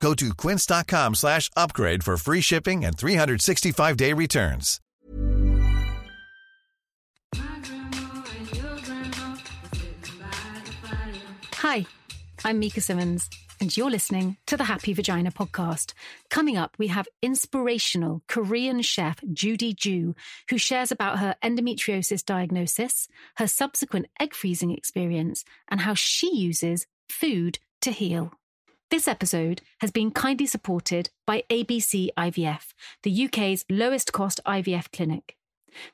Go 0.00 0.14
to 0.14 0.34
quince.com 0.34 1.14
slash 1.14 1.50
upgrade 1.56 2.04
for 2.04 2.16
free 2.16 2.40
shipping 2.40 2.84
and 2.84 2.96
365-day 2.96 4.12
returns. 4.12 4.80
Hi, 11.54 11.86
I'm 12.44 12.58
Mika 12.58 12.80
Simmons, 12.80 13.28
and 13.60 13.74
you're 13.76 13.90
listening 13.90 14.36
to 14.46 14.56
the 14.56 14.64
Happy 14.64 14.92
Vagina 14.92 15.32
podcast. 15.32 15.94
Coming 16.30 16.56
up, 16.56 16.76
we 16.78 16.88
have 16.88 17.08
inspirational 17.22 18.22
Korean 18.28 18.82
chef 18.82 19.18
Judy 19.32 19.72
Joo, 19.74 20.14
who 20.50 20.58
shares 20.58 20.92
about 20.92 21.18
her 21.18 21.34
endometriosis 21.42 22.24
diagnosis, 22.24 23.08
her 23.36 23.48
subsequent 23.48 24.06
egg 24.20 24.34
freezing 24.34 24.70
experience, 24.70 25.44
and 25.68 25.80
how 25.80 25.94
she 25.94 26.36
uses 26.36 26.86
food 27.08 27.58
to 27.80 27.90
heal. 27.90 28.32
This 28.88 29.08
episode 29.08 29.62
has 29.80 29.90
been 29.90 30.12
kindly 30.12 30.46
supported 30.46 31.10
by 31.26 31.42
ABC 31.50 32.10
IVF, 32.16 32.72
the 33.02 33.24
UK's 33.24 33.64
lowest 33.68 34.12
cost 34.12 34.40
IVF 34.46 34.92
clinic. 34.92 35.36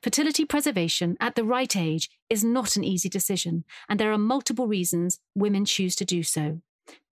Fertility 0.02 0.44
preservation 0.44 1.16
at 1.18 1.34
the 1.34 1.42
right 1.42 1.74
age 1.74 2.10
is 2.28 2.44
not 2.44 2.76
an 2.76 2.84
easy 2.84 3.08
decision, 3.08 3.64
and 3.88 3.98
there 3.98 4.12
are 4.12 4.18
multiple 4.18 4.66
reasons 4.66 5.20
women 5.34 5.64
choose 5.64 5.96
to 5.96 6.04
do 6.04 6.22
so. 6.22 6.60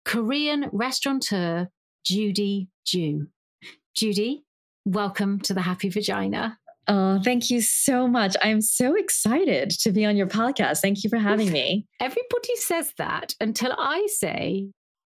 Korean 0.05 0.69
restaurateur 0.71 1.67
Judy 2.05 2.67
Joo. 2.85 3.27
Judy, 3.95 4.43
welcome 4.85 5.39
to 5.41 5.53
the 5.53 5.61
Happy 5.61 5.89
Vagina. 5.89 6.57
Oh, 6.87 7.21
thank 7.23 7.49
you 7.49 7.61
so 7.61 8.07
much. 8.07 8.35
I'm 8.41 8.59
so 8.59 8.95
excited 8.95 9.69
to 9.81 9.91
be 9.91 10.03
on 10.05 10.17
your 10.17 10.27
podcast. 10.27 10.81
Thank 10.81 11.03
you 11.03 11.09
for 11.09 11.17
having 11.17 11.51
me. 11.51 11.87
Everybody 12.01 12.55
says 12.55 12.91
that 12.97 13.33
until 13.39 13.73
I 13.77 14.05
say, 14.07 14.67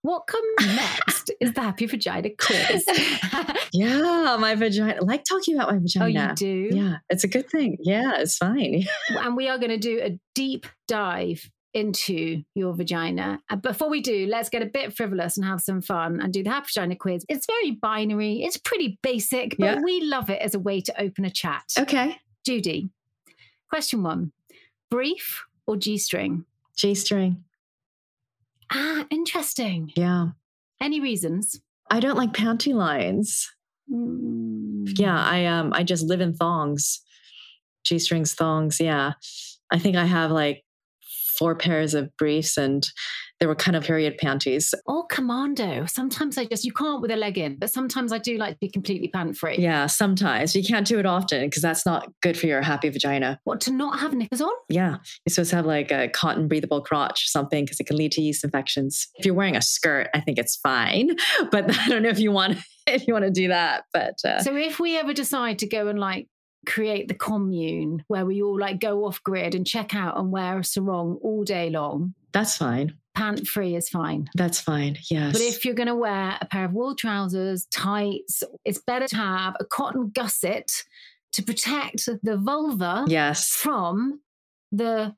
what 0.03 0.29
comes 0.29 0.77
next 0.77 1.33
is 1.41 1.53
the 1.55 1.63
Happy 1.63 1.87
Vagina 1.87 2.29
quiz. 2.39 2.85
yeah, 3.73 4.37
my 4.39 4.55
vagina. 4.55 4.95
I 4.95 5.05
like 5.05 5.25
talking 5.25 5.57
about 5.57 5.73
my 5.73 5.79
vagina. 5.81 6.05
Oh, 6.05 6.29
you 6.29 6.35
do? 6.37 6.77
Yeah, 6.77 6.97
it's 7.11 7.25
a 7.25 7.29
good 7.29 7.51
thing. 7.51 7.79
Yeah, 7.81 8.13
it's 8.19 8.37
fine. 8.37 8.85
and 9.09 9.37
we 9.37 9.49
are 9.49 9.59
going 9.59 9.71
to 9.71 9.79
do 9.79 10.01
a 10.01 10.17
deep 10.37 10.67
dive 10.87 11.51
into 11.77 12.43
your 12.55 12.75
vagina. 12.75 13.39
Uh, 13.51 13.57
before 13.57 13.91
we 13.91 14.01
do, 14.01 14.27
let's 14.27 14.49
get 14.49 14.63
a 14.63 14.67
bit 14.67 14.97
frivolous 14.97 15.37
and 15.37 15.45
have 15.45 15.61
some 15.61 15.83
fun 15.83 16.21
and 16.23 16.33
do 16.33 16.43
the 16.43 16.49
happy 16.49 16.69
vagina 16.75 16.97
quiz. 16.97 17.25
It's 17.29 17.47
very 17.47 17.73
binary, 17.73 18.43
it's 18.43 18.57
pretty 18.57 18.99
basic, 19.03 19.57
but 19.59 19.77
yeah. 19.77 19.81
we 19.83 20.01
love 20.01 20.31
it 20.31 20.41
as 20.41 20.55
a 20.55 20.59
way 20.59 20.81
to 20.81 21.01
open 21.01 21.27
a 21.27 21.31
chat. 21.31 21.65
Okay. 21.79 22.17
Judy, 22.47 22.89
question 23.69 24.03
one 24.03 24.33
brief 24.91 25.45
or 25.67 25.77
G 25.77 25.99
string? 25.99 26.47
G 26.77 26.95
string. 26.95 27.45
Ah, 28.73 29.07
interesting. 29.11 29.93
Yeah. 29.97 30.29
Any 30.81 31.01
reasons? 31.01 31.61
I 31.91 32.01
don't 32.01 32.17
like 32.17 32.33
panty 32.33 32.75
lines. 32.75 33.53
Mm. 33.93 34.99
Yeah, 34.99 35.23
I 35.23 35.45
um 35.45 35.73
I 35.75 35.83
just 35.83 36.05
live 36.05 36.23
in 36.23 36.35
thongs. 36.35 37.03
G 37.85 37.99
strings 37.99 38.33
thongs, 38.33 38.81
yeah. 38.81 39.13
I 39.71 39.79
think 39.79 39.97
I 39.97 40.07
have 40.07 40.31
like 40.31 40.65
four 41.39 41.55
pairs 41.55 41.95
of 41.95 42.15
briefs 42.17 42.57
and 42.57 42.87
they 43.39 43.47
were 43.47 43.55
kind 43.55 43.77
of 43.77 43.85
period 43.85 44.17
panties. 44.19 44.75
Or 44.87 45.07
commando. 45.07 45.85
Sometimes 45.87 46.39
I 46.39 46.47
just, 46.47 46.65
you 46.65 46.73
can't 46.73 47.03
with 47.03 47.11
a 47.11 47.17
leg 47.17 47.37
in, 47.37 47.57
but 47.59 47.71
sometimes 47.71 48.13
I 48.13 48.19
do 48.19 48.39
like 48.39 48.55
to 48.55 48.59
be 48.61 48.71
completely 48.71 49.09
pant 49.09 49.37
free. 49.37 49.57
Yeah, 49.59 49.87
sometimes. 49.87 50.57
You 50.57 50.65
can't 50.65 50.87
do 50.87 50.99
it 50.99 51.07
often 51.07 51.45
because 51.45 51.63
that's 51.63 51.85
not 51.85 52.11
good 52.23 52.39
for 52.39 52.47
your 52.47 52.63
happy 52.63 52.89
vagina. 52.89 53.39
What, 53.45 53.61
to 53.63 53.73
not 53.73 54.01
have 54.01 54.15
knickers 54.15 54.41
on? 54.41 54.53
Yeah. 54.69 54.97
You're 55.27 55.31
supposed 55.33 55.51
to 55.51 55.57
have 55.57 55.67
like 55.67 55.91
a 55.93 56.09
cotton 56.09 56.49
breathable 56.49 56.81
crotch 56.81 57.25
or 57.25 57.29
something 57.29 57.65
because 57.65 57.79
it 57.79 57.87
can 57.87 57.97
lead 57.97 58.13
to 58.13 58.23
yeast 58.23 58.43
infections. 58.43 59.09
If 59.17 59.27
you're 59.27 59.35
wearing 59.35 59.57
a 59.57 59.63
skirt, 59.63 60.09
I 60.15 60.21
think 60.21 60.39
it's 60.39 60.57
fine. 60.57 61.17
But 61.51 61.79
I 61.79 61.89
don't 61.89 62.03
know 62.03 62.09
if 62.09 62.19
you 62.19 62.33
want 62.33 62.59
if 62.87 63.07
you 63.07 63.13
want 63.13 63.25
to 63.25 63.31
do 63.31 63.49
that. 63.49 63.85
But 63.93 64.25
uh, 64.25 64.43
so 64.43 64.57
if 64.57 64.81
we 64.81 64.97
ever 64.99 65.13
decide 65.13 65.59
to 65.61 65.67
go 65.67 65.89
and 65.89 65.99
like 65.99 66.29
create 66.67 67.09
the 67.09 67.15
commune 67.15 68.05
where 68.09 68.27
we 68.27 68.43
all 68.43 68.59
like 68.59 68.81
go 68.81 69.05
off 69.05 69.23
grid 69.23 69.55
and 69.55 69.67
check 69.67 69.95
out 69.95 70.19
and 70.19 70.31
wear 70.31 70.59
a 70.59 70.65
sarong 70.65 71.19
all 71.23 71.45
day 71.45 71.71
long. 71.71 72.15
That's 72.33 72.57
fine. 72.57 72.97
Pant 73.15 73.47
free 73.47 73.75
is 73.75 73.89
fine. 73.89 74.29
That's 74.35 74.61
fine. 74.61 74.99
Yes. 75.11 75.33
But 75.33 75.41
if 75.41 75.65
you're 75.65 75.75
going 75.75 75.87
to 75.87 75.95
wear 75.95 76.37
a 76.41 76.47
pair 76.47 76.67
of 76.67 76.75
wool 76.75 76.95
trousers, 76.95 77.67
tights, 77.67 78.43
it's 78.65 78.79
better 78.79 79.09
to 79.09 79.17
have 79.17 79.57
a 79.59 79.65
cotton 79.65 80.11
gusset 80.15 80.71
to 81.33 81.43
protect 81.43 82.09
the 82.23 82.37
vulva 82.37 83.05
yes. 83.09 83.49
from 83.49 84.21
the 84.71 85.15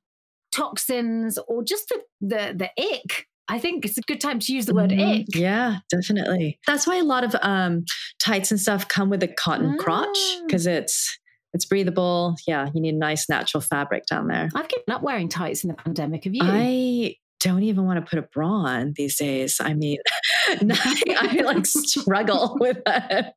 toxins 0.52 1.38
or 1.48 1.62
just 1.62 1.88
the 1.88 2.00
the 2.20 2.54
the 2.56 2.70
ick 2.94 3.26
I 3.48 3.58
think 3.58 3.84
it's 3.84 3.96
a 3.96 4.02
good 4.02 4.20
time 4.20 4.38
to 4.40 4.52
use 4.52 4.66
the 4.66 4.74
word 4.74 4.90
mm, 4.90 5.20
ick. 5.20 5.34
Yeah, 5.34 5.78
definitely. 5.90 6.58
That's 6.66 6.86
why 6.86 6.96
a 6.96 7.04
lot 7.04 7.24
of 7.24 7.34
um, 7.40 7.84
tights 8.18 8.50
and 8.50 8.60
stuff 8.60 8.88
come 8.88 9.08
with 9.08 9.22
a 9.22 9.28
cotton 9.28 9.76
ah. 9.78 9.82
crotch 9.82 10.18
because 10.46 10.66
it's 10.66 11.18
it's 11.52 11.64
breathable. 11.64 12.36
Yeah, 12.46 12.68
you 12.74 12.80
need 12.80 12.94
a 12.94 12.98
nice 12.98 13.28
natural 13.28 13.60
fabric 13.60 14.06
down 14.06 14.28
there. 14.28 14.48
I've 14.54 14.68
given 14.68 14.84
up 14.90 15.02
wearing 15.02 15.28
tights 15.28 15.64
in 15.64 15.68
the 15.68 15.74
pandemic. 15.74 16.24
Have 16.24 16.34
you? 16.34 16.42
I 16.44 17.14
don't 17.40 17.62
even 17.62 17.84
want 17.84 18.04
to 18.04 18.08
put 18.08 18.18
a 18.18 18.22
bra 18.22 18.48
on 18.48 18.94
these 18.96 19.16
days. 19.16 19.58
I 19.60 19.74
mean, 19.74 19.98
I, 20.48 21.40
like 21.44 21.66
struggle 21.66 22.56
with 22.60 22.78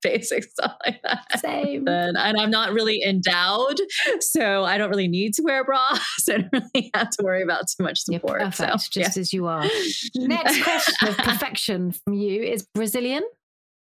basic 0.01 0.43
stuff 0.45 0.75
like 0.85 0.99
that. 1.03 1.39
Same. 1.39 1.87
And, 1.87 2.17
and, 2.17 2.37
I'm 2.37 2.49
not 2.49 2.73
really 2.73 3.03
endowed, 3.03 3.79
so 4.19 4.63
I 4.63 4.77
don't 4.77 4.89
really 4.89 5.07
need 5.07 5.33
to 5.35 5.43
wear 5.43 5.61
a 5.61 5.63
bra. 5.63 5.79
So 6.19 6.35
I 6.35 6.37
don't 6.37 6.51
really 6.53 6.91
have 6.93 7.09
to 7.11 7.23
worry 7.23 7.41
about 7.41 7.67
too 7.67 7.83
much 7.83 8.01
support. 8.01 8.41
You're 8.41 8.51
perfect, 8.51 8.81
so, 8.81 8.89
just 8.91 9.17
yeah. 9.17 9.21
as 9.21 9.33
you 9.33 9.47
are. 9.47 9.65
Next 10.15 10.61
question 10.63 11.07
of 11.07 11.17
perfection 11.17 11.91
from 11.91 12.13
you 12.13 12.43
is 12.43 12.67
Brazilian 12.75 13.23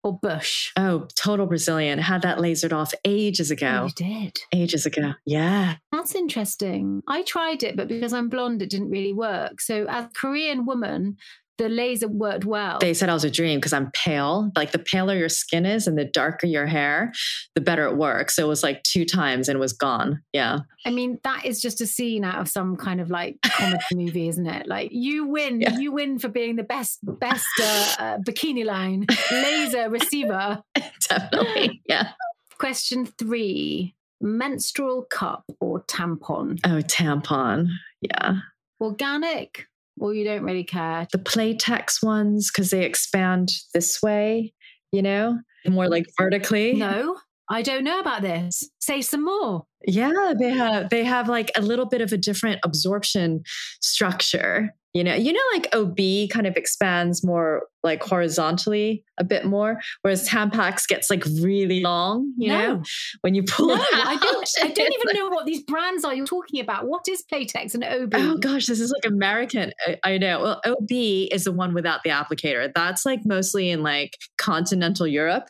or 0.04 0.18
bush? 0.20 0.72
Oh, 0.78 1.08
total 1.16 1.46
Brazilian. 1.46 2.00
Had 2.00 2.22
that 2.24 2.38
lasered 2.40 2.74
off 2.74 2.94
ages 3.06 3.52
Oh, 3.52 3.54
ago. 3.54 3.88
you 3.88 3.92
did. 4.06 4.40
Ages 4.54 4.86
ago. 4.86 5.14
Yeah. 5.26 5.76
That's 5.92 6.16
interesting. 6.16 7.02
I 7.08 7.22
tried 7.24 7.64
it, 7.64 7.76
but 7.76 7.88
because 7.88 8.14
I'm 8.14 8.30
blonde, 8.30 8.62
it 8.62 8.70
didn't 8.70 8.90
really 8.90 9.14
work. 9.14 9.62
So, 9.62 9.86
as 9.90 10.06
a 10.06 10.10
Korean 10.14 10.66
woman, 10.66 11.18
the 11.58 11.70
laser 11.70 12.08
worked 12.08 12.46
well. 12.46 12.80
They 12.80 12.94
said 12.94 13.10
I 13.10 13.14
was 13.14 13.24
a 13.24 13.30
dream 13.30 13.60
because 13.60 13.74
I'm 13.74 13.92
pale. 13.92 14.52
Like 14.56 14.72
the 14.72 14.80
paler 14.80 15.16
your 15.16 15.30
skin 15.30 15.66
is 15.66 15.86
and 15.86 15.98
the 15.98 16.06
darker 16.06 16.48
your 16.48 16.66
hair, 16.66 17.12
the 17.54 17.62
better 17.62 17.86
it 17.86 17.98
works. 17.98 18.36
So 18.36 18.44
it 18.46 18.48
was 18.48 18.64
like 18.64 18.82
two 18.84 19.06
times 19.06 19.48
and 19.48 19.56
it 19.58 19.60
was 19.60 19.74
gone. 19.74 20.24
Yeah. 20.34 20.60
I 20.86 20.90
mean, 20.90 21.20
that 21.24 21.46
is 21.46 21.62
just 21.62 21.80
a 21.82 21.86
scene 21.86 22.24
out 22.24 22.40
of 22.42 22.48
some 22.50 22.76
kind 22.78 23.00
of 23.00 23.12
like 23.12 23.38
comedy 23.46 23.84
movie, 23.94 24.28
isn't 24.30 24.48
it? 24.48 24.68
Like 24.68 24.90
you 24.92 25.28
win, 25.28 25.62
Yeah. 25.62 25.78
you 25.78 25.92
win 25.92 26.18
for 26.18 26.30
being 26.30 26.56
the 26.56 26.64
best, 26.64 27.00
best 27.04 27.46
uh, 27.62 27.96
uh, 28.00 28.18
bikini 28.20 28.66
line 28.66 29.06
laser 29.32 29.90
receiver. 29.90 30.64
Definitely. 31.10 31.82
Yeah. 31.88 32.12
Question 32.58 33.06
three: 33.06 33.94
menstrual 34.20 35.04
cup 35.04 35.44
or 35.60 35.84
tampon, 35.84 36.60
Oh, 36.66 36.82
tampon. 36.82 37.68
Yeah. 38.02 38.38
organic, 38.80 39.68
or 40.02 40.14
you 40.14 40.26
don't 40.26 40.44
really 40.44 40.64
care? 40.64 41.08
The 41.12 41.20
Playtex 41.20 42.04
ones, 42.04 42.50
because 42.52 42.72
they 42.72 42.84
expand 42.84 43.50
this 43.74 44.02
way, 44.02 44.54
you 44.92 45.02
know, 45.02 45.40
more 45.68 45.88
like 45.88 46.08
vertically. 46.18 46.74
No, 46.74 47.18
I 47.50 47.62
don't 47.62 47.84
know 47.84 48.00
about 48.00 48.24
this. 48.24 48.68
Say 48.80 49.02
some 49.02 49.24
more. 49.24 49.64
Yeah, 49.86 50.34
they 50.38 50.50
have 50.50 50.90
they 50.90 51.04
have 51.04 51.30
like 51.30 51.52
a 51.56 51.62
little 51.62 51.86
bit 51.86 52.02
of 52.02 52.12
a 52.12 52.18
different 52.18 52.60
absorption 52.66 53.44
structure. 53.82 54.74
You 54.94 55.06
know, 55.06 55.16
you 55.16 55.32
know, 55.32 55.40
like 55.54 55.74
OB 55.74 56.30
kind 56.32 56.48
of 56.48 56.58
expands 56.58 57.24
more 57.24 57.64
like 57.82 58.04
horizontally 58.04 59.04
a 59.18 59.24
bit 59.24 59.46
more, 59.46 59.80
whereas 60.02 60.28
Tampax 60.28 60.86
gets 60.86 61.10
like 61.10 61.24
really 61.40 61.80
long. 61.80 62.34
You 62.38 62.50
no, 62.50 62.58
know, 62.60 62.84
when 63.22 63.34
you 63.34 63.44
pull 63.44 63.70
no, 63.70 63.76
it 63.76 63.82
out. 63.94 64.08
I 64.08 64.16
don't. 64.18 64.50
I 64.62 64.68
don't 64.68 64.94
even 64.94 65.02
like- 65.06 65.16
know 65.16 65.30
what 65.30 65.46
these 65.46 65.64
brands 65.64 66.04
are 66.04 66.14
you're 66.14 66.26
talking 66.26 66.60
about. 66.60 66.88
What 66.88 67.04
is 67.08 67.24
Playtex 67.32 67.74
and 67.74 67.84
OB? 67.84 68.14
Oh 68.16 68.38
gosh, 68.38 68.66
this 68.66 68.82
is 68.82 68.92
like 68.92 69.10
American. 69.10 69.72
I, 69.88 69.98
I 70.04 70.18
know. 70.18 70.42
Well, 70.42 70.62
OB 70.66 70.92
is 70.92 71.46
the 71.46 71.54
one 71.54 71.74
without 71.74 72.02
the 72.04 72.10
applicator. 72.10 72.70
That's 72.76 73.06
like 73.06 73.22
mostly 73.24 73.70
in 73.70 73.84
like 73.84 74.18
continental 74.38 75.08
Europe 75.08 75.48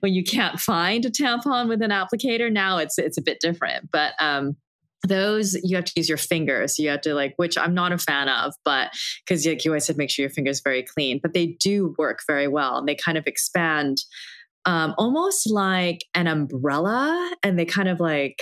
when 0.00 0.12
you 0.14 0.22
can't 0.22 0.60
find 0.60 1.04
a 1.04 1.10
tampon 1.10 1.68
with 1.68 1.82
an 1.82 1.90
applicator. 1.90 2.50
Now 2.50 2.78
it's 2.78 2.98
it's 2.98 3.18
a 3.18 3.22
bit 3.22 3.38
different, 3.40 3.90
but 3.90 4.12
um 4.20 4.56
those 5.06 5.54
you 5.62 5.76
have 5.76 5.84
to 5.84 5.92
use 5.96 6.08
your 6.08 6.18
fingers. 6.18 6.78
You 6.78 6.90
have 6.90 7.02
to 7.02 7.14
like, 7.14 7.34
which 7.36 7.56
I'm 7.56 7.74
not 7.74 7.92
a 7.92 7.98
fan 7.98 8.28
of, 8.28 8.54
but 8.64 8.90
because 9.26 9.46
like 9.46 9.64
you 9.64 9.70
always 9.70 9.84
said, 9.84 9.96
make 9.96 10.10
sure 10.10 10.24
your 10.24 10.30
fingers 10.30 10.60
very 10.62 10.82
clean. 10.82 11.20
But 11.22 11.34
they 11.34 11.56
do 11.60 11.94
work 11.98 12.20
very 12.26 12.48
well, 12.48 12.78
and 12.78 12.88
they 12.88 12.94
kind 12.96 13.18
of 13.18 13.26
expand, 13.26 13.98
um, 14.64 14.94
almost 14.98 15.50
like 15.50 16.04
an 16.14 16.26
umbrella, 16.26 17.32
and 17.42 17.58
they 17.58 17.64
kind 17.64 17.88
of 17.88 18.00
like 18.00 18.38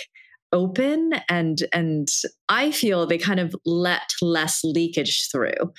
open 0.53 1.13
and 1.31 1.63
and 1.73 2.09
I 2.49 2.71
feel 2.73 3.07
they 3.07 3.19
kind 3.19 3.41
of 3.41 3.55
let 3.65 4.13
less 4.21 4.61
leakage 4.63 5.29
through. 5.33 5.73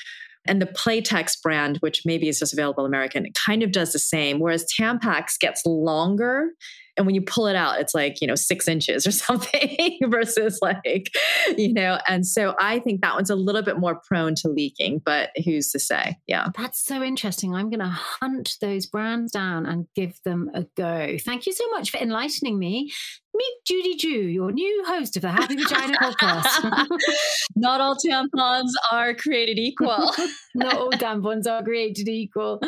And 0.45 0.61
the 0.61 0.65
Playtex 0.65 1.41
brand, 1.41 1.77
which 1.77 2.01
maybe 2.05 2.27
is 2.27 2.39
just 2.39 2.53
available 2.53 2.83
in 2.83 2.89
American, 2.91 3.25
it 3.25 3.33
kind 3.33 3.63
of 3.63 3.71
does 3.71 3.93
the 3.93 3.99
same. 3.99 4.39
Whereas 4.39 4.65
Tampax 4.77 5.39
gets 5.39 5.61
longer. 5.65 6.49
And 6.95 7.05
when 7.05 7.15
you 7.15 7.21
pull 7.21 7.47
it 7.47 7.55
out, 7.55 7.79
it's 7.79 7.95
like, 7.95 8.21
you 8.21 8.27
know, 8.27 8.35
six 8.35 8.67
inches 8.67 9.07
or 9.07 9.11
something 9.11 9.99
versus 10.05 10.59
like, 10.61 11.09
you 11.57 11.73
know, 11.73 11.99
and 12.07 12.25
so 12.25 12.55
I 12.59 12.79
think 12.79 13.01
that 13.01 13.15
one's 13.15 13.29
a 13.29 13.35
little 13.35 13.61
bit 13.61 13.79
more 13.79 13.99
prone 14.07 14.35
to 14.35 14.49
leaking, 14.49 15.01
but 15.03 15.31
who's 15.43 15.71
to 15.71 15.79
say? 15.79 16.17
Yeah. 16.27 16.49
That's 16.57 16.83
so 16.83 17.03
interesting. 17.03 17.53
I'm 17.53 17.69
going 17.69 17.79
to 17.79 17.85
hunt 17.85 18.57
those 18.61 18.85
brands 18.85 19.31
down 19.31 19.65
and 19.65 19.87
give 19.95 20.19
them 20.23 20.51
a 20.53 20.65
go. 20.75 21.17
Thank 21.19 21.45
you 21.45 21.53
so 21.53 21.67
much 21.71 21.91
for 21.91 21.97
enlightening 21.97 22.59
me. 22.59 22.91
Meet 23.35 23.53
Judy 23.65 23.95
Joo, 23.95 24.09
your 24.09 24.51
new 24.51 24.83
host 24.85 25.15
of 25.15 25.23
the 25.23 25.31
Happy 25.31 25.55
Vagina 25.55 25.97
podcast. 26.01 26.87
Not 27.55 27.81
all 27.81 27.95
tampons 27.95 28.69
are 28.91 29.15
created 29.15 29.57
equal. 29.57 30.11
Not 30.53 30.77
all 30.77 30.91
tampons 30.91 31.47
are 31.47 31.63
created 31.63 32.07
equal. 32.07 32.61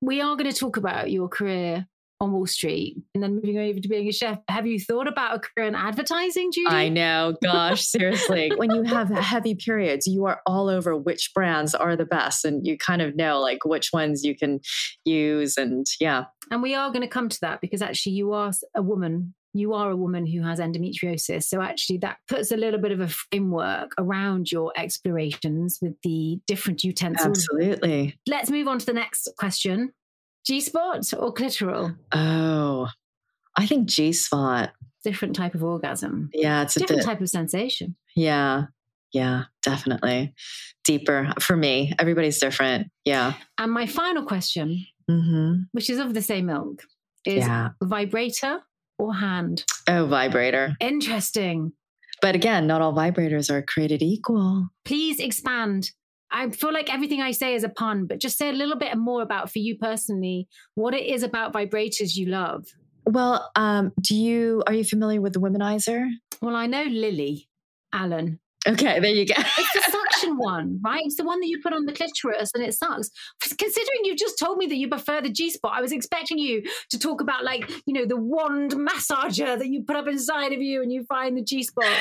We 0.00 0.20
are 0.20 0.36
going 0.36 0.50
to 0.50 0.56
talk 0.56 0.76
about 0.76 1.10
your 1.10 1.28
career 1.28 1.88
on 2.20 2.32
Wall 2.32 2.46
Street 2.46 2.96
and 3.14 3.22
then 3.22 3.36
moving 3.36 3.58
over 3.58 3.78
to 3.78 3.88
being 3.88 4.08
a 4.08 4.12
chef. 4.12 4.38
Have 4.48 4.66
you 4.66 4.80
thought 4.80 5.06
about 5.06 5.36
a 5.36 5.40
career 5.40 5.68
in 5.68 5.74
advertising, 5.74 6.50
Judy? 6.52 6.66
I 6.68 6.88
know. 6.88 7.34
Gosh, 7.42 7.82
seriously. 7.82 8.52
when 8.56 8.70
you 8.70 8.82
have 8.82 9.08
heavy 9.10 9.54
periods, 9.54 10.06
you 10.06 10.26
are 10.26 10.40
all 10.46 10.68
over 10.68 10.96
which 10.96 11.32
brands 11.34 11.74
are 11.74 11.96
the 11.96 12.04
best 12.04 12.44
and 12.44 12.66
you 12.66 12.76
kind 12.76 13.02
of 13.02 13.14
know 13.14 13.40
like 13.40 13.64
which 13.64 13.90
ones 13.92 14.24
you 14.24 14.36
can 14.36 14.60
use. 15.04 15.56
And 15.56 15.86
yeah. 16.00 16.24
And 16.50 16.62
we 16.62 16.74
are 16.74 16.90
going 16.90 17.02
to 17.02 17.08
come 17.08 17.28
to 17.28 17.40
that 17.42 17.60
because 17.60 17.82
actually 17.82 18.12
you 18.12 18.32
are 18.32 18.52
a 18.74 18.82
woman. 18.82 19.34
You 19.54 19.74
are 19.74 19.90
a 19.90 19.96
woman 19.96 20.26
who 20.26 20.42
has 20.42 20.60
endometriosis. 20.60 21.44
So 21.44 21.62
actually 21.62 21.98
that 21.98 22.18
puts 22.28 22.50
a 22.50 22.56
little 22.56 22.80
bit 22.80 22.92
of 22.92 23.00
a 23.00 23.08
framework 23.08 23.92
around 23.98 24.52
your 24.52 24.72
explorations 24.76 25.78
with 25.80 25.94
the 26.02 26.40
different 26.46 26.84
utensils. 26.84 27.28
Absolutely. 27.28 28.18
Let's 28.26 28.50
move 28.50 28.68
on 28.68 28.78
to 28.78 28.86
the 28.86 28.92
next 28.92 29.28
question. 29.38 29.92
G 30.48 30.62
spot 30.62 31.12
or 31.12 31.32
clitoral? 31.34 31.94
Oh, 32.10 32.88
I 33.54 33.66
think 33.66 33.86
G 33.86 34.14
spot. 34.14 34.70
Different 35.04 35.36
type 35.36 35.54
of 35.54 35.62
orgasm. 35.62 36.30
Yeah, 36.32 36.62
it's 36.62 36.74
a 36.74 36.78
Different 36.80 37.00
bit. 37.02 37.06
type 37.06 37.20
of 37.20 37.28
sensation. 37.28 37.96
Yeah. 38.16 38.64
Yeah, 39.12 39.44
definitely. 39.62 40.32
Deeper 40.84 41.34
for 41.38 41.54
me. 41.54 41.92
Everybody's 41.98 42.38
different. 42.38 42.90
Yeah. 43.04 43.34
And 43.58 43.70
my 43.72 43.84
final 43.86 44.24
question, 44.24 44.86
hmm 45.06 45.54
which 45.72 45.90
is 45.90 45.98
of 45.98 46.14
the 46.14 46.22
same 46.22 46.48
ilk, 46.48 46.82
is 47.26 47.44
Yeah. 47.46 47.70
vibrator 47.82 48.60
or 48.98 49.14
hand? 49.16 49.64
Oh, 49.86 50.06
vibrator. 50.06 50.74
Interesting. 50.80 51.72
But 52.22 52.34
again, 52.34 52.66
not 52.66 52.80
all 52.80 52.94
vibrators 52.94 53.50
are 53.50 53.60
created 53.62 54.00
equal. 54.02 54.70
Please 54.86 55.20
expand. 55.20 55.90
I 56.30 56.50
feel 56.50 56.72
like 56.72 56.92
everything 56.92 57.22
I 57.22 57.30
say 57.30 57.54
is 57.54 57.64
a 57.64 57.68
pun, 57.68 58.06
but 58.06 58.20
just 58.20 58.38
say 58.38 58.50
a 58.50 58.52
little 58.52 58.76
bit 58.76 58.96
more 58.96 59.22
about 59.22 59.50
for 59.50 59.58
you 59.58 59.76
personally 59.76 60.48
what 60.74 60.94
it 60.94 61.06
is 61.06 61.22
about 61.22 61.52
vibrators 61.52 62.16
you 62.16 62.26
love. 62.26 62.66
Well, 63.06 63.50
um, 63.56 63.92
do 64.00 64.14
you 64.14 64.62
are 64.66 64.74
you 64.74 64.84
familiar 64.84 65.20
with 65.20 65.32
the 65.32 65.40
womanizer? 65.40 66.08
Well, 66.42 66.54
I 66.54 66.66
know 66.66 66.84
Lily 66.84 67.48
Allen. 67.92 68.38
Okay, 68.66 68.98
there 69.00 69.10
you 69.10 69.24
go. 69.24 69.34
It's 69.36 69.72
the 69.72 69.90
suction 69.90 70.36
one, 70.36 70.80
right? 70.84 71.02
It's 71.04 71.16
the 71.16 71.24
one 71.24 71.40
that 71.40 71.46
you 71.46 71.60
put 71.62 71.72
on 71.72 71.86
the 71.86 71.92
clitoris 71.92 72.50
and 72.54 72.62
it 72.62 72.74
sucks. 72.74 73.08
Considering 73.40 74.00
you've 74.02 74.18
just 74.18 74.38
told 74.38 74.58
me 74.58 74.66
that 74.66 74.76
you 74.76 74.88
prefer 74.88 75.22
the 75.22 75.30
G 75.30 75.48
spot, 75.50 75.72
I 75.74 75.80
was 75.80 75.92
expecting 75.92 76.38
you 76.38 76.62
to 76.90 76.98
talk 76.98 77.20
about 77.20 77.44
like, 77.44 77.70
you 77.86 77.94
know, 77.94 78.04
the 78.04 78.16
wand 78.16 78.72
massager 78.72 79.58
that 79.58 79.68
you 79.68 79.84
put 79.84 79.96
up 79.96 80.08
inside 80.08 80.52
of 80.52 80.60
you 80.60 80.82
and 80.82 80.92
you 80.92 81.04
find 81.04 81.36
the 81.36 81.42
G 81.42 81.62
spot. 81.62 81.96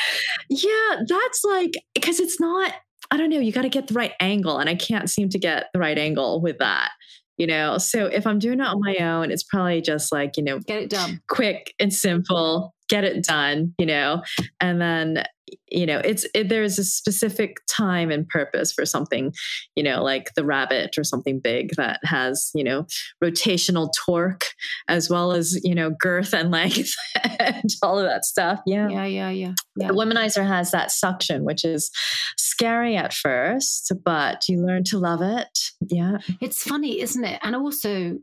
Yeah, 0.49 1.03
that's 1.07 1.43
like 1.45 1.75
because 1.93 2.19
it's 2.19 2.39
not. 2.39 2.73
I 3.11 3.17
don't 3.17 3.29
know. 3.29 3.39
You 3.39 3.51
got 3.51 3.61
to 3.63 3.69
get 3.69 3.87
the 3.87 3.93
right 3.93 4.13
angle, 4.19 4.57
and 4.57 4.69
I 4.69 4.75
can't 4.75 5.09
seem 5.09 5.29
to 5.29 5.39
get 5.39 5.67
the 5.73 5.79
right 5.79 5.97
angle 5.97 6.41
with 6.41 6.57
that. 6.59 6.91
You 7.37 7.45
know, 7.45 7.77
so 7.77 8.07
if 8.07 8.25
I'm 8.25 8.39
doing 8.39 8.59
it 8.59 8.65
on 8.65 8.81
my 8.83 8.95
own, 8.95 9.31
it's 9.31 9.43
probably 9.43 9.79
just 9.81 10.11
like 10.11 10.37
you 10.37 10.43
know, 10.43 10.59
Get 10.59 10.81
it 10.81 10.89
done. 10.89 11.21
quick 11.29 11.73
and 11.79 11.93
simple, 11.93 12.73
get 12.89 13.03
it 13.03 13.23
done. 13.23 13.75
You 13.77 13.85
know, 13.85 14.23
and 14.59 14.81
then 14.81 15.23
you 15.69 15.85
know, 15.85 15.99
it's 15.99 16.25
it, 16.33 16.49
there's 16.49 16.79
a 16.79 16.83
specific 16.83 17.57
time 17.69 18.11
and 18.11 18.27
purpose 18.27 18.71
for 18.71 18.85
something. 18.85 19.33
You 19.75 19.83
know, 19.83 20.03
like 20.03 20.31
the 20.35 20.45
rabbit 20.45 20.97
or 20.97 21.03
something 21.03 21.39
big 21.39 21.71
that 21.77 21.99
has 22.03 22.51
you 22.53 22.63
know 22.63 22.85
rotational 23.23 23.89
torque 24.05 24.45
as 24.87 25.09
well 25.09 25.31
as 25.31 25.59
you 25.63 25.75
know 25.75 25.91
girth 25.99 26.33
and 26.33 26.51
length 26.51 26.93
and 27.39 27.69
all 27.81 27.99
of 27.99 28.05
that 28.05 28.25
stuff. 28.25 28.59
Yeah. 28.65 28.89
Yeah, 28.89 29.05
yeah, 29.05 29.29
yeah. 29.29 29.53
yeah. 29.75 29.87
The 29.87 29.93
womanizer 29.93 30.45
has 30.45 30.71
that 30.71 30.91
suction, 30.91 31.43
which 31.43 31.63
is 31.63 31.91
scary 32.37 32.95
at 32.95 33.13
first, 33.13 33.91
but 34.03 34.47
you 34.47 34.65
learn 34.65 34.83
to 34.85 34.97
love 34.97 35.21
it. 35.21 35.59
Yeah. 35.81 36.17
It's 36.41 36.63
funny, 36.63 37.01
isn't 37.01 37.23
it? 37.23 37.39
And 37.43 37.55
also, 37.55 38.17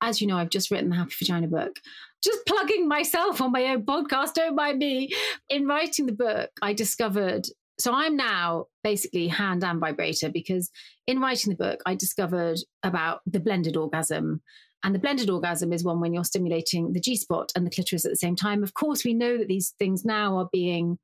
as 0.00 0.20
you 0.20 0.26
know, 0.26 0.36
I've 0.36 0.50
just 0.50 0.70
written 0.70 0.90
the 0.90 0.96
Happy 0.96 1.14
Vagina 1.18 1.48
book. 1.48 1.76
Just 2.22 2.46
plugging 2.46 2.88
myself 2.88 3.40
on 3.40 3.52
my 3.52 3.64
own 3.66 3.84
podcast, 3.84 4.34
don't 4.34 4.56
mind 4.56 4.78
me. 4.78 5.12
In 5.48 5.66
writing 5.66 6.06
the 6.06 6.12
book, 6.12 6.50
I 6.62 6.72
discovered 6.72 7.46
so 7.78 7.92
I'm 7.92 8.16
now 8.16 8.66
basically 8.82 9.28
hand 9.28 9.62
and 9.62 9.80
vibrator 9.80 10.30
because 10.30 10.70
in 11.06 11.20
writing 11.20 11.50
the 11.50 11.56
book, 11.56 11.82
I 11.84 11.94
discovered 11.94 12.58
about 12.82 13.20
the 13.26 13.40
blended 13.40 13.76
orgasm. 13.76 14.40
And 14.82 14.94
the 14.94 14.98
blended 14.98 15.30
orgasm 15.30 15.72
is 15.72 15.84
one 15.84 16.00
when 16.00 16.14
you're 16.14 16.24
stimulating 16.24 16.92
the 16.92 17.00
G 17.00 17.16
spot 17.16 17.52
and 17.54 17.66
the 17.66 17.70
clitoris 17.70 18.04
at 18.04 18.12
the 18.12 18.16
same 18.16 18.36
time. 18.36 18.62
Of 18.62 18.74
course, 18.74 19.04
we 19.04 19.14
know 19.14 19.36
that 19.36 19.48
these 19.48 19.74
things 19.78 20.04
now 20.04 20.36
are 20.38 20.48
being 20.52 20.98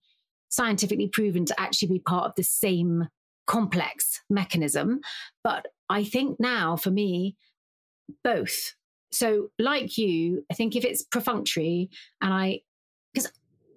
scientifically 0.49 1.09
proven 1.09 1.45
to 1.47 1.61
actually 1.61 1.89
be 1.89 1.99
part 1.99 2.27
of 2.27 2.35
the 2.37 2.43
same 2.43 3.09
complex 3.47 4.21
mechanism. 4.31 5.01
But 5.43 5.67
I 5.89 6.05
think 6.05 6.39
now 6.39 6.77
for 6.77 6.91
me, 6.91 7.37
both. 8.23 8.75
So, 9.13 9.49
like 9.59 9.99
you, 9.99 10.45
I 10.51 10.55
think 10.55 10.77
if 10.77 10.85
it's 10.85 11.03
perfunctory 11.03 11.91
and 12.21 12.33
I, 12.33 12.61
because 13.13 13.31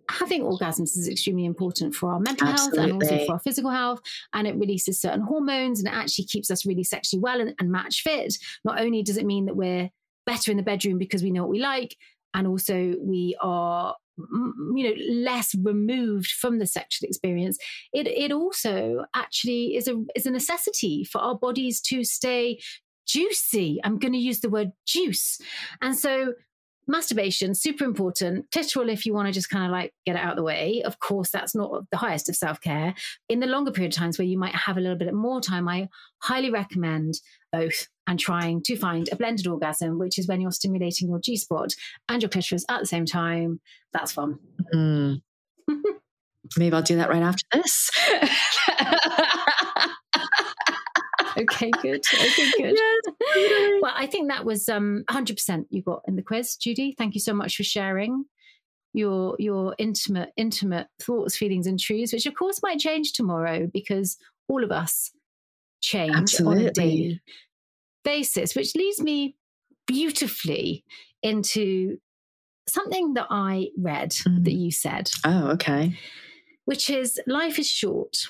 having 0.09 0.43
orgasms 0.43 0.97
is 0.97 1.07
extremely 1.09 1.45
important 1.45 1.95
for 1.95 2.11
our 2.11 2.19
mental 2.19 2.47
health 2.47 2.73
and 2.77 2.93
also 2.93 3.25
for 3.25 3.33
our 3.33 3.39
physical 3.39 3.71
health. 3.71 4.01
And 4.33 4.47
it 4.47 4.55
releases 4.55 5.01
certain 5.01 5.21
hormones 5.21 5.79
and 5.79 5.87
it 5.87 5.95
actually 5.95 6.25
keeps 6.25 6.51
us 6.51 6.65
really 6.65 6.83
sexually 6.83 7.21
well 7.21 7.41
and, 7.41 7.53
and 7.59 7.71
match 7.71 8.01
fit. 8.01 8.35
Not 8.63 8.79
only 8.79 9.03
does 9.03 9.17
it 9.17 9.25
mean 9.25 9.45
that 9.45 9.55
we're 9.55 9.89
better 10.25 10.51
in 10.51 10.57
the 10.57 10.63
bedroom 10.63 10.97
because 10.97 11.23
we 11.23 11.31
know 11.31 11.41
what 11.41 11.49
we 11.49 11.59
like. 11.59 11.95
And 12.33 12.47
also 12.47 12.95
we 13.01 13.35
are 13.41 13.95
you 14.17 14.83
know 14.83 14.93
less 15.09 15.53
removed 15.55 16.31
from 16.31 16.57
the 16.57 16.65
sexual 16.65 17.05
experience 17.05 17.57
it 17.91 18.07
it 18.07 18.31
also 18.31 19.03
actually 19.13 19.75
is 19.75 19.89
a 19.89 20.01
is 20.15 20.25
a 20.25 20.31
necessity 20.31 21.03
for 21.03 21.19
our 21.19 21.35
bodies 21.35 21.81
to 21.81 22.01
stay 22.05 22.57
juicy. 23.05 23.79
I'm 23.83 23.99
going 23.99 24.13
to 24.13 24.19
use 24.19 24.39
the 24.39 24.49
word 24.49 24.71
juice. 24.85 25.39
And 25.81 25.97
so 25.97 26.33
masturbation 26.87 27.55
super 27.55 27.83
important. 27.83 28.49
Clitoral 28.51 28.91
if 28.91 29.05
you 29.05 29.13
want 29.13 29.27
to 29.27 29.31
just 29.31 29.49
kind 29.49 29.65
of 29.65 29.71
like 29.71 29.93
get 30.05 30.15
it 30.15 30.19
out 30.19 30.31
of 30.31 30.37
the 30.37 30.43
way 30.43 30.81
of 30.85 30.99
course 30.99 31.29
that's 31.29 31.55
not 31.55 31.83
the 31.91 31.97
highest 31.97 32.29
of 32.29 32.35
self-care. 32.35 32.93
In 33.29 33.39
the 33.39 33.47
longer 33.47 33.71
period 33.71 33.93
of 33.93 33.97
times 33.97 34.17
where 34.17 34.27
you 34.27 34.37
might 34.37 34.55
have 34.55 34.77
a 34.77 34.81
little 34.81 34.97
bit 34.97 35.13
more 35.13 35.41
time 35.41 35.67
i 35.67 35.89
highly 36.19 36.49
recommend 36.49 37.15
both 37.51 37.87
and 38.07 38.19
trying 38.19 38.61
to 38.63 38.75
find 38.75 39.09
a 39.11 39.15
blended 39.15 39.47
orgasm 39.47 39.97
which 39.97 40.19
is 40.19 40.27
when 40.27 40.41
you're 40.41 40.51
stimulating 40.51 41.09
your 41.09 41.19
g-spot 41.19 41.73
and 42.09 42.21
your 42.21 42.29
clitoris 42.29 42.65
at 42.69 42.79
the 42.79 42.85
same 42.85 43.05
time. 43.05 43.59
That's 43.93 44.11
fun. 44.11 44.39
Mm. 44.73 45.21
maybe 46.57 46.75
i'll 46.75 46.83
do 46.83 46.97
that 46.97 47.09
right 47.09 47.23
after 47.23 47.43
this 47.53 47.89
okay, 51.37 51.71
good. 51.81 52.03
Okay, 52.13 52.51
good. 52.57 52.75
Yes. 52.75 53.03
well, 53.81 53.93
I 53.95 54.07
think 54.07 54.29
that 54.29 54.45
was 54.45 54.69
um 54.69 55.03
100% 55.09 55.65
you 55.69 55.81
got 55.81 56.01
in 56.07 56.15
the 56.15 56.21
quiz, 56.21 56.55
Judy. 56.55 56.93
Thank 56.97 57.13
you 57.13 57.21
so 57.21 57.33
much 57.33 57.55
for 57.55 57.63
sharing 57.63 58.25
your 58.93 59.35
your 59.39 59.75
intimate 59.77 60.29
intimate 60.37 60.87
thoughts, 61.01 61.37
feelings, 61.37 61.67
and 61.67 61.79
truths, 61.79 62.13
which 62.13 62.25
of 62.25 62.35
course 62.35 62.61
might 62.63 62.79
change 62.79 63.13
tomorrow 63.13 63.67
because 63.71 64.17
all 64.47 64.63
of 64.63 64.71
us 64.71 65.11
change 65.81 66.15
Absolutely. 66.15 66.63
on 66.63 66.67
a 66.67 66.71
daily 66.71 67.21
basis, 68.03 68.55
which 68.55 68.75
leads 68.75 69.01
me 69.01 69.35
beautifully 69.87 70.83
into 71.21 71.97
something 72.67 73.13
that 73.15 73.27
I 73.29 73.69
read 73.77 74.11
mm. 74.11 74.43
that 74.43 74.53
you 74.53 74.71
said. 74.71 75.09
Oh, 75.25 75.49
okay. 75.51 75.97
Which 76.65 76.89
is 76.89 77.19
life 77.27 77.59
is 77.59 77.69
short 77.69 78.27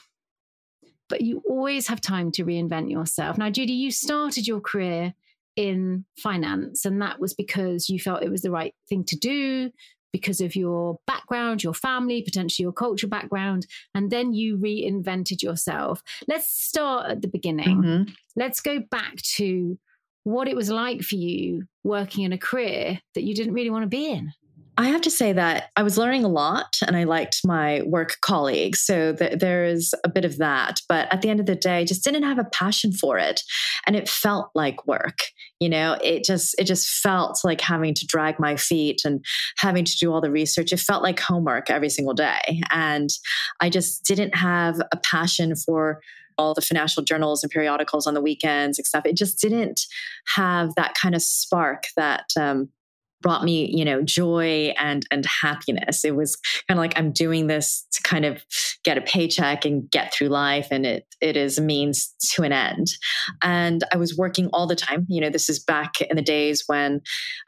but 1.09 1.21
you 1.21 1.41
always 1.47 1.87
have 1.87 2.01
time 2.01 2.31
to 2.33 2.45
reinvent 2.45 2.91
yourself. 2.91 3.37
Now, 3.37 3.49
Judy, 3.49 3.73
you 3.73 3.91
started 3.91 4.47
your 4.47 4.61
career 4.61 5.13
in 5.55 6.05
finance, 6.21 6.85
and 6.85 7.01
that 7.01 7.19
was 7.19 7.33
because 7.33 7.89
you 7.89 7.99
felt 7.99 8.23
it 8.23 8.31
was 8.31 8.41
the 8.41 8.51
right 8.51 8.73
thing 8.89 9.03
to 9.05 9.17
do 9.17 9.71
because 10.11 10.39
of 10.39 10.55
your 10.55 10.97
background, 11.05 11.61
your 11.61 11.73
family, 11.73 12.21
potentially 12.21 12.63
your 12.63 12.71
cultural 12.71 13.09
background, 13.09 13.67
and 13.93 14.09
then 14.09 14.33
you 14.33 14.57
reinvented 14.57 15.43
yourself. 15.43 16.01
Let's 16.27 16.47
start 16.47 17.09
at 17.09 17.21
the 17.21 17.27
beginning. 17.27 17.83
Mm-hmm. 17.83 18.11
Let's 18.37 18.61
go 18.61 18.79
back 18.79 19.17
to 19.35 19.77
what 20.23 20.47
it 20.47 20.55
was 20.55 20.69
like 20.69 21.01
for 21.01 21.15
you 21.15 21.63
working 21.83 22.23
in 22.23 22.31
a 22.31 22.37
career 22.37 22.99
that 23.13 23.23
you 23.23 23.35
didn't 23.35 23.53
really 23.53 23.69
want 23.69 23.83
to 23.83 23.87
be 23.87 24.09
in. 24.09 24.31
I 24.77 24.87
have 24.87 25.01
to 25.01 25.11
say 25.11 25.31
that 25.31 25.69
I 25.77 25.83
was 25.83 25.97
learning 25.97 26.25
a 26.25 26.29
lot 26.29 26.75
and 26.85 26.97
I 26.97 27.05
liked 27.05 27.41
my 27.45 27.81
work 27.85 28.17
colleagues. 28.21 28.81
So 28.81 29.13
th- 29.13 29.39
there 29.39 29.63
is 29.63 29.93
a 30.03 30.09
bit 30.09 30.25
of 30.25 30.37
that. 30.39 30.81
But 30.89 31.11
at 31.13 31.21
the 31.21 31.29
end 31.29 31.39
of 31.39 31.45
the 31.45 31.55
day, 31.55 31.77
I 31.77 31.85
just 31.85 32.03
didn't 32.03 32.23
have 32.23 32.39
a 32.39 32.49
passion 32.51 32.91
for 32.91 33.17
it. 33.17 33.41
And 33.87 33.95
it 33.95 34.09
felt 34.09 34.49
like 34.53 34.85
work. 34.85 35.19
You 35.61 35.69
know, 35.69 35.97
it 36.03 36.25
just 36.25 36.55
it 36.59 36.65
just 36.65 36.89
felt 36.89 37.39
like 37.45 37.61
having 37.61 37.93
to 37.93 38.05
drag 38.05 38.37
my 38.39 38.57
feet 38.57 39.01
and 39.05 39.23
having 39.57 39.85
to 39.85 39.97
do 39.97 40.11
all 40.11 40.19
the 40.19 40.31
research. 40.31 40.73
It 40.73 40.79
felt 40.79 41.03
like 41.03 41.19
homework 41.19 41.69
every 41.69 41.89
single 41.89 42.13
day. 42.13 42.61
And 42.71 43.09
I 43.61 43.69
just 43.69 44.03
didn't 44.03 44.35
have 44.35 44.81
a 44.91 44.97
passion 44.97 45.55
for 45.55 46.01
all 46.37 46.53
the 46.53 46.61
financial 46.61 47.01
journals 47.01 47.43
and 47.43 47.51
periodicals 47.51 48.07
on 48.07 48.13
the 48.13 48.21
weekends 48.21 48.77
and 48.77 48.85
stuff. 48.85 49.05
It 49.05 49.15
just 49.15 49.39
didn't 49.39 49.79
have 50.35 50.75
that 50.75 50.93
kind 51.01 51.15
of 51.15 51.21
spark 51.21 51.85
that 51.95 52.25
um, 52.37 52.69
brought 53.25 53.43
me 53.43 53.67
you 53.73 53.83
know 53.83 54.03
joy 54.03 54.71
and 54.77 55.03
and 55.09 55.25
happiness. 55.41 56.05
It 56.05 56.15
was 56.15 56.35
kind 56.67 56.77
of 56.77 56.83
like 56.83 56.93
i'm 56.95 57.11
doing 57.11 57.47
this 57.47 57.87
to 57.93 58.03
kind 58.03 58.23
of 58.23 58.45
get 58.83 58.99
a 58.99 59.01
paycheck 59.01 59.65
and 59.65 59.89
get 59.89 60.13
through 60.13 60.27
life 60.27 60.67
and 60.69 60.85
it 60.85 61.07
it 61.21 61.35
is 61.35 61.57
a 61.57 61.61
means 61.61 62.13
to 62.33 62.43
an 62.43 62.51
end. 62.51 62.87
And 63.41 63.83
i 63.91 63.97
was 63.97 64.15
working 64.15 64.49
all 64.53 64.67
the 64.67 64.75
time. 64.75 65.07
You 65.09 65.21
know 65.21 65.31
this 65.31 65.49
is 65.49 65.59
back 65.59 66.01
in 66.01 66.15
the 66.15 66.21
days 66.21 66.63
when 66.67 67.01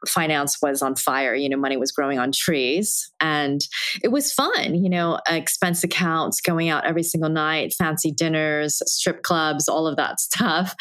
finance 0.07 0.57
was 0.63 0.81
on 0.81 0.95
fire 0.95 1.35
you 1.35 1.47
know 1.47 1.57
money 1.57 1.77
was 1.77 1.91
growing 1.91 2.17
on 2.17 2.31
trees 2.31 3.11
and 3.19 3.61
it 4.03 4.07
was 4.07 4.33
fun 4.33 4.73
you 4.73 4.89
know 4.89 5.19
expense 5.29 5.83
accounts 5.83 6.41
going 6.41 6.69
out 6.69 6.85
every 6.85 7.03
single 7.03 7.29
night 7.29 7.73
fancy 7.77 8.11
dinners 8.11 8.81
strip 8.85 9.21
clubs 9.21 9.67
all 9.67 9.85
of 9.85 9.95
that 9.97 10.19
stuff. 10.19 10.75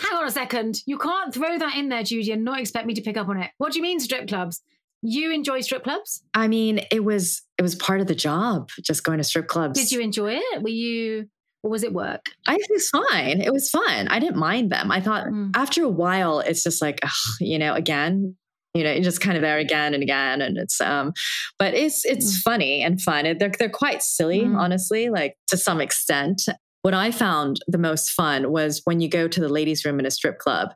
Hang 0.00 0.16
on 0.16 0.26
a 0.26 0.30
second. 0.30 0.78
You 0.86 0.98
can't 0.98 1.34
throw 1.34 1.58
that 1.58 1.76
in 1.76 1.88
there 1.88 2.02
judy 2.02 2.32
and 2.32 2.44
not 2.44 2.60
expect 2.60 2.86
me 2.86 2.94
to 2.94 3.02
pick 3.02 3.16
up 3.16 3.28
on 3.28 3.36
it. 3.36 3.50
What 3.58 3.72
do 3.72 3.78
you 3.78 3.82
mean 3.82 4.00
strip 4.00 4.21
clubs. 4.28 4.62
You 5.02 5.32
enjoy 5.32 5.62
strip 5.62 5.82
clubs? 5.82 6.22
I 6.32 6.46
mean, 6.46 6.80
it 6.90 7.04
was 7.04 7.42
it 7.58 7.62
was 7.62 7.74
part 7.74 8.00
of 8.00 8.06
the 8.06 8.14
job, 8.14 8.70
just 8.80 9.02
going 9.02 9.18
to 9.18 9.24
strip 9.24 9.48
clubs. 9.48 9.78
Did 9.78 9.90
you 9.90 10.00
enjoy 10.00 10.34
it? 10.34 10.62
Were 10.62 10.68
you 10.68 11.28
or 11.62 11.70
was 11.70 11.82
it 11.82 11.92
work? 11.92 12.26
I 12.46 12.56
it 12.56 12.66
was 12.70 12.88
fine. 12.88 13.40
It 13.40 13.52
was 13.52 13.70
fun. 13.70 14.08
I 14.08 14.18
didn't 14.18 14.36
mind 14.36 14.70
them. 14.70 14.90
I 14.90 15.00
thought 15.00 15.26
mm. 15.26 15.50
after 15.54 15.82
a 15.82 15.88
while, 15.88 16.40
it's 16.40 16.62
just 16.62 16.82
like, 16.82 17.00
ugh, 17.02 17.10
you 17.40 17.58
know, 17.58 17.74
again, 17.74 18.36
you 18.74 18.84
know, 18.84 18.92
you're 18.92 19.02
just 19.02 19.20
kind 19.20 19.36
of 19.36 19.42
there 19.42 19.58
again 19.58 19.92
and 19.92 20.02
again, 20.02 20.40
and 20.40 20.56
it's 20.56 20.80
um, 20.80 21.12
but 21.58 21.74
it's 21.74 22.04
it's 22.04 22.38
mm. 22.38 22.42
funny 22.42 22.82
and 22.82 23.00
fun. 23.00 23.24
They're 23.38 23.52
they're 23.58 23.68
quite 23.68 24.02
silly, 24.02 24.40
mm. 24.40 24.56
honestly, 24.56 25.10
like 25.10 25.36
to 25.48 25.56
some 25.56 25.80
extent. 25.80 26.42
What 26.82 26.94
I 26.94 27.12
found 27.12 27.60
the 27.68 27.78
most 27.78 28.10
fun 28.10 28.50
was 28.50 28.80
when 28.84 29.00
you 29.00 29.08
go 29.08 29.28
to 29.28 29.40
the 29.40 29.48
ladies' 29.48 29.84
room 29.84 30.00
in 30.00 30.06
a 30.06 30.10
strip 30.10 30.38
club 30.38 30.74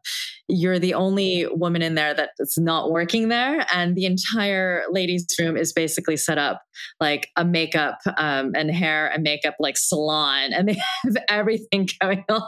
you're 0.49 0.79
the 0.79 0.95
only 0.95 1.47
woman 1.51 1.83
in 1.83 1.95
there 1.95 2.15
that's 2.15 2.59
not 2.59 2.91
working 2.91 3.29
there. 3.29 3.67
And 3.73 3.97
the 3.97 4.07
entire 4.07 4.85
ladies' 4.91 5.27
room 5.39 5.57
is 5.57 5.73
basically 5.73 6.17
set 6.17 6.39
up 6.39 6.63
like 7.01 7.31
a 7.37 7.45
makeup 7.45 7.99
um, 8.17 8.53
and 8.55 8.71
hair 8.71 9.09
and 9.09 9.23
makeup 9.23 9.57
like 9.59 9.77
salon. 9.77 10.53
And 10.53 10.69
they 10.69 10.77
have 11.05 11.17
everything 11.29 11.89
going 12.01 12.25
on. 12.29 12.47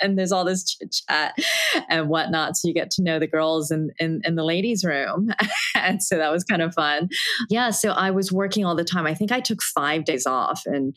and 0.00 0.18
there's 0.18 0.32
all 0.32 0.44
this 0.44 0.64
chit 0.64 0.94
chat 1.08 1.34
and 1.88 2.08
whatnot. 2.08 2.56
So 2.56 2.68
you 2.68 2.74
get 2.74 2.90
to 2.92 3.02
know 3.02 3.18
the 3.18 3.26
girls 3.26 3.70
in, 3.70 3.90
in, 3.98 4.20
in 4.24 4.34
the 4.34 4.44
ladies' 4.44 4.84
room. 4.84 5.30
and 5.74 6.02
so 6.02 6.16
that 6.16 6.32
was 6.32 6.44
kind 6.44 6.62
of 6.62 6.74
fun. 6.74 7.08
Yeah. 7.48 7.70
So 7.70 7.90
I 7.90 8.10
was 8.10 8.32
working 8.32 8.64
all 8.64 8.74
the 8.74 8.84
time. 8.84 9.06
I 9.06 9.14
think 9.14 9.32
I 9.32 9.40
took 9.40 9.62
five 9.62 10.04
days 10.04 10.26
off 10.26 10.62
and 10.66 10.96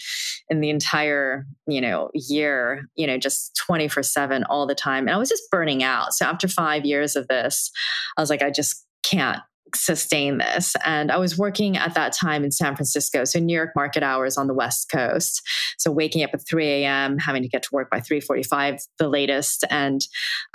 in 0.49 0.61
the 0.61 0.69
entire, 0.69 1.45
you 1.67 1.81
know, 1.81 2.09
year, 2.13 2.85
you 2.95 3.05
know, 3.05 3.17
just 3.17 3.55
24 3.67 4.03
7 4.03 4.43
all 4.45 4.65
the 4.65 4.75
time. 4.75 5.07
And 5.07 5.15
I 5.15 5.17
was 5.17 5.29
just 5.29 5.43
burning 5.51 5.83
out 5.83 5.99
out. 5.99 6.13
So 6.13 6.25
after 6.25 6.47
five 6.47 6.85
years 6.85 7.15
of 7.15 7.27
this, 7.27 7.71
I 8.17 8.21
was 8.21 8.29
like, 8.29 8.41
I 8.41 8.51
just 8.51 8.85
can't 9.03 9.39
sustain 9.75 10.37
this. 10.37 10.75
And 10.85 11.11
I 11.11 11.17
was 11.17 11.37
working 11.37 11.77
at 11.77 11.93
that 11.95 12.13
time 12.13 12.43
in 12.43 12.51
San 12.51 12.75
Francisco, 12.75 13.23
so 13.23 13.39
New 13.39 13.55
York 13.55 13.71
market 13.75 14.03
hours 14.03 14.37
on 14.37 14.47
the 14.47 14.53
West 14.53 14.89
Coast. 14.91 15.41
So 15.77 15.91
waking 15.91 16.23
up 16.23 16.31
at 16.33 16.47
3 16.47 16.65
a.m., 16.65 17.17
having 17.17 17.41
to 17.41 17.49
get 17.49 17.63
to 17.63 17.69
work 17.71 17.89
by 17.89 17.99
3:45, 17.99 18.81
the 18.97 19.09
latest, 19.09 19.65
and 19.69 20.01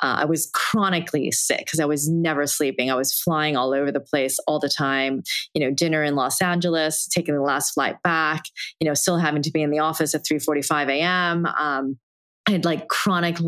uh, 0.03 0.17
I 0.19 0.25
was 0.25 0.51
chronically 0.53 1.31
sick 1.31 1.61
because 1.61 1.81
I 1.81 1.85
was 1.85 2.09
never 2.09 2.47
sleeping. 2.47 2.91
I 2.91 2.95
was 2.95 3.13
flying 3.13 3.57
all 3.57 3.73
over 3.73 3.91
the 3.91 4.01
place 4.01 4.39
all 4.47 4.59
the 4.59 4.69
time. 4.69 5.23
You 5.55 5.65
know, 5.65 5.71
dinner 5.71 6.03
in 6.03 6.15
Los 6.15 6.41
Angeles, 6.41 7.07
taking 7.07 7.35
the 7.35 7.43
last 7.43 7.73
flight 7.73 7.97
back. 8.03 8.45
You 8.81 8.89
know, 8.89 8.95
still 8.95 9.19
having 9.19 9.43
to 9.43 9.51
be 9.51 9.63
in 9.63 9.71
the 9.71 9.79
office 9.79 10.15
at 10.15 10.25
3:45 10.25 10.89
a.m. 10.91 11.47
Um, 11.47 11.99
I 12.47 12.53
had 12.53 12.65
like 12.65 12.89
chronic 12.89 13.39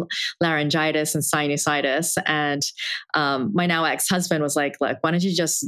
laryngitis 0.40 1.14
and 1.14 1.22
sinusitis. 1.22 2.16
And 2.24 2.62
um, 3.14 3.50
my 3.54 3.66
now 3.66 3.84
ex 3.84 4.08
husband 4.08 4.42
was 4.42 4.56
like, 4.56 4.76
Look, 4.80 4.98
why 5.00 5.10
don't 5.10 5.22
you 5.22 5.34
just 5.34 5.66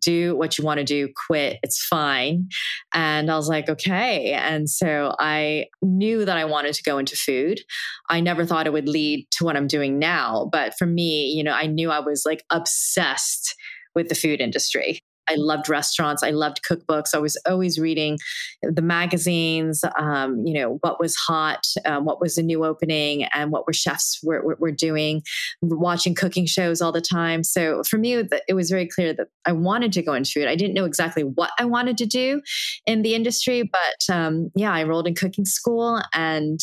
do 0.00 0.36
what 0.36 0.56
you 0.56 0.64
want 0.64 0.78
to 0.78 0.84
do? 0.84 1.08
Quit. 1.26 1.58
It's 1.62 1.84
fine. 1.84 2.48
And 2.94 3.30
I 3.30 3.36
was 3.36 3.48
like, 3.48 3.68
Okay. 3.68 4.32
And 4.32 4.68
so 4.68 5.14
I 5.18 5.66
knew 5.82 6.24
that 6.24 6.36
I 6.36 6.44
wanted 6.46 6.74
to 6.74 6.82
go 6.82 6.98
into 6.98 7.16
food. 7.16 7.60
I 8.08 8.20
never 8.20 8.46
thought 8.46 8.66
it 8.66 8.72
would 8.72 8.88
lead 8.88 9.26
to 9.32 9.44
what 9.44 9.56
I'm 9.56 9.66
doing 9.66 9.98
now. 9.98 10.48
But 10.50 10.74
for 10.78 10.86
me, 10.86 11.26
you 11.26 11.44
know, 11.44 11.52
I 11.52 11.66
knew 11.66 11.90
I 11.90 12.00
was 12.00 12.24
like 12.24 12.44
obsessed 12.50 13.54
with 13.94 14.08
the 14.08 14.14
food 14.14 14.40
industry. 14.40 15.00
I 15.30 15.36
loved 15.36 15.68
restaurants. 15.68 16.22
I 16.22 16.30
loved 16.30 16.62
cookbooks. 16.68 17.14
I 17.14 17.18
was 17.18 17.36
always 17.48 17.78
reading 17.78 18.18
the 18.62 18.82
magazines, 18.82 19.84
um, 19.98 20.44
you 20.44 20.54
know, 20.54 20.78
what 20.80 20.98
was 20.98 21.14
hot, 21.14 21.66
um, 21.84 22.04
what 22.04 22.20
was 22.20 22.36
a 22.36 22.42
new 22.42 22.64
opening, 22.64 23.24
and 23.32 23.52
what 23.52 23.66
were 23.66 23.72
chefs 23.72 24.20
were, 24.22 24.42
were, 24.42 24.56
were, 24.58 24.72
doing, 24.72 25.22
watching 25.62 26.14
cooking 26.14 26.46
shows 26.46 26.80
all 26.80 26.92
the 26.92 27.00
time. 27.00 27.44
So 27.44 27.82
for 27.84 27.98
me, 27.98 28.14
it 28.48 28.54
was 28.54 28.70
very 28.70 28.86
clear 28.86 29.12
that 29.14 29.28
I 29.44 29.52
wanted 29.52 29.92
to 29.92 30.02
go 30.02 30.14
into 30.14 30.32
food. 30.32 30.48
I 30.48 30.56
didn't 30.56 30.74
know 30.74 30.84
exactly 30.84 31.22
what 31.22 31.50
I 31.58 31.64
wanted 31.64 31.96
to 31.98 32.06
do 32.06 32.42
in 32.86 33.02
the 33.02 33.14
industry, 33.14 33.62
but 33.62 34.14
um, 34.14 34.50
yeah, 34.54 34.72
I 34.72 34.82
enrolled 34.82 35.06
in 35.06 35.14
cooking 35.14 35.44
school 35.44 36.00
and 36.14 36.60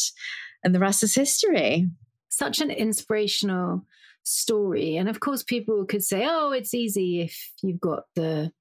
and 0.64 0.74
the 0.74 0.80
rest 0.80 1.04
is 1.04 1.16
history. 1.16 1.88
Such 2.30 2.60
an 2.60 2.72
inspirational 2.72 3.86
story. 4.28 4.98
And 4.98 5.08
of 5.08 5.20
course, 5.20 5.44
people 5.44 5.86
could 5.86 6.04
say, 6.04 6.26
oh, 6.30 6.52
it's 6.52 6.74
easy 6.74 7.22
if 7.22 7.52
you've 7.64 7.80
got 7.80 8.04
the 8.16 8.52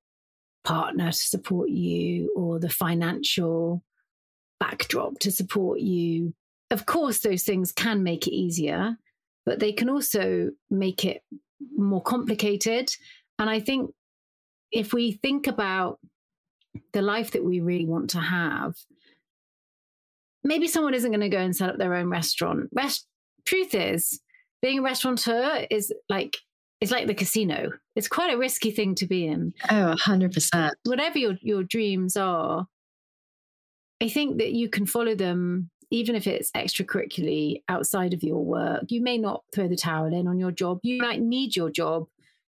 partner 0.66 1.12
to 1.12 1.18
support 1.18 1.70
you 1.70 2.32
or 2.36 2.58
the 2.58 2.68
financial 2.68 3.82
backdrop 4.58 5.18
to 5.20 5.30
support 5.30 5.80
you. 5.80 6.34
Of 6.70 6.86
course, 6.86 7.20
those 7.20 7.44
things 7.44 7.72
can 7.72 8.02
make 8.02 8.26
it 8.26 8.34
easier, 8.34 8.96
but 9.44 9.60
they 9.60 9.72
can 9.72 9.88
also 9.88 10.50
make 10.68 11.04
it 11.04 11.22
more 11.76 12.02
complicated. 12.02 12.90
And 13.38 13.48
I 13.48 13.60
think 13.60 13.92
if 14.72 14.92
we 14.92 15.12
think 15.12 15.46
about 15.46 16.00
the 16.92 17.02
life 17.02 17.30
that 17.30 17.44
we 17.44 17.60
really 17.60 17.86
want 17.86 18.10
to 18.10 18.20
have, 18.20 18.74
maybe 20.42 20.66
someone 20.66 20.94
isn't 20.94 21.10
going 21.10 21.20
to 21.20 21.28
go 21.28 21.38
and 21.38 21.54
set 21.54 21.70
up 21.70 21.78
their 21.78 21.94
own 21.94 22.10
restaurant. 22.10 22.68
Rest- 22.72 23.06
truth 23.44 23.74
is, 23.74 24.20
being 24.62 24.80
a 24.80 24.82
restaurateur 24.82 25.66
is 25.70 25.92
like 26.08 26.38
it's 26.80 26.92
like 26.92 27.06
the 27.06 27.14
casino. 27.14 27.72
It's 27.94 28.08
quite 28.08 28.32
a 28.32 28.38
risky 28.38 28.70
thing 28.70 28.94
to 28.96 29.06
be 29.06 29.26
in. 29.26 29.54
Oh, 29.70 29.94
100%. 29.98 30.72
Whatever 30.84 31.18
your, 31.18 31.34
your 31.40 31.62
dreams 31.62 32.16
are, 32.16 32.66
I 34.02 34.08
think 34.08 34.38
that 34.38 34.52
you 34.52 34.68
can 34.68 34.86
follow 34.86 35.14
them 35.14 35.70
even 35.90 36.16
if 36.16 36.26
it's 36.26 36.50
extracurricularly 36.50 37.62
outside 37.68 38.12
of 38.12 38.22
your 38.22 38.44
work. 38.44 38.84
You 38.88 39.02
may 39.02 39.18
not 39.18 39.44
throw 39.54 39.68
the 39.68 39.76
towel 39.76 40.12
in 40.12 40.26
on 40.26 40.38
your 40.38 40.50
job. 40.50 40.80
You 40.82 41.00
might 41.00 41.20
need 41.20 41.54
your 41.54 41.70
job 41.70 42.08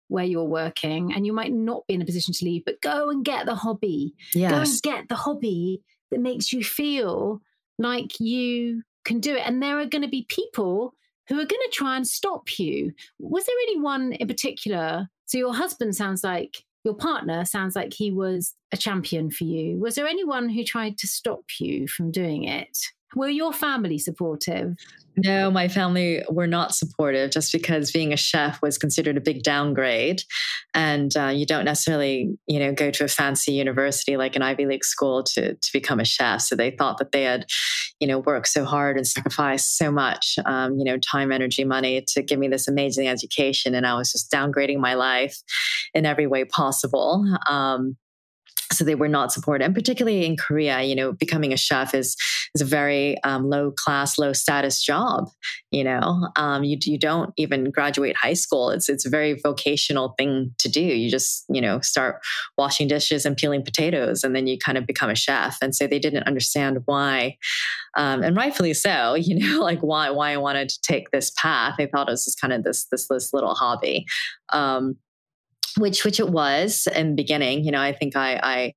where 0.08 0.26
you're 0.26 0.44
working 0.44 1.14
and 1.14 1.26
you 1.26 1.32
might 1.32 1.54
not 1.54 1.86
be 1.88 1.94
in 1.94 2.02
a 2.02 2.06
position 2.06 2.34
to 2.34 2.46
leave, 2.46 2.66
but 2.66 2.82
go 2.82 3.10
and 3.10 3.24
get 3.24 3.46
the 3.46 3.56
hobby. 3.56 4.16
Yes. 4.34 4.52
Go 4.52 4.58
and 4.58 4.82
get 4.82 5.10
the 5.10 5.16
hobby 5.16 5.82
that 6.10 6.20
makes 6.20 6.52
you 6.52 6.64
feel 6.64 7.42
like 7.78 8.20
you 8.20 8.82
can 9.06 9.20
do 9.20 9.36
it. 9.36 9.44
And 9.46 9.62
there 9.62 9.80
are 9.80 9.86
going 9.86 10.02
to 10.02 10.10
be 10.10 10.26
people 10.28 10.96
who 11.30 11.36
are 11.36 11.46
going 11.46 11.50
to 11.50 11.70
try 11.72 11.96
and 11.96 12.08
stop 12.08 12.60
you. 12.60 12.92
Was 13.20 13.46
there 13.46 13.56
anyone 13.68 14.14
in 14.14 14.28
particular? 14.28 15.08
So 15.28 15.38
your 15.38 15.54
husband 15.54 15.96
sounds 15.96 16.24
like 16.24 16.58
your 16.84 16.96
partner 16.96 17.46
sounds 17.46 17.76
like 17.76 17.94
he 17.94 18.12
was 18.12 18.56
a 18.72 18.78
champion 18.78 19.30
for 19.30 19.44
you. 19.44 19.78
Was 19.80 19.96
there 19.96 20.08
anyone 20.08 20.50
who 20.50 20.64
tried 20.64 20.98
to 20.98 21.08
stop 21.08 21.44
you 21.60 21.88
from 21.88 22.12
doing 22.12 22.46
it? 22.46 22.78
Were 23.16 23.30
your 23.30 23.54
family 23.54 23.98
supportive? 23.98 24.76
No, 25.18 25.52
my 25.52 25.68
family 25.68 26.24
were 26.30 26.48
not 26.48 26.74
supportive 26.74 27.32
just 27.32 27.52
because 27.52 27.92
being 27.92 28.14
a 28.14 28.18
chef 28.18 28.62
was 28.62 28.78
considered 28.78 29.18
a 29.18 29.22
big 29.22 29.44
downgrade. 29.44 30.22
And 30.74 31.16
uh, 31.18 31.28
you 31.28 31.46
don't 31.46 31.66
necessarily, 31.66 32.38
you 32.48 32.60
know, 32.60 32.72
go 32.72 32.92
to 32.92 33.04
a 33.04 33.08
fancy 33.08 33.52
university 33.52 34.16
like 34.16 34.36
an 34.36 34.42
Ivy 34.42 34.66
League 34.66 34.86
school 34.86 35.24
to, 35.24 35.56
to 35.56 35.70
become 35.74 36.00
a 36.00 36.06
chef. 36.06 36.42
So 36.42 36.56
they 36.56 36.72
thought 36.72 37.00
that 37.00 37.12
they 37.12 37.24
had, 37.24 37.46
you 38.00 38.08
know, 38.08 38.20
worked 38.20 38.48
so 38.48 38.64
hard 38.64 38.98
and 38.98 39.08
sacrificed 39.08 39.78
so 39.78 39.92
much, 39.92 40.38
um, 40.46 40.78
you 40.78 40.86
know, 40.86 40.98
time, 40.98 41.32
energy, 41.32 41.64
money 41.64 42.04
to 42.10 42.22
give 42.22 42.40
me 42.40 42.48
this 42.48 42.68
amazing 42.68 43.08
education. 43.08 43.76
And 43.76 43.86
I 43.86 43.96
was 43.96 44.12
just 44.12 44.32
downgrading 44.32 44.78
my 44.78 44.94
life 44.94 45.38
in 45.94 46.06
every 46.06 46.28
way 46.28 46.46
possible. 46.46 47.26
Um, 47.50 47.98
so 48.72 48.84
they 48.84 48.96
were 48.96 49.08
not 49.08 49.32
supported. 49.32 49.66
And 49.66 49.76
particularly 49.76 50.26
in 50.26 50.38
korea 50.38 50.82
you 50.82 50.96
know 50.96 51.14
becoming 51.14 51.54
a 51.54 51.58
chef 51.58 51.94
is 51.94 52.16
is 52.56 52.62
a 52.62 52.66
very 52.66 53.22
um, 53.24 53.50
low 53.50 53.72
class 53.72 54.18
low 54.18 54.34
status 54.34 54.84
job 54.84 55.30
you 55.72 55.84
know? 55.84 56.30
Um, 56.36 56.64
you, 56.64 56.78
you 56.82 56.98
don't 56.98 57.32
even 57.38 57.70
graduate 57.70 58.16
high 58.16 58.34
school. 58.34 58.72
It's 58.72 58.90
it's 58.90 59.06
a 59.06 59.10
very 59.10 59.34
vocational 59.34 60.16
thing 60.18 60.54
to 60.60 60.70
do. 60.70 60.82
You 60.82 61.10
just 61.10 61.46
you 61.50 61.62
know 61.62 61.80
start 61.82 62.22
washing 62.58 62.88
dishes 62.88 63.26
and 63.26 63.38
peeling 63.38 63.64
potatoes 63.64 64.24
and 64.24 64.36
then 64.36 64.48
you 64.48 64.58
kind 64.58 64.78
of 64.78 64.88
become 64.88 65.10
a 65.10 65.16
chef. 65.16 65.58
And 65.62 65.76
so 65.76 65.88
they 65.88 66.00
didn't 66.00 66.24
understand 66.24 66.80
why 66.86 67.38
um, 67.96 68.24
and 68.24 68.36
rightfully 68.36 68.74
so 68.74 69.14
you 69.20 69.38
know 69.40 69.62
like 69.62 69.80
why 69.80 70.10
why 70.10 70.32
i 70.32 70.38
wanted 70.38 70.70
to 70.70 70.82
take 70.82 71.12
this 71.12 71.32
path. 71.38 71.76
They 71.78 71.88
thought 71.88 72.08
it 72.08 72.12
was 72.12 72.26
just 72.26 72.42
kind 72.42 72.54
of 72.54 72.64
this 72.64 72.86
this 72.92 73.08
this 73.08 73.34
little 73.34 73.54
hobby. 73.54 74.06
Um, 74.52 74.98
which 75.78 76.06
which 76.06 76.20
it 76.20 76.30
was 76.30 76.88
in 76.96 77.10
the 77.10 77.16
beginning. 77.16 77.64
You 77.64 77.72
know, 77.72 77.82
I 77.82 77.94
think 77.94 78.16
I, 78.16 78.40
I 78.42 78.74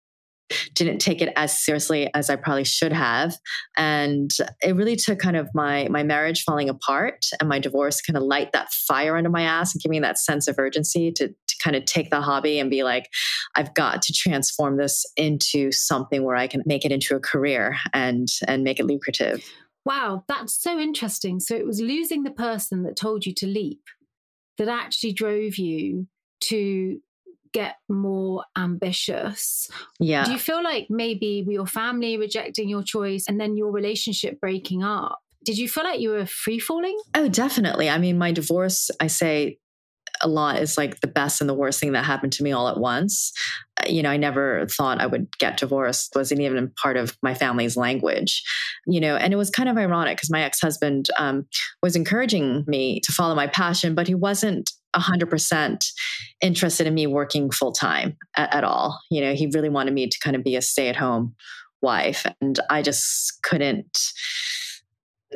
didn't 0.74 0.98
take 0.98 1.22
it 1.22 1.32
as 1.36 1.58
seriously 1.58 2.10
as 2.14 2.30
I 2.30 2.36
probably 2.36 2.64
should 2.64 2.92
have. 2.92 3.36
And 3.76 4.30
it 4.62 4.74
really 4.76 4.96
took 4.96 5.18
kind 5.18 5.36
of 5.36 5.48
my 5.54 5.88
my 5.90 6.02
marriage 6.02 6.42
falling 6.42 6.68
apart 6.68 7.26
and 7.40 7.48
my 7.48 7.58
divorce 7.58 8.00
kind 8.00 8.16
of 8.16 8.22
light 8.22 8.52
that 8.52 8.72
fire 8.72 9.16
under 9.16 9.30
my 9.30 9.42
ass 9.42 9.74
and 9.74 9.82
give 9.82 9.90
me 9.90 10.00
that 10.00 10.18
sense 10.18 10.48
of 10.48 10.58
urgency 10.58 11.12
to, 11.12 11.28
to 11.28 11.56
kind 11.62 11.76
of 11.76 11.84
take 11.84 12.10
the 12.10 12.20
hobby 12.20 12.58
and 12.58 12.70
be 12.70 12.82
like, 12.82 13.08
I've 13.54 13.74
got 13.74 14.02
to 14.02 14.12
transform 14.12 14.76
this 14.76 15.04
into 15.16 15.72
something 15.72 16.24
where 16.24 16.36
I 16.36 16.46
can 16.46 16.62
make 16.66 16.84
it 16.84 16.92
into 16.92 17.16
a 17.16 17.20
career 17.20 17.76
and 17.92 18.28
and 18.46 18.64
make 18.64 18.80
it 18.80 18.86
lucrative. 18.86 19.44
Wow, 19.84 20.24
that's 20.28 20.54
so 20.54 20.78
interesting. 20.78 21.40
So 21.40 21.56
it 21.56 21.66
was 21.66 21.80
losing 21.80 22.22
the 22.22 22.30
person 22.30 22.84
that 22.84 22.96
told 22.96 23.26
you 23.26 23.34
to 23.34 23.46
leap 23.46 23.80
that 24.58 24.68
actually 24.68 25.12
drove 25.12 25.56
you 25.56 26.06
to 26.48 27.00
get 27.52 27.76
more 27.88 28.44
ambitious. 28.56 29.70
Yeah. 30.00 30.24
Do 30.24 30.32
you 30.32 30.38
feel 30.38 30.62
like 30.62 30.86
maybe 30.88 31.44
your 31.46 31.66
family 31.66 32.16
rejecting 32.16 32.68
your 32.68 32.82
choice 32.82 33.26
and 33.28 33.38
then 33.38 33.56
your 33.56 33.70
relationship 33.70 34.40
breaking 34.40 34.82
up? 34.82 35.20
Did 35.44 35.58
you 35.58 35.68
feel 35.68 35.84
like 35.84 36.00
you 36.00 36.10
were 36.10 36.26
free 36.26 36.58
falling? 36.58 36.98
Oh, 37.14 37.28
definitely. 37.28 37.90
I 37.90 37.98
mean, 37.98 38.16
my 38.16 38.32
divorce, 38.32 38.90
I 39.00 39.08
say 39.08 39.58
a 40.22 40.28
lot 40.28 40.60
is 40.60 40.78
like 40.78 41.00
the 41.00 41.08
best 41.08 41.40
and 41.40 41.50
the 41.50 41.54
worst 41.54 41.80
thing 41.80 41.92
that 41.92 42.04
happened 42.04 42.32
to 42.34 42.42
me 42.42 42.52
all 42.52 42.68
at 42.68 42.78
once. 42.78 43.32
Uh, 43.80 43.88
you 43.88 44.02
know, 44.02 44.10
I 44.10 44.16
never 44.16 44.66
thought 44.66 45.00
I 45.00 45.06
would 45.06 45.36
get 45.38 45.56
divorced, 45.56 46.12
wasn't 46.14 46.40
even 46.40 46.72
part 46.80 46.96
of 46.96 47.16
my 47.22 47.34
family's 47.34 47.76
language, 47.76 48.42
you 48.86 49.00
know, 49.00 49.16
and 49.16 49.32
it 49.32 49.36
was 49.36 49.50
kind 49.50 49.68
of 49.68 49.76
ironic 49.76 50.16
because 50.16 50.30
my 50.30 50.42
ex 50.42 50.60
husband 50.60 51.08
um, 51.18 51.46
was 51.82 51.96
encouraging 51.96 52.64
me 52.68 53.00
to 53.00 53.12
follow 53.12 53.34
my 53.34 53.48
passion, 53.48 53.94
but 53.94 54.06
he 54.06 54.14
wasn't 54.14 54.70
100% 54.94 55.92
interested 56.40 56.86
in 56.86 56.94
me 56.94 57.06
working 57.06 57.50
full 57.50 57.72
time 57.72 58.16
at, 58.36 58.54
at, 58.54 58.64
all. 58.64 59.00
You 59.10 59.20
know, 59.22 59.34
he 59.34 59.50
really 59.52 59.68
wanted 59.68 59.94
me 59.94 60.08
to 60.08 60.18
kind 60.20 60.36
of 60.36 60.44
be 60.44 60.56
a 60.56 60.62
stay 60.62 60.88
at 60.88 60.96
home 60.96 61.34
wife. 61.80 62.26
And 62.40 62.58
I 62.70 62.82
just 62.82 63.42
couldn't 63.42 63.98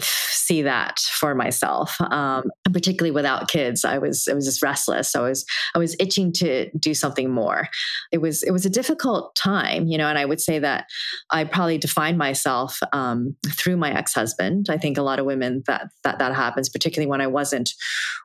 see 0.01 0.63
that 0.63 0.99
for 0.99 1.35
myself. 1.35 2.01
Um, 2.01 2.45
particularly 2.73 3.11
without 3.11 3.49
kids 3.49 3.85
i 3.85 3.97
was 3.99 4.29
i 4.29 4.35
was 4.35 4.45
just 4.45 4.63
restless. 4.63 5.15
I 5.15 5.21
was 5.21 5.45
i 5.75 5.79
was 5.79 5.97
itching 5.99 6.33
to 6.35 6.71
do 6.79 6.95
something 6.95 7.31
more. 7.31 7.69
It 8.13 8.19
was 8.19 8.43
it 8.43 8.51
was 8.51 8.67
a 8.67 8.71
difficult 8.71 9.35
time 9.35 9.87
you 9.87 9.99
know 9.99 10.09
and 10.09 10.19
i 10.19 10.25
would 10.25 10.41
say 10.41 10.59
that 10.59 10.87
i 11.31 11.45
probably 11.45 11.79
defined 11.79 12.19
myself 12.19 12.79
um, 12.93 13.37
through 13.49 13.77
my 13.77 13.93
ex-husband. 13.93 14.67
I 14.71 14.79
think 14.79 14.99
a 14.99 15.03
lot 15.03 15.19
of 15.19 15.27
women 15.27 15.63
that 15.67 15.89
that 16.05 16.19
that 16.19 16.35
happens 16.35 16.69
particularly 16.69 17.11
when 17.11 17.21
i 17.21 17.27
wasn't 17.27 17.71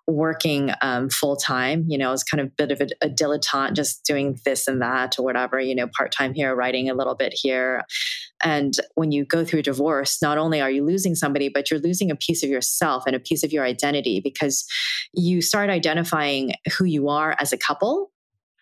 working 0.08 0.72
um, 0.82 1.10
full 1.10 1.36
time 1.36 1.86
you 1.88 1.98
know 1.98 2.10
i 2.10 2.12
was 2.12 2.24
kind 2.24 2.42
of 2.42 2.48
a 2.48 2.52
bit 2.58 2.72
of 2.72 2.82
a, 2.82 3.06
a 3.06 3.10
dilettante 3.10 3.74
just 3.74 4.04
doing 4.06 4.38
this 4.46 4.68
and 4.68 4.82
that 4.82 5.18
or 5.18 5.24
whatever 5.24 5.60
you 5.60 5.76
know 5.76 5.88
part-time 5.98 6.34
here 6.34 6.56
writing 6.56 6.90
a 6.90 6.94
little 6.94 7.16
bit 7.16 7.34
here 7.36 7.84
and 8.44 8.74
when 8.96 9.12
you 9.12 9.26
go 9.26 9.46
through 9.46 9.62
divorce, 9.64 10.22
not 10.22 10.38
only 10.38 10.62
are 10.62 10.72
you 10.72 10.84
losing 10.84 11.16
somebody, 11.16 11.50
but 11.50 11.70
you're 11.70 11.80
losing 11.80 12.12
a 12.12 12.16
piece 12.16 12.44
of 12.44 12.50
yourself 12.50 13.04
and 13.06 13.16
a 13.16 13.20
piece 13.20 13.44
of 13.44 13.52
your 13.52 13.64
identity 13.64 14.20
because 14.20 14.66
you 15.14 15.42
start 15.42 15.70
identifying 15.70 16.54
who 16.78 16.86
you 16.86 17.10
are 17.10 17.36
as 17.40 17.54
a 17.54 17.58
couple 17.58 18.12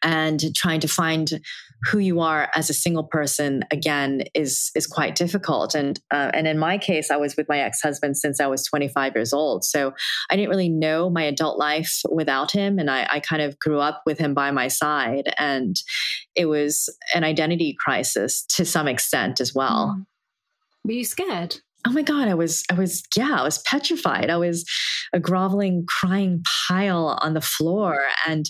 and 0.02 0.56
trying 0.56 0.80
to 0.82 0.88
find 0.88 1.42
who 1.84 2.00
you 2.00 2.20
are 2.20 2.50
as 2.56 2.70
a 2.70 2.74
single 2.74 3.04
person 3.04 3.64
again 3.72 4.24
is 4.34 4.72
is 4.76 4.86
quite 4.86 5.16
difficult. 5.16 5.76
And 5.76 6.00
uh, 6.12 6.32
and 6.34 6.48
in 6.48 6.58
my 6.58 6.78
case 6.78 7.10
I 7.10 7.18
was 7.18 7.38
with 7.38 7.48
my 7.48 7.60
ex-husband 7.60 8.18
since 8.18 8.40
I 8.40 8.48
was 8.48 8.66
25 8.66 9.16
years 9.16 9.34
old. 9.34 9.64
So 9.64 9.94
I 10.30 10.36
didn't 10.36 10.50
really 10.50 10.70
know 10.70 11.10
my 11.10 11.24
adult 11.24 11.58
life 11.58 12.02
without 12.10 12.52
him 12.52 12.80
and 12.80 12.92
I, 12.92 13.08
I 13.10 13.20
kind 13.20 13.42
of 13.42 13.58
grew 13.60 13.80
up 13.80 14.02
with 14.06 14.20
him 14.20 14.34
by 14.34 14.52
my 14.52 14.68
side. 14.68 15.34
And 15.38 15.78
it 16.36 16.46
was 16.46 16.94
an 17.14 17.24
identity 17.24 17.76
crisis 17.80 18.44
to 18.48 18.66
some 18.66 18.88
extent 18.88 19.40
as 19.40 19.54
well. 19.56 19.96
Mm. 19.98 20.06
were 20.84 20.92
you 20.94 21.06
scared? 21.06 21.58
Oh 21.88 21.92
my 21.92 22.02
god 22.02 22.28
i 22.28 22.34
was 22.34 22.66
i 22.70 22.74
was 22.74 23.04
yeah 23.16 23.38
i 23.40 23.44
was 23.44 23.60
petrified. 23.60 24.30
I 24.30 24.36
was 24.36 24.66
a 25.14 25.20
groveling 25.20 25.86
crying 25.88 26.44
pile 26.68 27.18
on 27.22 27.34
the 27.34 27.42
floor. 27.42 28.02
And 28.28 28.50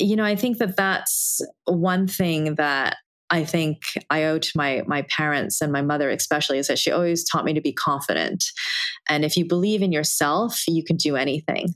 you 0.00 0.16
know 0.16 0.24
i 0.24 0.34
think 0.34 0.58
that 0.58 0.76
that's 0.76 1.40
one 1.66 2.06
thing 2.06 2.54
that 2.56 2.96
I 3.32 3.44
think 3.44 3.82
I 4.10 4.24
owe 4.24 4.38
to 4.38 4.52
my 4.56 4.82
my 4.86 5.02
parents 5.02 5.60
and 5.60 5.72
my 5.72 5.82
mother 5.82 6.10
especially 6.10 6.58
is 6.58 6.66
that 6.66 6.80
she 6.80 6.90
always 6.90 7.24
taught 7.28 7.44
me 7.44 7.54
to 7.54 7.60
be 7.60 7.72
confident. 7.72 8.44
And 9.08 9.24
if 9.24 9.36
you 9.36 9.46
believe 9.46 9.82
in 9.82 9.92
yourself, 9.92 10.62
you 10.66 10.82
can 10.82 10.96
do 10.96 11.14
anything. 11.14 11.68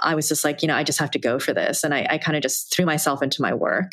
I 0.00 0.14
was 0.14 0.28
just 0.28 0.44
like, 0.44 0.62
you 0.62 0.68
know, 0.68 0.76
I 0.76 0.84
just 0.84 0.98
have 1.00 1.10
to 1.12 1.18
go 1.18 1.38
for 1.38 1.52
this. 1.52 1.82
And 1.82 1.92
I, 1.92 2.06
I 2.08 2.18
kind 2.18 2.36
of 2.36 2.42
just 2.42 2.72
threw 2.72 2.84
myself 2.84 3.22
into 3.22 3.42
my 3.42 3.52
work 3.52 3.90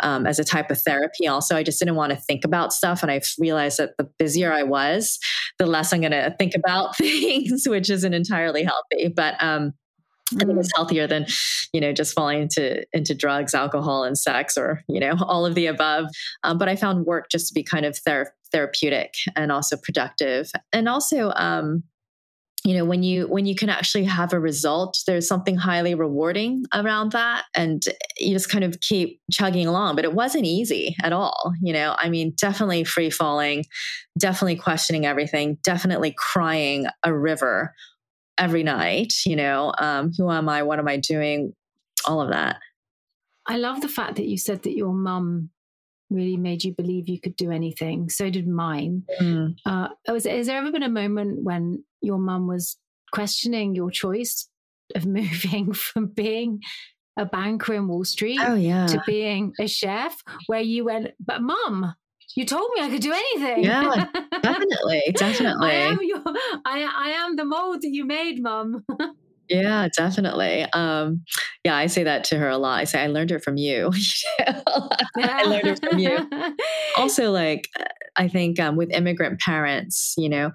um, 0.00 0.26
as 0.26 0.38
a 0.38 0.44
type 0.44 0.70
of 0.70 0.80
therapy. 0.82 1.26
Also, 1.26 1.56
I 1.56 1.62
just 1.62 1.78
didn't 1.78 1.94
want 1.94 2.10
to 2.10 2.16
think 2.16 2.44
about 2.44 2.74
stuff. 2.74 3.02
And 3.02 3.10
I 3.10 3.20
realized 3.38 3.78
that 3.78 3.92
the 3.96 4.08
busier 4.18 4.52
I 4.52 4.64
was, 4.64 5.18
the 5.58 5.66
less 5.66 5.92
I'm 5.92 6.00
going 6.00 6.12
to 6.12 6.34
think 6.38 6.54
about 6.54 6.96
things, 6.98 7.64
which 7.66 7.88
isn't 7.88 8.12
entirely 8.12 8.64
healthy. 8.64 9.12
But 9.14 9.42
um, 9.42 9.72
I 10.34 10.44
think 10.44 10.58
it's 10.58 10.72
mm. 10.72 10.76
healthier 10.76 11.06
than, 11.06 11.26
you 11.72 11.80
know, 11.80 11.92
just 11.92 12.14
falling 12.14 12.42
into 12.42 12.84
into 12.92 13.14
drugs, 13.14 13.54
alcohol, 13.54 14.04
and 14.04 14.18
sex, 14.18 14.56
or 14.56 14.82
you 14.88 15.00
know, 15.00 15.16
all 15.20 15.46
of 15.46 15.54
the 15.54 15.66
above. 15.66 16.06
Um, 16.42 16.58
but 16.58 16.68
I 16.68 16.76
found 16.76 17.06
work 17.06 17.26
just 17.30 17.48
to 17.48 17.54
be 17.54 17.62
kind 17.62 17.86
of 17.86 17.96
ther- 17.98 18.32
therapeutic 18.52 19.14
and 19.36 19.52
also 19.52 19.76
productive, 19.82 20.50
and 20.72 20.88
also 20.88 21.32
um, 21.36 21.84
you 22.66 22.74
know 22.74 22.84
when 22.84 23.04
you 23.04 23.28
when 23.28 23.46
you 23.46 23.54
can 23.54 23.68
actually 23.68 24.04
have 24.04 24.32
a 24.32 24.40
result 24.40 24.98
there's 25.06 25.28
something 25.28 25.56
highly 25.56 25.94
rewarding 25.94 26.64
around 26.74 27.12
that 27.12 27.44
and 27.54 27.84
you 28.18 28.32
just 28.32 28.50
kind 28.50 28.64
of 28.64 28.80
keep 28.80 29.20
chugging 29.30 29.68
along 29.68 29.94
but 29.94 30.04
it 30.04 30.14
wasn't 30.14 30.44
easy 30.44 30.96
at 31.02 31.12
all 31.12 31.52
you 31.62 31.72
know 31.72 31.94
i 31.98 32.08
mean 32.08 32.34
definitely 32.36 32.82
free 32.82 33.08
falling 33.08 33.64
definitely 34.18 34.56
questioning 34.56 35.06
everything 35.06 35.56
definitely 35.62 36.12
crying 36.18 36.86
a 37.04 37.14
river 37.14 37.72
every 38.38 38.62
night 38.62 39.12
you 39.24 39.36
know 39.36 39.72
um, 39.78 40.12
who 40.16 40.30
am 40.30 40.48
i 40.48 40.62
what 40.62 40.78
am 40.78 40.88
i 40.88 40.96
doing 40.96 41.52
all 42.06 42.20
of 42.20 42.30
that. 42.30 42.60
I 43.46 43.58
love 43.58 43.80
the 43.80 43.88
fact 43.88 44.16
that 44.16 44.26
you 44.26 44.38
said 44.38 44.62
that 44.62 44.76
your 44.76 44.92
mum 44.92 45.50
really 46.10 46.36
made 46.36 46.64
you 46.64 46.72
believe 46.72 47.08
you 47.08 47.20
could 47.20 47.36
do 47.36 47.50
anything. 47.50 48.08
So 48.08 48.30
did 48.30 48.48
mine. 48.48 49.04
Mm. 49.20 49.56
Uh, 49.64 49.88
was, 50.08 50.24
has 50.24 50.46
there 50.46 50.58
ever 50.58 50.70
been 50.70 50.82
a 50.82 50.88
moment 50.88 51.42
when 51.42 51.84
your 52.00 52.18
mum 52.18 52.46
was 52.46 52.76
questioning 53.12 53.74
your 53.74 53.90
choice 53.90 54.48
of 54.94 55.06
moving 55.06 55.72
from 55.72 56.06
being 56.06 56.60
a 57.16 57.24
banker 57.24 57.74
in 57.74 57.88
Wall 57.88 58.04
Street 58.04 58.38
oh, 58.42 58.54
yeah. 58.54 58.86
to 58.86 59.02
being 59.06 59.52
a 59.58 59.66
chef, 59.66 60.22
where 60.46 60.60
you 60.60 60.84
went, 60.84 61.12
but 61.18 61.40
mum, 61.40 61.94
you 62.36 62.44
told 62.44 62.70
me 62.74 62.82
I 62.82 62.90
could 62.90 63.00
do 63.00 63.12
anything. 63.12 63.64
Yeah, 63.64 64.06
definitely, 64.42 65.02
definitely. 65.14 65.68
I 65.68 65.72
am 65.72 65.98
your, 66.02 66.22
I, 66.64 66.82
I 66.84 67.08
am 67.10 67.36
the 67.36 67.44
mold 67.44 67.80
that 67.82 67.88
you 67.88 68.04
made, 68.04 68.42
mum. 68.42 68.84
Yeah, 69.48 69.86
definitely. 69.96 70.66
Um, 70.72 71.22
yeah, 71.62 71.76
I 71.76 71.86
say 71.86 72.02
that 72.02 72.24
to 72.24 72.36
her 72.36 72.48
a 72.48 72.58
lot. 72.58 72.80
I 72.80 72.84
say, 72.84 73.00
I 73.00 73.06
learned 73.06 73.30
it 73.30 73.44
from 73.44 73.56
you. 73.56 73.92
I 74.40 75.44
learned 75.44 75.68
it 75.68 75.84
from 75.88 76.00
you. 76.00 76.18
also, 76.96 77.30
like, 77.30 77.68
I 78.16 78.26
think 78.26 78.58
um, 78.58 78.74
with 78.74 78.90
immigrant 78.90 79.38
parents, 79.38 80.14
you 80.18 80.28
know, 80.28 80.50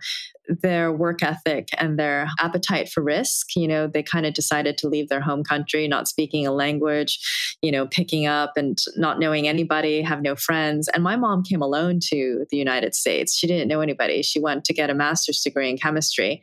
their 0.47 0.91
work 0.91 1.23
ethic 1.23 1.69
and 1.77 1.97
their 1.97 2.27
appetite 2.39 2.89
for 2.89 3.04
risk, 3.04 3.56
you 3.56 3.67
know, 3.67 3.88
they 3.88 4.04
kind 4.04 4.25
of 4.25 4.34
decided 4.34 4.77
to 4.80 4.88
leave 4.88 5.10
their 5.10 5.21
home 5.21 5.43
country, 5.43 5.88
not 5.88 6.08
speaking 6.08 6.45
a 6.45 6.51
language, 6.51 7.19
you 7.62 7.71
know, 7.71 7.88
picking 7.88 8.25
up 8.25 8.54
and 8.56 8.77
not 8.97 9.19
knowing 9.19 9.47
anybody, 9.47 10.01
have 10.01 10.21
no 10.21 10.36
friends. 10.36 10.88
And 10.89 11.04
my 11.04 11.15
mom 11.15 11.43
came 11.43 11.62
alone 11.62 11.99
to 12.10 12.45
the 12.49 12.58
United 12.58 12.95
States. 12.95 13.36
She 13.36 13.47
didn't 13.47 13.67
know 13.67 13.82
anybody. 13.82 14.23
She 14.23 14.39
went 14.39 14.65
to 14.65 14.73
get 14.73 14.89
a 14.89 14.95
master's 14.95 15.41
degree 15.41 15.69
in 15.69 15.77
chemistry 15.77 16.41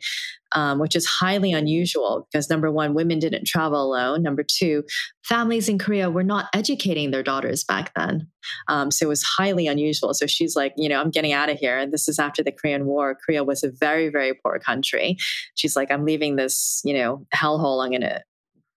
um, 0.53 0.79
which 0.79 0.95
is 0.95 1.05
highly 1.05 1.51
unusual 1.53 2.27
because 2.31 2.49
number 2.49 2.71
one, 2.71 2.93
women 2.93 3.19
didn't 3.19 3.45
travel 3.45 3.81
alone. 3.83 4.23
Number 4.23 4.43
two, 4.43 4.83
families 5.23 5.69
in 5.69 5.77
Korea 5.77 6.09
were 6.09 6.23
not 6.23 6.47
educating 6.53 7.11
their 7.11 7.23
daughters 7.23 7.63
back 7.63 7.91
then. 7.95 8.27
Um, 8.67 8.91
so 8.91 9.05
it 9.05 9.09
was 9.09 9.23
highly 9.23 9.67
unusual. 9.67 10.13
So 10.13 10.27
she's 10.27 10.55
like, 10.55 10.73
you 10.77 10.89
know, 10.89 10.99
I'm 10.99 11.11
getting 11.11 11.33
out 11.33 11.49
of 11.49 11.57
here. 11.57 11.77
And 11.77 11.91
this 11.91 12.07
is 12.07 12.19
after 12.19 12.43
the 12.43 12.51
Korean 12.51 12.85
War. 12.85 13.15
Korea 13.15 13.43
was 13.43 13.63
a 13.63 13.71
very, 13.71 14.09
very 14.09 14.33
poor 14.33 14.59
country. 14.59 15.17
She's 15.55 15.75
like, 15.75 15.91
I'm 15.91 16.05
leaving 16.05 16.35
this, 16.35 16.81
you 16.83 16.93
know, 16.93 17.25
hellhole. 17.33 17.83
I'm 17.83 17.91
going 17.91 18.01
to 18.01 18.21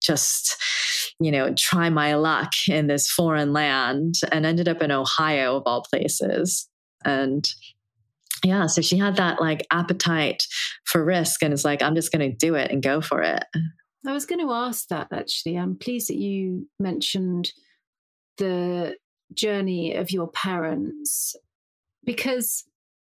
just 0.01 0.57
you 1.19 1.31
know 1.31 1.53
try 1.53 1.89
my 1.89 2.15
luck 2.15 2.51
in 2.67 2.87
this 2.87 3.09
foreign 3.09 3.53
land 3.53 4.15
and 4.31 4.45
ended 4.45 4.67
up 4.67 4.81
in 4.81 4.91
ohio 4.91 5.55
of 5.55 5.63
all 5.65 5.83
places 5.83 6.67
and 7.05 7.47
yeah 8.43 8.65
so 8.65 8.81
she 8.81 8.97
had 8.97 9.15
that 9.15 9.39
like 9.39 9.65
appetite 9.71 10.45
for 10.85 11.05
risk 11.05 11.43
and 11.43 11.53
is 11.53 11.63
like 11.63 11.81
i'm 11.81 11.95
just 11.95 12.11
going 12.11 12.27
to 12.27 12.35
do 12.35 12.55
it 12.55 12.71
and 12.71 12.81
go 12.81 12.99
for 12.99 13.21
it 13.21 13.43
i 14.07 14.11
was 14.11 14.25
going 14.25 14.45
to 14.45 14.51
ask 14.51 14.87
that 14.87 15.07
actually 15.13 15.55
i'm 15.55 15.77
pleased 15.77 16.09
that 16.09 16.17
you 16.17 16.67
mentioned 16.79 17.51
the 18.37 18.95
journey 19.33 19.95
of 19.95 20.11
your 20.11 20.27
parents 20.27 21.35
because 22.03 22.63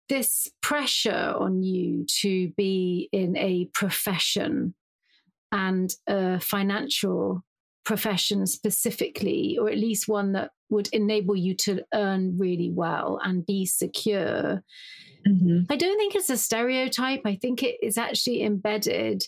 this 0.09 0.49
pressure 0.61 1.33
on 1.37 1.63
you 1.63 2.05
to 2.21 2.49
be 2.49 3.09
in 3.11 3.35
a 3.37 3.69
profession 3.73 4.73
and 5.51 5.93
a 6.07 6.39
financial 6.39 7.43
profession 7.83 8.45
specifically, 8.45 9.57
or 9.59 9.69
at 9.69 9.77
least 9.77 10.07
one 10.07 10.33
that 10.33 10.51
would 10.69 10.89
enable 10.91 11.35
you 11.35 11.55
to 11.55 11.83
earn 11.93 12.37
really 12.37 12.69
well 12.69 13.19
and 13.23 13.45
be 13.45 13.65
secure, 13.65 14.63
Mm-hmm. 15.27 15.71
I 15.71 15.75
don't 15.75 15.97
think 15.97 16.15
it's 16.15 16.29
a 16.29 16.37
stereotype. 16.37 17.21
I 17.25 17.35
think 17.35 17.63
it 17.63 17.77
is 17.81 17.97
actually 17.97 18.43
embedded 18.43 19.23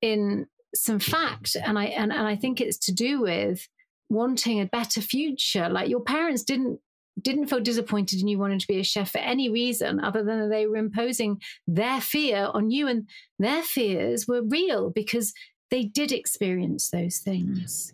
in 0.00 0.46
some 0.74 0.98
fact. 0.98 1.56
And 1.56 1.78
I 1.78 1.86
and, 1.86 2.12
and 2.12 2.26
I 2.26 2.36
think 2.36 2.60
it's 2.60 2.78
to 2.86 2.92
do 2.92 3.20
with 3.20 3.66
wanting 4.10 4.60
a 4.60 4.66
better 4.66 5.00
future. 5.00 5.68
Like 5.68 5.88
your 5.88 6.02
parents 6.02 6.42
didn't 6.42 6.80
didn't 7.20 7.48
feel 7.48 7.60
disappointed 7.60 8.20
in 8.20 8.28
you 8.28 8.38
wanting 8.38 8.58
to 8.58 8.66
be 8.66 8.78
a 8.78 8.84
chef 8.84 9.10
for 9.10 9.18
any 9.18 9.50
reason 9.50 10.00
other 10.00 10.24
than 10.24 10.48
they 10.48 10.66
were 10.66 10.76
imposing 10.76 11.38
their 11.66 12.00
fear 12.00 12.48
on 12.54 12.70
you 12.70 12.86
and 12.86 13.08
their 13.38 13.62
fears 13.62 14.26
were 14.26 14.42
real 14.42 14.90
because 14.90 15.34
they 15.70 15.82
did 15.82 16.12
experience 16.12 16.88
those 16.88 17.18
things 17.18 17.92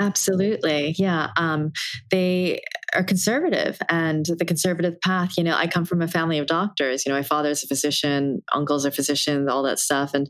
Absolutely. 0.00 0.94
Yeah. 0.98 1.28
Um, 1.36 1.72
they 2.10 2.60
are 2.94 3.04
conservative 3.04 3.78
and 3.88 4.26
the 4.26 4.44
conservative 4.44 5.00
path, 5.00 5.34
you 5.36 5.44
know, 5.44 5.54
I 5.56 5.66
come 5.66 5.84
from 5.84 6.02
a 6.02 6.08
family 6.08 6.38
of 6.38 6.46
doctors. 6.46 7.04
You 7.04 7.12
know, 7.12 7.18
my 7.18 7.22
father's 7.22 7.62
a 7.62 7.66
physician, 7.66 8.42
uncles 8.52 8.84
are 8.84 8.90
physicians, 8.90 9.48
all 9.48 9.62
that 9.62 9.78
stuff. 9.78 10.12
And, 10.14 10.28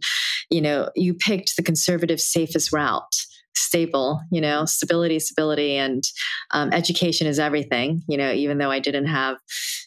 you 0.51 0.61
know, 0.61 0.91
you 0.95 1.15
picked 1.15 1.57
the 1.57 1.63
conservative 1.63 2.21
safest 2.21 2.73
route 2.73 3.17
stable 3.57 4.21
you 4.31 4.41
know 4.41 4.65
stability 4.65 5.19
stability 5.19 5.77
and 5.77 6.05
um, 6.53 6.73
education 6.73 7.27
is 7.27 7.39
everything 7.39 8.03
you 8.09 8.17
know 8.17 8.33
even 8.33 8.59
though 8.59 8.71
i 8.71 8.79
didn't 8.79 9.07
have 9.07 9.37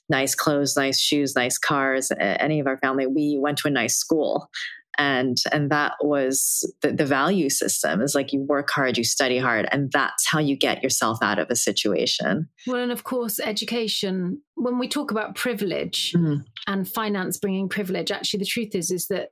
nice 0.09 0.35
clothes 0.35 0.75
nice 0.77 0.99
shoes 0.99 1.35
nice 1.35 1.57
cars 1.57 2.11
any 2.19 2.59
of 2.59 2.67
our 2.67 2.77
family 2.77 3.05
we 3.05 3.37
went 3.39 3.57
to 3.57 3.67
a 3.67 3.71
nice 3.71 3.95
school 3.95 4.49
and 4.97 5.37
and 5.51 5.69
that 5.69 5.93
was 6.01 6.69
the, 6.81 6.91
the 6.91 7.05
value 7.05 7.49
system 7.49 8.01
is 8.01 8.15
like 8.15 8.33
you 8.33 8.41
work 8.41 8.69
hard 8.69 8.97
you 8.97 9.03
study 9.03 9.37
hard 9.37 9.67
and 9.71 9.91
that's 9.91 10.27
how 10.27 10.39
you 10.39 10.55
get 10.55 10.81
yourself 10.81 11.19
out 11.21 11.39
of 11.39 11.47
a 11.49 11.55
situation 11.55 12.47
well 12.65 12.81
and 12.81 12.91
of 12.91 13.03
course 13.03 13.39
education 13.39 14.41
when 14.55 14.79
we 14.79 14.87
talk 14.87 15.11
about 15.11 15.35
privilege 15.35 16.13
mm-hmm. 16.13 16.41
and 16.65 16.89
finance 16.89 17.37
bringing 17.37 17.69
privilege 17.69 18.11
actually 18.11 18.39
the 18.39 18.45
truth 18.45 18.73
is 18.73 18.91
is 18.91 19.07
that 19.07 19.29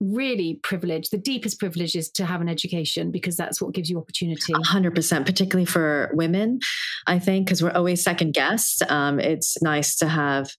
really 0.00 0.60
privilege 0.62 1.10
the 1.10 1.18
deepest 1.18 1.58
privilege 1.58 1.96
is 1.96 2.08
to 2.08 2.24
have 2.24 2.40
an 2.40 2.48
education 2.48 3.10
because 3.10 3.36
that's 3.36 3.60
what 3.60 3.74
gives 3.74 3.90
you 3.90 3.98
opportunity. 3.98 4.52
100% 4.52 5.26
particularly 5.26 5.64
for 5.64 6.10
women 6.14 6.60
i 7.06 7.18
think 7.18 7.46
because 7.46 7.62
we're 7.62 7.72
always 7.72 8.02
second 8.02 8.32
guessed. 8.32 8.82
Um, 8.90 9.18
it's 9.18 9.60
nice 9.62 9.96
to 9.96 10.08
have 10.08 10.50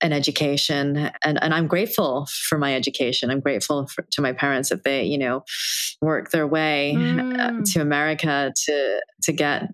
an 0.00 0.12
education 0.12 1.10
and, 1.24 1.42
and 1.42 1.52
i'm 1.52 1.66
grateful 1.66 2.26
for 2.48 2.56
my 2.56 2.74
education. 2.74 3.30
I'm 3.30 3.40
grateful 3.40 3.86
for, 3.88 4.06
to 4.12 4.22
my 4.22 4.32
parents 4.32 4.70
that 4.70 4.84
they 4.84 5.04
you 5.04 5.18
know 5.18 5.44
work 6.00 6.30
their 6.30 6.46
way 6.46 6.92
uh, 6.92 6.96
mm. 6.96 7.72
to 7.72 7.80
america 7.80 8.52
to 8.64 9.02
to 9.22 9.32
get 9.32 9.68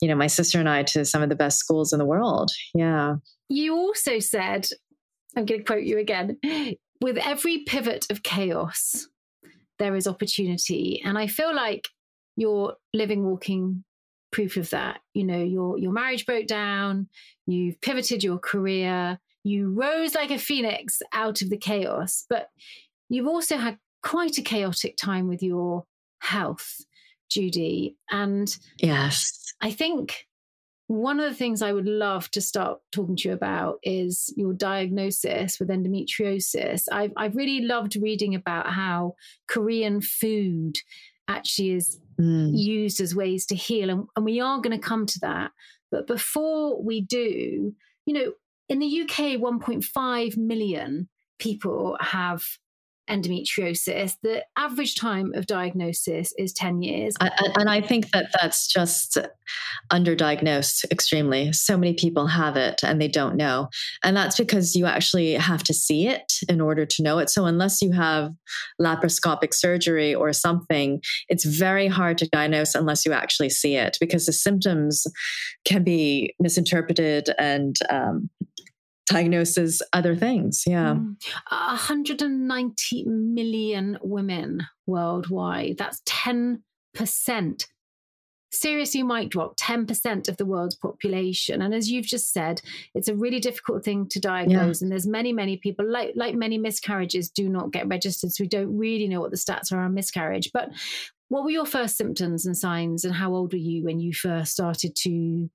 you 0.00 0.08
know 0.08 0.14
my 0.14 0.28
sister 0.28 0.58
and 0.58 0.68
i 0.68 0.82
to 0.84 1.04
some 1.04 1.22
of 1.22 1.28
the 1.28 1.36
best 1.36 1.58
schools 1.58 1.92
in 1.92 1.98
the 1.98 2.04
world. 2.06 2.50
Yeah. 2.74 3.16
You 3.48 3.76
also 3.76 4.18
said 4.18 4.68
i'm 5.36 5.44
going 5.44 5.60
to 5.60 5.64
quote 5.64 5.82
you 5.82 5.98
again 5.98 6.38
with 7.06 7.18
every 7.18 7.58
pivot 7.58 8.04
of 8.10 8.24
chaos, 8.24 9.06
there 9.78 9.94
is 9.94 10.08
opportunity. 10.08 11.00
And 11.04 11.16
I 11.16 11.28
feel 11.28 11.54
like 11.54 11.86
you're 12.36 12.74
living, 12.92 13.22
walking 13.22 13.84
proof 14.32 14.56
of 14.56 14.70
that. 14.70 14.98
You 15.14 15.22
know, 15.22 15.40
your 15.40 15.78
your 15.78 15.92
marriage 15.92 16.26
broke 16.26 16.48
down, 16.48 17.08
you've 17.46 17.80
pivoted 17.80 18.24
your 18.24 18.40
career, 18.40 19.20
you 19.44 19.72
rose 19.72 20.16
like 20.16 20.32
a 20.32 20.38
phoenix 20.38 21.00
out 21.12 21.42
of 21.42 21.48
the 21.48 21.56
chaos, 21.56 22.26
but 22.28 22.48
you've 23.08 23.28
also 23.28 23.56
had 23.56 23.78
quite 24.02 24.36
a 24.38 24.42
chaotic 24.42 24.96
time 24.96 25.28
with 25.28 25.44
your 25.44 25.84
health, 26.18 26.80
Judy. 27.30 27.96
And 28.10 28.52
yes, 28.78 29.54
I 29.60 29.70
think 29.70 30.25
one 30.88 31.18
of 31.18 31.28
the 31.28 31.36
things 31.36 31.62
I 31.62 31.72
would 31.72 31.88
love 31.88 32.30
to 32.32 32.40
start 32.40 32.78
talking 32.92 33.16
to 33.16 33.28
you 33.28 33.34
about 33.34 33.78
is 33.82 34.32
your 34.36 34.52
diagnosis 34.52 35.58
with 35.58 35.68
endometriosis. 35.68 36.84
I've, 36.92 37.12
I've 37.16 37.34
really 37.34 37.62
loved 37.62 37.96
reading 37.96 38.34
about 38.34 38.70
how 38.70 39.16
Korean 39.48 40.00
food 40.00 40.76
actually 41.26 41.72
is 41.72 41.98
mm. 42.20 42.50
used 42.56 43.00
as 43.00 43.16
ways 43.16 43.46
to 43.46 43.56
heal. 43.56 43.90
And, 43.90 44.06
and 44.14 44.24
we 44.24 44.40
are 44.40 44.60
going 44.60 44.78
to 44.78 44.86
come 44.86 45.06
to 45.06 45.18
that. 45.22 45.50
But 45.90 46.06
before 46.06 46.80
we 46.80 47.00
do, 47.00 47.74
you 48.04 48.14
know, 48.14 48.32
in 48.68 48.78
the 48.78 49.02
UK, 49.02 49.40
1.5 49.40 50.36
million 50.36 51.08
people 51.38 51.96
have 52.00 52.44
endometriosis, 53.08 54.16
the 54.22 54.44
average 54.56 54.94
time 54.94 55.32
of 55.34 55.46
diagnosis 55.46 56.32
is 56.38 56.52
10 56.52 56.82
years. 56.82 57.14
and 57.20 57.70
I 57.70 57.80
think 57.80 58.10
that 58.10 58.26
that's 58.40 58.66
just 58.66 59.18
underdiagnosed 59.92 60.84
extremely. 60.90 61.52
So 61.52 61.76
many 61.76 61.94
people 61.94 62.26
have 62.26 62.56
it 62.56 62.80
and 62.82 63.00
they 63.00 63.08
don't 63.08 63.36
know. 63.36 63.68
And 64.02 64.16
that's 64.16 64.36
because 64.36 64.74
you 64.74 64.86
actually 64.86 65.34
have 65.34 65.62
to 65.64 65.74
see 65.74 66.08
it 66.08 66.32
in 66.48 66.60
order 66.60 66.84
to 66.84 67.02
know 67.02 67.18
it. 67.18 67.30
So 67.30 67.44
unless 67.44 67.80
you 67.80 67.92
have 67.92 68.32
laparoscopic 68.80 69.54
surgery 69.54 70.14
or 70.14 70.32
something, 70.32 71.00
it's 71.28 71.44
very 71.44 71.86
hard 71.86 72.18
to 72.18 72.28
diagnose 72.28 72.74
unless 72.74 73.06
you 73.06 73.12
actually 73.12 73.50
see 73.50 73.76
it 73.76 73.96
because 74.00 74.26
the 74.26 74.32
symptoms 74.32 75.06
can 75.64 75.84
be 75.84 76.34
misinterpreted 76.40 77.30
and 77.38 77.76
um, 77.90 78.30
diagnoses 79.06 79.82
other 79.92 80.16
things. 80.16 80.64
Yeah. 80.66 80.94
Mm. 80.94 81.16
190 81.50 83.04
million 83.06 83.98
women 84.02 84.66
worldwide. 84.86 85.76
That's 85.78 86.00
10%. 86.02 86.60
Seriously, 88.52 89.02
might 89.02 89.28
drop 89.28 89.56
10% 89.56 90.28
of 90.28 90.36
the 90.36 90.46
world's 90.46 90.76
population. 90.76 91.60
And 91.60 91.74
as 91.74 91.90
you've 91.90 92.06
just 92.06 92.32
said, 92.32 92.62
it's 92.94 93.08
a 93.08 93.14
really 93.14 93.40
difficult 93.40 93.84
thing 93.84 94.08
to 94.10 94.20
diagnose. 94.20 94.80
Yeah. 94.80 94.86
And 94.86 94.92
there's 94.92 95.06
many, 95.06 95.32
many 95.32 95.56
people, 95.56 95.84
like, 95.90 96.12
like 96.14 96.34
many 96.34 96.56
miscarriages, 96.56 97.28
do 97.28 97.48
not 97.48 97.72
get 97.72 97.88
registered. 97.88 98.32
So 98.32 98.44
we 98.44 98.48
don't 98.48 98.76
really 98.76 99.08
know 99.08 99.20
what 99.20 99.30
the 99.30 99.36
stats 99.36 99.72
are 99.72 99.80
on 99.80 99.94
miscarriage. 99.94 100.50
But 100.54 100.70
what 101.28 101.44
were 101.44 101.50
your 101.50 101.66
first 101.66 101.96
symptoms 101.96 102.46
and 102.46 102.56
signs, 102.56 103.04
and 103.04 103.14
how 103.14 103.34
old 103.34 103.52
were 103.52 103.58
you 103.58 103.84
when 103.84 104.00
you 104.00 104.14
first 104.14 104.52
started 104.52 104.94
to 105.02 105.50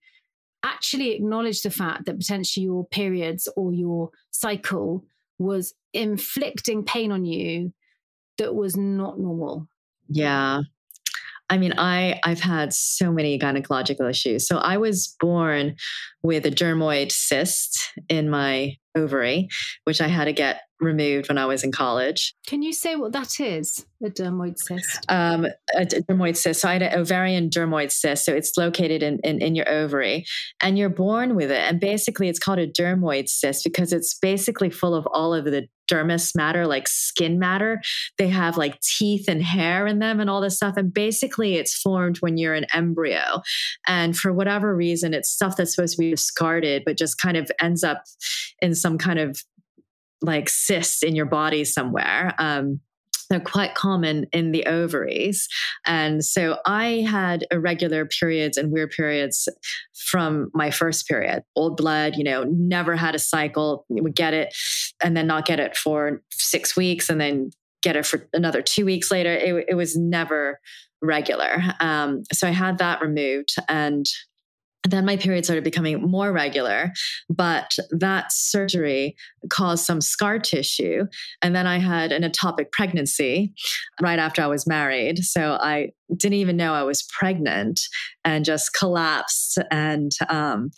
actually 0.63 1.11
acknowledge 1.11 1.61
the 1.61 1.71
fact 1.71 2.05
that 2.05 2.17
potentially 2.17 2.65
your 2.65 2.85
periods 2.87 3.47
or 3.55 3.73
your 3.73 4.11
cycle 4.31 5.03
was 5.39 5.73
inflicting 5.93 6.83
pain 6.83 7.11
on 7.11 7.25
you 7.25 7.73
that 8.37 8.55
was 8.55 8.77
not 8.77 9.19
normal? 9.19 9.67
Yeah. 10.07 10.61
I 11.49 11.57
mean, 11.57 11.73
I 11.77 12.19
I've 12.23 12.39
had 12.39 12.73
so 12.73 13.11
many 13.11 13.37
gynecological 13.37 14.09
issues. 14.09 14.47
So 14.47 14.57
I 14.57 14.77
was 14.77 15.15
born 15.19 15.75
with 16.23 16.45
a 16.45 16.51
dermoid 16.51 17.11
cyst 17.11 17.77
in 18.07 18.29
my 18.29 18.77
ovary, 18.95 19.47
which 19.85 20.01
I 20.01 20.07
had 20.07 20.25
to 20.25 20.33
get 20.33 20.61
removed 20.81 21.29
when 21.29 21.37
I 21.37 21.45
was 21.45 21.63
in 21.63 21.71
college. 21.71 22.33
Can 22.47 22.61
you 22.61 22.73
say 22.73 22.95
what 22.95 23.13
that 23.13 23.39
is? 23.39 23.85
A 24.03 24.09
dermoid 24.09 24.57
cyst. 24.57 25.05
Um, 25.09 25.45
a, 25.75 25.85
dermoid 25.85 26.35
cyst. 26.35 26.61
So 26.61 26.69
I 26.69 26.73
had 26.73 26.81
an 26.81 26.99
ovarian 26.99 27.49
dermoid 27.49 27.91
cyst. 27.91 28.25
So 28.25 28.33
it's 28.33 28.57
located 28.57 29.03
in, 29.03 29.19
in, 29.23 29.41
in 29.41 29.55
your 29.55 29.69
ovary, 29.69 30.25
and 30.61 30.77
you're 30.77 30.89
born 30.89 31.35
with 31.35 31.51
it. 31.51 31.61
And 31.61 31.79
basically, 31.79 32.27
it's 32.27 32.39
called 32.39 32.59
a 32.59 32.67
dermoid 32.67 33.29
cyst 33.29 33.63
because 33.63 33.93
it's 33.93 34.17
basically 34.17 34.71
full 34.71 34.95
of 34.95 35.07
all 35.13 35.33
of 35.33 35.45
the 35.45 35.67
dermis 35.91 36.35
matter, 36.35 36.65
like 36.65 36.87
skin 36.87 37.37
matter. 37.37 37.81
They 38.17 38.29
have 38.29 38.57
like 38.57 38.79
teeth 38.79 39.27
and 39.27 39.43
hair 39.43 39.85
in 39.85 39.99
them 39.99 40.19
and 40.19 40.29
all 40.29 40.41
this 40.41 40.55
stuff. 40.55 40.77
And 40.77 40.91
basically, 40.93 41.55
it's 41.55 41.75
formed 41.75 42.17
when 42.21 42.37
you're 42.37 42.55
an 42.55 42.65
embryo. 42.73 43.41
And 43.87 44.17
for 44.17 44.33
whatever 44.33 44.75
reason, 44.75 45.13
it's 45.13 45.29
stuff 45.29 45.57
that's 45.57 45.75
supposed 45.75 45.97
to 45.97 46.01
be 46.01 46.11
discarded, 46.11 46.83
but 46.85 46.97
just 46.97 47.19
kind 47.19 47.37
of 47.37 47.51
ends 47.61 47.83
up 47.83 48.03
in 48.61 48.75
some 48.75 48.97
kind 48.97 49.19
of 49.19 49.41
like 50.21 50.49
cyst 50.49 51.03
in 51.03 51.15
your 51.15 51.25
body 51.25 51.63
somewhere. 51.63 52.33
Um, 52.37 52.79
they're 53.31 53.39
quite 53.39 53.75
common 53.75 54.25
in 54.33 54.51
the 54.51 54.65
ovaries. 54.65 55.47
And 55.87 56.23
so 56.23 56.57
I 56.65 57.05
had 57.09 57.47
irregular 57.49 58.05
periods 58.05 58.57
and 58.57 58.73
weird 58.73 58.91
periods 58.91 59.47
from 59.93 60.51
my 60.53 60.69
first 60.69 61.07
period. 61.07 61.43
Old 61.55 61.77
blood, 61.77 62.17
you 62.17 62.25
know, 62.25 62.43
never 62.43 62.97
had 62.97 63.15
a 63.15 63.19
cycle, 63.19 63.85
would 63.89 64.15
get 64.15 64.33
it 64.33 64.53
and 65.01 65.15
then 65.15 65.27
not 65.27 65.45
get 65.45 65.61
it 65.61 65.77
for 65.77 66.21
six 66.29 66.75
weeks 66.75 67.09
and 67.09 67.21
then 67.21 67.51
get 67.81 67.95
it 67.95 68.05
for 68.05 68.27
another 68.33 68.61
two 68.61 68.85
weeks 68.85 69.09
later. 69.09 69.33
It, 69.33 69.65
it 69.69 69.75
was 69.75 69.95
never 69.95 70.59
regular. 71.01 71.63
Um, 71.79 72.23
so 72.33 72.47
I 72.47 72.51
had 72.51 72.79
that 72.79 73.01
removed 73.01 73.55
and 73.69 74.05
then 74.83 75.05
my 75.05 75.15
period 75.15 75.45
started 75.45 75.63
becoming 75.63 76.01
more 76.01 76.31
regular, 76.31 76.91
but 77.29 77.75
that 77.91 78.31
surgery 78.31 79.15
caused 79.49 79.85
some 79.85 80.01
scar 80.01 80.39
tissue. 80.39 81.05
And 81.41 81.55
then 81.55 81.67
I 81.67 81.77
had 81.77 82.11
an 82.11 82.23
ectopic 82.23 82.71
pregnancy 82.71 83.53
right 84.01 84.19
after 84.19 84.41
I 84.41 84.47
was 84.47 84.65
married. 84.65 85.19
So 85.19 85.57
I 85.61 85.91
didn't 86.15 86.37
even 86.37 86.57
know 86.57 86.73
I 86.73 86.83
was 86.83 87.03
pregnant 87.03 87.81
and 88.23 88.45
just 88.45 88.73
collapsed 88.73 89.57
and 89.71 90.11
um, 90.29 90.71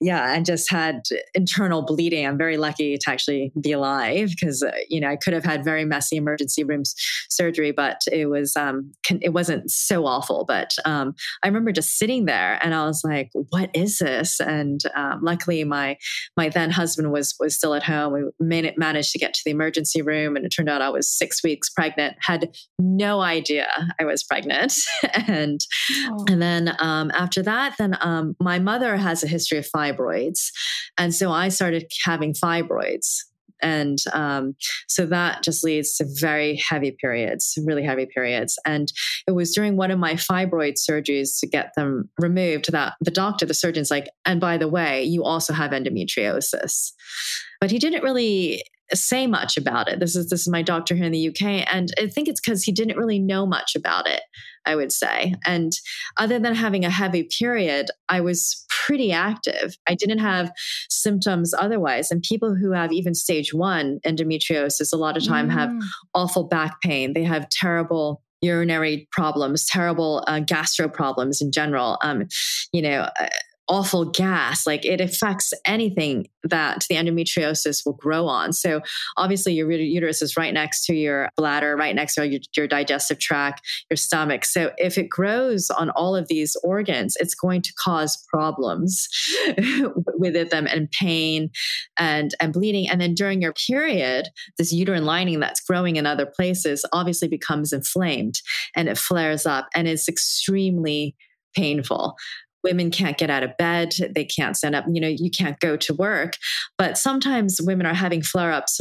yeah, 0.00 0.34
and 0.34 0.44
just 0.44 0.70
had 0.70 1.02
internal 1.34 1.82
bleeding. 1.82 2.26
I'm 2.26 2.38
very 2.38 2.56
lucky 2.56 2.96
to 2.96 3.10
actually 3.10 3.52
be 3.60 3.72
alive 3.72 4.30
because 4.30 4.62
uh, 4.62 4.72
you 4.88 5.00
know 5.00 5.08
I 5.08 5.16
could 5.16 5.32
have 5.32 5.44
had 5.44 5.64
very 5.64 5.84
messy 5.84 6.16
emergency 6.16 6.64
room 6.64 6.82
surgery, 7.28 7.72
but 7.72 8.02
it 8.10 8.26
was 8.26 8.56
um, 8.56 8.92
it 9.20 9.30
wasn't 9.30 9.70
so 9.70 10.06
awful. 10.06 10.44
But 10.46 10.74
um, 10.84 11.14
I 11.42 11.48
remember 11.48 11.72
just 11.72 11.98
sitting 11.98 12.24
there 12.24 12.58
and 12.62 12.74
I 12.74 12.84
was 12.86 13.02
like, 13.04 13.30
"What 13.50 13.70
is 13.74 13.98
this?" 13.98 14.40
And 14.40 14.80
um, 14.96 15.20
luckily, 15.22 15.64
my 15.64 15.96
my 16.36 16.48
then 16.48 16.70
husband 16.70 17.12
was 17.12 17.34
was 17.38 17.56
still 17.56 17.74
at 17.74 17.82
home. 17.82 18.12
We 18.40 18.72
managed 18.76 19.12
to 19.12 19.18
get 19.18 19.34
to 19.34 19.40
the 19.44 19.50
emergency 19.50 20.02
room, 20.02 20.36
and 20.36 20.44
it 20.44 20.50
turned 20.50 20.68
out 20.68 20.82
I 20.82 20.90
was 20.90 21.10
six 21.10 21.42
weeks 21.42 21.70
pregnant. 21.70 22.16
Had 22.20 22.50
no 22.78 23.20
idea 23.20 23.68
I 24.00 24.04
was 24.04 24.24
pregnant. 24.24 24.72
and 25.28 25.60
oh. 26.06 26.24
and 26.28 26.42
then 26.42 26.76
um, 26.78 26.87
after 27.14 27.42
that, 27.42 27.74
then 27.78 27.96
um, 28.00 28.36
my 28.40 28.58
mother 28.58 28.96
has 28.96 29.22
a 29.22 29.28
history 29.28 29.58
of 29.58 29.68
fibroids, 29.74 30.50
and 30.96 31.14
so 31.14 31.30
I 31.30 31.48
started 31.48 31.90
having 32.04 32.34
fibroids. 32.34 33.18
And 33.60 33.98
um, 34.12 34.54
so 34.86 35.04
that 35.06 35.42
just 35.42 35.64
leads 35.64 35.96
to 35.96 36.06
very 36.20 36.62
heavy 36.68 36.92
periods, 36.92 37.58
really 37.64 37.82
heavy 37.82 38.06
periods. 38.06 38.58
And 38.64 38.92
it 39.26 39.32
was 39.32 39.52
during 39.52 39.76
one 39.76 39.90
of 39.90 39.98
my 39.98 40.14
fibroid 40.14 40.74
surgeries 40.78 41.40
to 41.40 41.46
get 41.46 41.72
them 41.76 42.08
removed 42.18 42.70
that 42.70 42.94
the 43.00 43.10
doctor, 43.10 43.46
the 43.46 43.54
surgeon's 43.54 43.90
like, 43.90 44.08
and 44.24 44.40
by 44.40 44.58
the 44.58 44.68
way, 44.68 45.02
you 45.02 45.24
also 45.24 45.52
have 45.52 45.72
endometriosis. 45.72 46.92
But 47.60 47.70
he 47.70 47.78
didn't 47.78 48.04
really 48.04 48.62
say 48.94 49.26
much 49.26 49.56
about 49.56 49.88
it. 49.88 50.00
This 50.00 50.16
is 50.16 50.30
this 50.30 50.42
is 50.42 50.48
my 50.48 50.62
doctor 50.62 50.94
here 50.94 51.04
in 51.04 51.12
the 51.12 51.28
UK, 51.28 51.66
and 51.72 51.90
I 51.98 52.06
think 52.06 52.28
it's 52.28 52.40
because 52.40 52.62
he 52.62 52.72
didn't 52.72 52.96
really 52.96 53.18
know 53.18 53.46
much 53.46 53.74
about 53.76 54.08
it. 54.08 54.22
I 54.66 54.76
would 54.76 54.92
say, 54.92 55.34
and 55.46 55.72
other 56.18 56.38
than 56.38 56.54
having 56.54 56.84
a 56.84 56.90
heavy 56.90 57.28
period, 57.38 57.86
I 58.08 58.20
was 58.20 58.66
pretty 58.68 59.12
active. 59.12 59.76
I 59.88 59.94
didn't 59.94 60.18
have 60.18 60.52
symptoms 60.90 61.54
otherwise. 61.58 62.10
And 62.10 62.22
people 62.22 62.54
who 62.54 62.72
have 62.72 62.92
even 62.92 63.14
stage 63.14 63.54
one 63.54 63.98
endometriosis, 64.06 64.92
a 64.92 64.96
lot 64.96 65.16
of 65.16 65.24
time 65.24 65.48
mm. 65.48 65.52
have 65.52 65.72
awful 66.14 66.44
back 66.44 66.80
pain. 66.82 67.14
They 67.14 67.24
have 67.24 67.48
terrible 67.48 68.22
urinary 68.40 69.08
problems, 69.10 69.66
terrible 69.66 70.24
uh, 70.26 70.40
gastro 70.40 70.88
problems 70.88 71.40
in 71.40 71.50
general. 71.50 71.98
Um, 72.02 72.26
you 72.72 72.82
know, 72.82 73.08
uh, 73.20 73.28
awful 73.68 74.06
gas. 74.06 74.66
Like 74.66 74.84
it 74.84 75.00
affects 75.00 75.52
anything 75.66 76.28
that 76.44 76.86
the 76.88 76.96
endometriosis 76.96 77.84
will 77.84 77.94
grow 77.94 78.26
on. 78.26 78.52
So 78.52 78.80
obviously 79.16 79.52
your 79.54 79.70
uterus 79.70 80.22
is 80.22 80.36
right 80.36 80.54
next 80.54 80.86
to 80.86 80.94
your 80.94 81.28
bladder, 81.36 81.76
right 81.76 81.94
next 81.94 82.14
to 82.14 82.26
your, 82.26 82.40
your 82.56 82.66
digestive 82.66 83.18
tract, 83.18 83.60
your 83.90 83.96
stomach. 83.96 84.44
So 84.44 84.72
if 84.78 84.96
it 84.96 85.08
grows 85.08 85.70
on 85.70 85.90
all 85.90 86.16
of 86.16 86.28
these 86.28 86.56
organs, 86.64 87.16
it's 87.20 87.34
going 87.34 87.62
to 87.62 87.72
cause 87.78 88.24
problems 88.32 89.08
with 90.14 90.50
them 90.50 90.66
and 90.66 90.90
pain 90.90 91.50
and, 91.98 92.34
and 92.40 92.52
bleeding. 92.52 92.88
And 92.88 93.00
then 93.00 93.14
during 93.14 93.42
your 93.42 93.52
period, 93.52 94.28
this 94.56 94.72
uterine 94.72 95.04
lining 95.04 95.40
that's 95.40 95.60
growing 95.60 95.96
in 95.96 96.06
other 96.06 96.26
places 96.26 96.84
obviously 96.92 97.28
becomes 97.28 97.72
inflamed 97.72 98.40
and 98.74 98.88
it 98.88 98.96
flares 98.98 99.44
up 99.44 99.68
and 99.74 99.86
it's 99.86 100.08
extremely 100.08 101.14
painful 101.54 102.16
women 102.64 102.90
can't 102.90 103.18
get 103.18 103.30
out 103.30 103.42
of 103.42 103.56
bed 103.56 103.94
they 104.14 104.24
can't 104.24 104.56
stand 104.56 104.74
up 104.74 104.84
you 104.90 105.00
know 105.00 105.08
you 105.08 105.30
can't 105.30 105.60
go 105.60 105.76
to 105.76 105.94
work 105.94 106.34
but 106.76 106.98
sometimes 106.98 107.60
women 107.62 107.86
are 107.86 107.94
having 107.94 108.22
flare 108.22 108.52
ups 108.52 108.80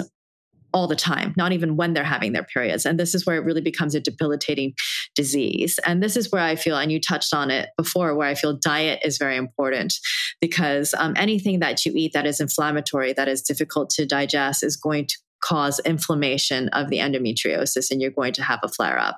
all 0.74 0.88
the 0.88 0.96
time, 0.96 1.34
not 1.38 1.52
even 1.52 1.76
when 1.76 1.94
they're 1.94 2.04
having 2.04 2.34
their 2.34 2.44
periods. 2.44 2.86
And 2.86 3.00
this 3.00 3.16
is 3.16 3.26
where 3.26 3.36
it 3.36 3.44
really 3.44 3.62
becomes 3.62 3.96
a 3.96 4.00
debilitating 4.00 4.74
disease. 5.16 5.80
And 5.86 6.04
this 6.04 6.16
is 6.16 6.32
where 6.32 6.44
I 6.44 6.56
feel, 6.56 6.78
and 6.78 6.92
you 6.92 7.00
touched 7.00 7.34
on 7.34 7.50
it 7.50 7.70
before, 7.78 8.16
where 8.16 8.28
I 8.28 8.36
feel 8.36 8.54
diet 8.54 9.00
is 9.04 9.18
very 9.18 9.38
important 9.38 9.96
because 10.42 10.94
um, 10.98 11.14
anything 11.18 11.60
that 11.60 11.86
you 11.86 11.94
eat 11.96 12.14
that 12.14 12.28
is 12.28 12.40
inflammatory, 12.40 13.14
that 13.14 13.28
is 13.28 13.42
difficult 13.42 13.90
to 13.92 14.06
digest, 14.06 14.64
is 14.64 14.76
going 14.76 15.08
to 15.08 15.18
cause 15.44 15.80
inflammation 15.80 16.70
of 16.70 16.90
the 16.90 16.98
endometriosis, 16.98 17.90
and 17.90 18.02
you're 18.02 18.12
going 18.12 18.34
to 18.34 18.44
have 18.44 18.60
a 18.64 18.68
flare 18.68 19.00
up. 19.00 19.18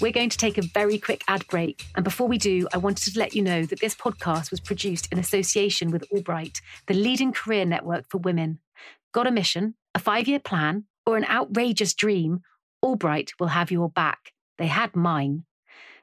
We're 0.00 0.12
going 0.12 0.30
to 0.30 0.38
take 0.38 0.58
a 0.58 0.62
very 0.62 0.96
quick 0.98 1.24
ad 1.26 1.44
break. 1.48 1.84
And 1.96 2.04
before 2.04 2.28
we 2.28 2.38
do, 2.38 2.68
I 2.72 2.78
wanted 2.78 3.12
to 3.12 3.18
let 3.18 3.34
you 3.34 3.42
know 3.42 3.64
that 3.64 3.80
this 3.80 3.96
podcast 3.96 4.52
was 4.52 4.60
produced 4.60 5.08
in 5.10 5.18
association 5.18 5.90
with 5.90 6.08
AllBright, 6.10 6.60
the 6.86 6.94
leading 6.94 7.32
career 7.32 7.64
network 7.64 8.08
for 8.08 8.18
women. 8.18 8.60
Got 9.12 9.26
a 9.26 9.32
mission, 9.32 9.74
a 9.94 9.98
five 9.98 10.28
year 10.28 10.38
plan, 10.38 10.84
or 11.04 11.16
an 11.16 11.24
outrageous 11.24 11.94
dream? 11.94 12.42
AllBright 12.84 13.30
will 13.40 13.48
have 13.48 13.72
your 13.72 13.88
back. 13.88 14.32
They 14.56 14.68
had 14.68 14.94
mine. 14.94 15.46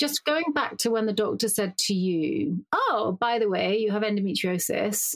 Just 0.00 0.24
going 0.24 0.52
back 0.54 0.78
to 0.78 0.90
when 0.90 1.04
the 1.04 1.12
doctor 1.12 1.46
said 1.46 1.76
to 1.76 1.94
you, 1.94 2.64
Oh, 2.72 3.18
by 3.20 3.38
the 3.38 3.50
way, 3.50 3.76
you 3.76 3.92
have 3.92 4.02
endometriosis. 4.02 5.14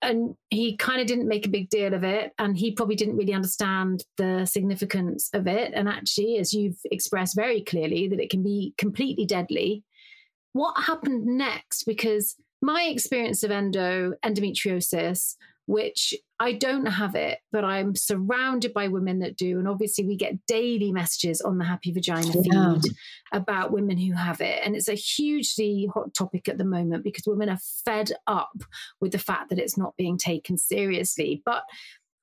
And 0.00 0.34
he 0.48 0.76
kind 0.76 1.02
of 1.02 1.06
didn't 1.06 1.28
make 1.28 1.46
a 1.46 1.50
big 1.50 1.68
deal 1.68 1.92
of 1.92 2.02
it. 2.02 2.32
And 2.38 2.56
he 2.56 2.72
probably 2.72 2.96
didn't 2.96 3.18
really 3.18 3.34
understand 3.34 4.04
the 4.16 4.46
significance 4.46 5.28
of 5.34 5.46
it. 5.46 5.72
And 5.74 5.86
actually, 5.86 6.38
as 6.38 6.54
you've 6.54 6.78
expressed 6.90 7.36
very 7.36 7.62
clearly, 7.62 8.08
that 8.08 8.18
it 8.18 8.30
can 8.30 8.42
be 8.42 8.72
completely 8.78 9.26
deadly. 9.26 9.84
What 10.54 10.82
happened 10.84 11.26
next? 11.26 11.84
Because 11.84 12.34
my 12.62 12.84
experience 12.84 13.42
of 13.42 13.50
endo 13.50 14.14
endometriosis 14.24 15.36
which 15.66 16.14
I 16.40 16.52
don't 16.52 16.86
have 16.86 17.14
it, 17.14 17.38
but 17.52 17.64
I'm 17.64 17.94
surrounded 17.94 18.74
by 18.74 18.88
women 18.88 19.20
that 19.20 19.36
do. 19.36 19.58
And 19.58 19.68
obviously, 19.68 20.04
we 20.04 20.16
get 20.16 20.44
daily 20.46 20.92
messages 20.92 21.40
on 21.40 21.58
the 21.58 21.64
Happy 21.64 21.92
Vagina 21.92 22.32
yeah. 22.42 22.74
feed 22.74 22.92
about 23.32 23.72
women 23.72 23.96
who 23.96 24.12
have 24.12 24.40
it. 24.40 24.60
And 24.64 24.74
it's 24.74 24.88
a 24.88 24.94
hugely 24.94 25.88
hot 25.92 26.14
topic 26.14 26.48
at 26.48 26.58
the 26.58 26.64
moment 26.64 27.04
because 27.04 27.24
women 27.26 27.48
are 27.48 27.60
fed 27.84 28.12
up 28.26 28.62
with 29.00 29.12
the 29.12 29.18
fact 29.18 29.50
that 29.50 29.58
it's 29.58 29.78
not 29.78 29.96
being 29.96 30.18
taken 30.18 30.58
seriously. 30.58 31.42
But 31.44 31.62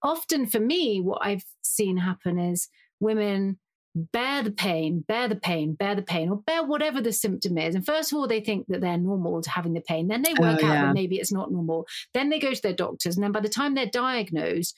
often 0.04 0.46
for 0.46 0.60
me, 0.60 1.00
what 1.02 1.20
I've 1.22 1.46
seen 1.62 1.98
happen 1.98 2.38
is 2.38 2.68
women 3.00 3.58
bear 3.96 4.44
the 4.44 4.52
pain, 4.52 5.04
bear 5.08 5.28
the 5.28 5.36
pain, 5.36 5.74
bear 5.74 5.96
the 5.96 6.02
pain, 6.02 6.30
or 6.30 6.38
bear 6.38 6.64
whatever 6.64 7.02
the 7.02 7.12
symptom 7.12 7.58
is. 7.58 7.76
And 7.76 7.86
first 7.86 8.12
of 8.12 8.18
all, 8.18 8.28
they 8.28 8.42
think 8.42 8.68
that 8.68 8.82
they're 8.82 8.98
normal 8.98 9.42
to 9.42 9.50
having 9.50 9.74
the 9.74 9.82
pain. 9.82 10.08
Then 10.08 10.22
they 10.22 10.34
oh, 10.38 10.42
work 10.42 10.60
oh, 10.62 10.68
yeah. 10.68 10.74
out 10.74 10.86
that 10.88 10.94
maybe 10.94 11.18
it's 11.18 11.32
not 11.32 11.52
normal. 11.52 11.88
Then 12.14 12.30
they 12.30 12.40
go 12.40 12.54
to 12.54 12.62
their 12.62 12.74
doctors. 12.74 13.16
And 13.16 13.24
then 13.24 13.32
by 13.32 13.40
the 13.40 13.50
time 13.50 13.76
they're 13.76 13.86
diagnosed, 13.86 14.76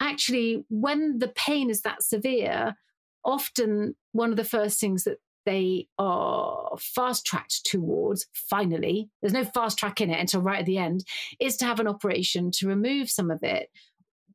actually, 0.00 0.64
when 0.68 1.18
the 1.18 1.28
pain 1.28 1.70
is 1.70 1.82
that 1.82 2.02
severe, 2.02 2.76
often 3.24 3.96
one 4.12 4.30
of 4.30 4.36
the 4.36 4.44
first 4.44 4.78
things 4.78 5.04
that 5.04 5.18
they 5.46 5.86
are 5.98 6.76
fast 6.78 7.24
tracked 7.24 7.64
towards, 7.64 8.26
finally, 8.34 9.08
there's 9.22 9.32
no 9.32 9.44
fast 9.44 9.78
track 9.78 10.00
in 10.00 10.10
it 10.10 10.20
until 10.20 10.42
right 10.42 10.60
at 10.60 10.66
the 10.66 10.78
end, 10.78 11.04
is 11.40 11.56
to 11.56 11.64
have 11.64 11.80
an 11.80 11.86
operation 11.86 12.50
to 12.50 12.68
remove 12.68 13.08
some 13.08 13.30
of 13.30 13.42
it. 13.42 13.70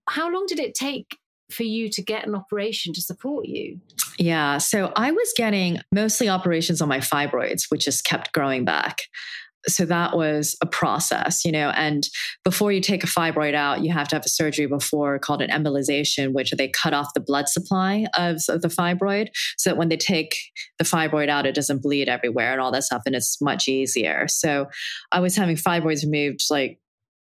How 0.07 0.31
long 0.31 0.45
did 0.47 0.59
it 0.59 0.73
take 0.73 1.17
for 1.51 1.63
you 1.63 1.89
to 1.89 2.01
get 2.01 2.27
an 2.27 2.35
operation 2.35 2.93
to 2.93 3.01
support 3.01 3.45
you? 3.45 3.79
Yeah. 4.17 4.57
So 4.57 4.91
I 4.95 5.11
was 5.11 5.33
getting 5.35 5.79
mostly 5.91 6.29
operations 6.29 6.81
on 6.81 6.89
my 6.89 6.99
fibroids, 6.99 7.63
which 7.69 7.85
just 7.85 8.03
kept 8.03 8.33
growing 8.33 8.65
back. 8.65 9.03
So 9.67 9.85
that 9.85 10.15
was 10.15 10.55
a 10.61 10.65
process, 10.65 11.45
you 11.45 11.51
know. 11.51 11.69
And 11.69 12.07
before 12.43 12.71
you 12.71 12.81
take 12.81 13.03
a 13.03 13.07
fibroid 13.07 13.53
out, 13.53 13.83
you 13.83 13.91
have 13.91 14.07
to 14.07 14.15
have 14.15 14.25
a 14.25 14.29
surgery 14.29 14.65
before 14.65 15.19
called 15.19 15.41
an 15.41 15.51
embolization, 15.51 16.33
which 16.33 16.51
they 16.51 16.67
cut 16.67 16.93
off 16.93 17.13
the 17.13 17.19
blood 17.19 17.47
supply 17.47 18.07
of, 18.17 18.37
of 18.49 18.63
the 18.63 18.69
fibroid 18.69 19.27
so 19.57 19.69
that 19.69 19.77
when 19.77 19.89
they 19.89 19.97
take 19.97 20.35
the 20.79 20.83
fibroid 20.83 21.29
out, 21.29 21.45
it 21.45 21.53
doesn't 21.53 21.83
bleed 21.83 22.09
everywhere 22.09 22.51
and 22.51 22.59
all 22.59 22.71
that 22.71 22.83
stuff. 22.83 23.03
And 23.05 23.15
it's 23.15 23.39
much 23.39 23.67
easier. 23.67 24.27
So 24.27 24.67
I 25.11 25.19
was 25.19 25.35
having 25.35 25.57
fibroids 25.57 26.03
removed 26.03 26.41
like 26.49 26.79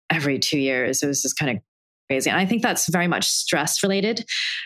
every 0.09 0.39
two 0.39 0.59
years. 0.59 1.03
It 1.03 1.07
was 1.07 1.21
just 1.21 1.37
kind 1.37 1.57
of 1.57 1.63
crazy. 2.13 2.29
And 2.29 2.39
I 2.39 2.45
think 2.45 2.61
that's 2.61 2.87
very 2.89 3.07
much 3.07 3.27
stress 3.27 3.81
related. 3.81 4.23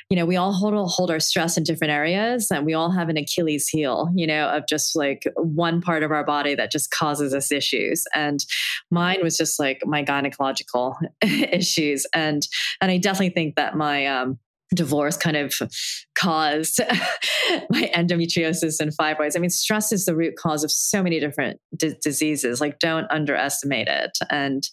You 0.10 0.18
know, 0.18 0.26
we 0.26 0.36
all 0.36 0.52
hold, 0.52 0.74
hold 0.92 1.10
our 1.10 1.20
stress 1.20 1.56
in 1.56 1.64
different 1.64 1.92
areas 1.92 2.52
and 2.52 2.66
we 2.66 2.74
all 2.74 2.92
have 2.92 3.08
an 3.08 3.16
Achilles 3.16 3.70
heel, 3.70 4.10
you 4.14 4.28
know, 4.28 4.50
of 4.50 4.68
just 4.68 4.98
like 4.98 5.24
one 5.38 5.80
part 5.82 6.04
of 6.04 6.12
our 6.12 6.26
body 6.26 6.56
that 6.56 6.72
just 6.72 6.92
causes 6.92 7.34
us 7.34 7.50
issues. 7.50 8.04
And 8.14 8.42
mine 8.92 9.20
was 9.24 9.38
just 9.38 9.60
like 9.60 9.82
my 9.86 10.04
gynecological 10.04 10.96
issues. 11.22 12.06
And, 12.14 12.46
and 12.82 12.92
I 12.92 12.98
definitely 12.98 13.30
think 13.30 13.56
that 13.56 13.78
my, 13.78 14.06
um, 14.08 14.40
divorce 14.76 15.16
kind 15.18 15.38
of 15.38 15.54
caused 16.18 16.80
my 17.70 17.92
endometriosis 17.96 18.80
and 18.80 18.92
fibroids. 18.98 19.36
I 19.36 19.40
mean, 19.40 19.50
stress 19.50 19.92
is 19.92 20.06
the 20.06 20.16
root 20.16 20.36
cause 20.38 20.64
of 20.64 20.72
so 20.72 21.02
many 21.02 21.20
different 21.20 21.60
d- 21.76 21.96
diseases. 22.04 22.60
Like, 22.60 22.80
don't 22.80 23.10
underestimate 23.10 23.88
it. 23.88 24.18
And 24.30 24.64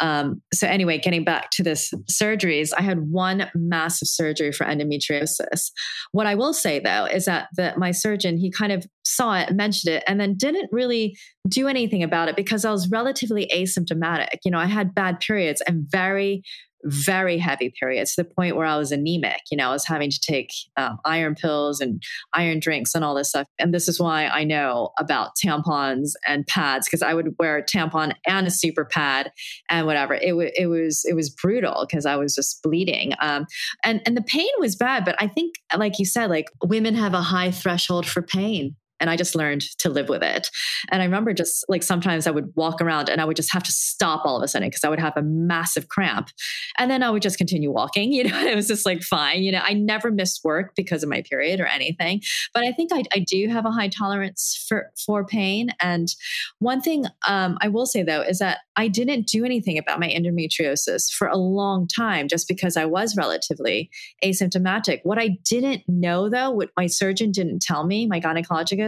um, 0.00 0.42
so, 0.52 0.66
anyway, 0.66 0.98
getting 0.98 1.24
back 1.24 1.50
to 1.52 1.62
this 1.62 1.92
surgeries, 2.10 2.72
I 2.76 2.82
had 2.82 3.10
one 3.10 3.50
massive 3.54 4.08
surgery 4.08 4.52
for 4.52 4.66
endometriosis. 4.66 5.70
What 6.12 6.26
I 6.26 6.34
will 6.34 6.52
say 6.52 6.78
though 6.78 7.06
is 7.06 7.24
that 7.24 7.48
the, 7.56 7.74
my 7.76 7.90
surgeon 7.90 8.36
he 8.36 8.50
kind 8.50 8.72
of 8.72 8.86
saw 9.04 9.38
it, 9.38 9.54
mentioned 9.54 9.94
it, 9.94 10.04
and 10.06 10.20
then 10.20 10.36
didn't 10.36 10.68
really 10.70 11.16
do 11.48 11.66
anything 11.66 12.02
about 12.02 12.28
it 12.28 12.36
because 12.36 12.64
I 12.64 12.70
was 12.70 12.90
relatively 12.90 13.50
asymptomatic. 13.54 14.38
You 14.44 14.50
know, 14.50 14.58
I 14.58 14.66
had 14.66 14.94
bad 14.94 15.20
periods 15.20 15.62
and 15.66 15.86
very 15.90 16.42
very 16.84 17.38
heavy 17.38 17.72
periods 17.78 18.14
to 18.14 18.22
the 18.22 18.28
point 18.28 18.56
where 18.56 18.66
I 18.66 18.76
was 18.76 18.92
anemic. 18.92 19.40
You 19.50 19.56
know, 19.56 19.68
I 19.68 19.72
was 19.72 19.86
having 19.86 20.10
to 20.10 20.20
take 20.20 20.50
um, 20.76 20.98
iron 21.04 21.34
pills 21.34 21.80
and 21.80 22.02
iron 22.34 22.60
drinks 22.60 22.94
and 22.94 23.04
all 23.04 23.14
this 23.14 23.30
stuff. 23.30 23.46
And 23.58 23.74
this 23.74 23.88
is 23.88 24.00
why 24.00 24.26
I 24.26 24.44
know 24.44 24.90
about 24.98 25.32
tampons 25.42 26.12
and 26.26 26.46
pads 26.46 26.86
because 26.86 27.02
I 27.02 27.14
would 27.14 27.34
wear 27.38 27.58
a 27.58 27.64
tampon 27.64 28.14
and 28.26 28.46
a 28.46 28.50
super 28.50 28.84
pad 28.84 29.32
and 29.68 29.86
whatever. 29.86 30.14
It, 30.14 30.30
w- 30.30 30.50
it 30.56 30.66
was 30.66 31.04
it 31.04 31.14
was 31.14 31.30
brutal 31.30 31.86
because 31.88 32.06
I 32.06 32.16
was 32.16 32.34
just 32.34 32.62
bleeding. 32.62 33.12
Um, 33.20 33.46
and 33.84 34.00
and 34.06 34.16
the 34.16 34.22
pain 34.22 34.48
was 34.58 34.76
bad, 34.76 35.04
but 35.04 35.16
I 35.18 35.26
think, 35.26 35.54
like 35.76 35.98
you 35.98 36.04
said, 36.04 36.30
like 36.30 36.46
women 36.62 36.94
have 36.94 37.14
a 37.14 37.22
high 37.22 37.50
threshold 37.50 38.06
for 38.06 38.22
pain 38.22 38.76
and 39.00 39.10
I 39.10 39.16
just 39.16 39.34
learned 39.34 39.62
to 39.78 39.88
live 39.88 40.08
with 40.08 40.22
it. 40.22 40.50
And 40.90 41.02
I 41.02 41.04
remember 41.04 41.32
just 41.32 41.64
like 41.68 41.82
sometimes 41.82 42.26
I 42.26 42.30
would 42.30 42.52
walk 42.56 42.80
around 42.80 43.08
and 43.08 43.20
I 43.20 43.24
would 43.24 43.36
just 43.36 43.52
have 43.52 43.62
to 43.64 43.72
stop 43.72 44.24
all 44.24 44.36
of 44.36 44.42
a 44.42 44.48
sudden 44.48 44.68
because 44.68 44.84
I 44.84 44.88
would 44.88 44.98
have 44.98 45.16
a 45.16 45.22
massive 45.22 45.88
cramp. 45.88 46.30
And 46.78 46.90
then 46.90 47.02
I 47.02 47.10
would 47.10 47.22
just 47.22 47.38
continue 47.38 47.72
walking. 47.72 48.12
You 48.18 48.24
know, 48.24 48.40
it 48.40 48.56
was 48.56 48.66
just 48.66 48.84
like 48.84 49.02
fine. 49.02 49.44
You 49.44 49.52
know, 49.52 49.60
I 49.62 49.74
never 49.74 50.10
missed 50.10 50.40
work 50.42 50.72
because 50.74 51.04
of 51.04 51.08
my 51.08 51.22
period 51.22 51.60
or 51.60 51.66
anything. 51.66 52.20
But 52.52 52.64
I 52.64 52.72
think 52.72 52.90
I, 52.92 53.04
I 53.14 53.20
do 53.20 53.46
have 53.48 53.64
a 53.64 53.70
high 53.70 53.88
tolerance 53.88 54.64
for 54.68 54.90
for 55.06 55.24
pain. 55.24 55.68
And 55.80 56.08
one 56.58 56.80
thing 56.80 57.04
um, 57.28 57.58
I 57.60 57.68
will 57.68 57.86
say 57.86 58.02
though 58.02 58.22
is 58.22 58.40
that 58.40 58.58
I 58.74 58.88
didn't 58.88 59.28
do 59.28 59.44
anything 59.44 59.78
about 59.78 60.00
my 60.00 60.08
endometriosis 60.08 61.12
for 61.12 61.28
a 61.28 61.36
long 61.36 61.86
time 61.86 62.26
just 62.26 62.48
because 62.48 62.76
I 62.76 62.86
was 62.86 63.16
relatively 63.16 63.88
asymptomatic. 64.24 65.00
What 65.04 65.18
I 65.18 65.38
didn't 65.44 65.82
know 65.86 66.28
though, 66.28 66.50
what 66.50 66.70
my 66.76 66.86
surgeon 66.86 67.30
didn't 67.30 67.62
tell 67.62 67.86
me, 67.86 68.08
my 68.08 68.20
gynecologist 68.20 68.87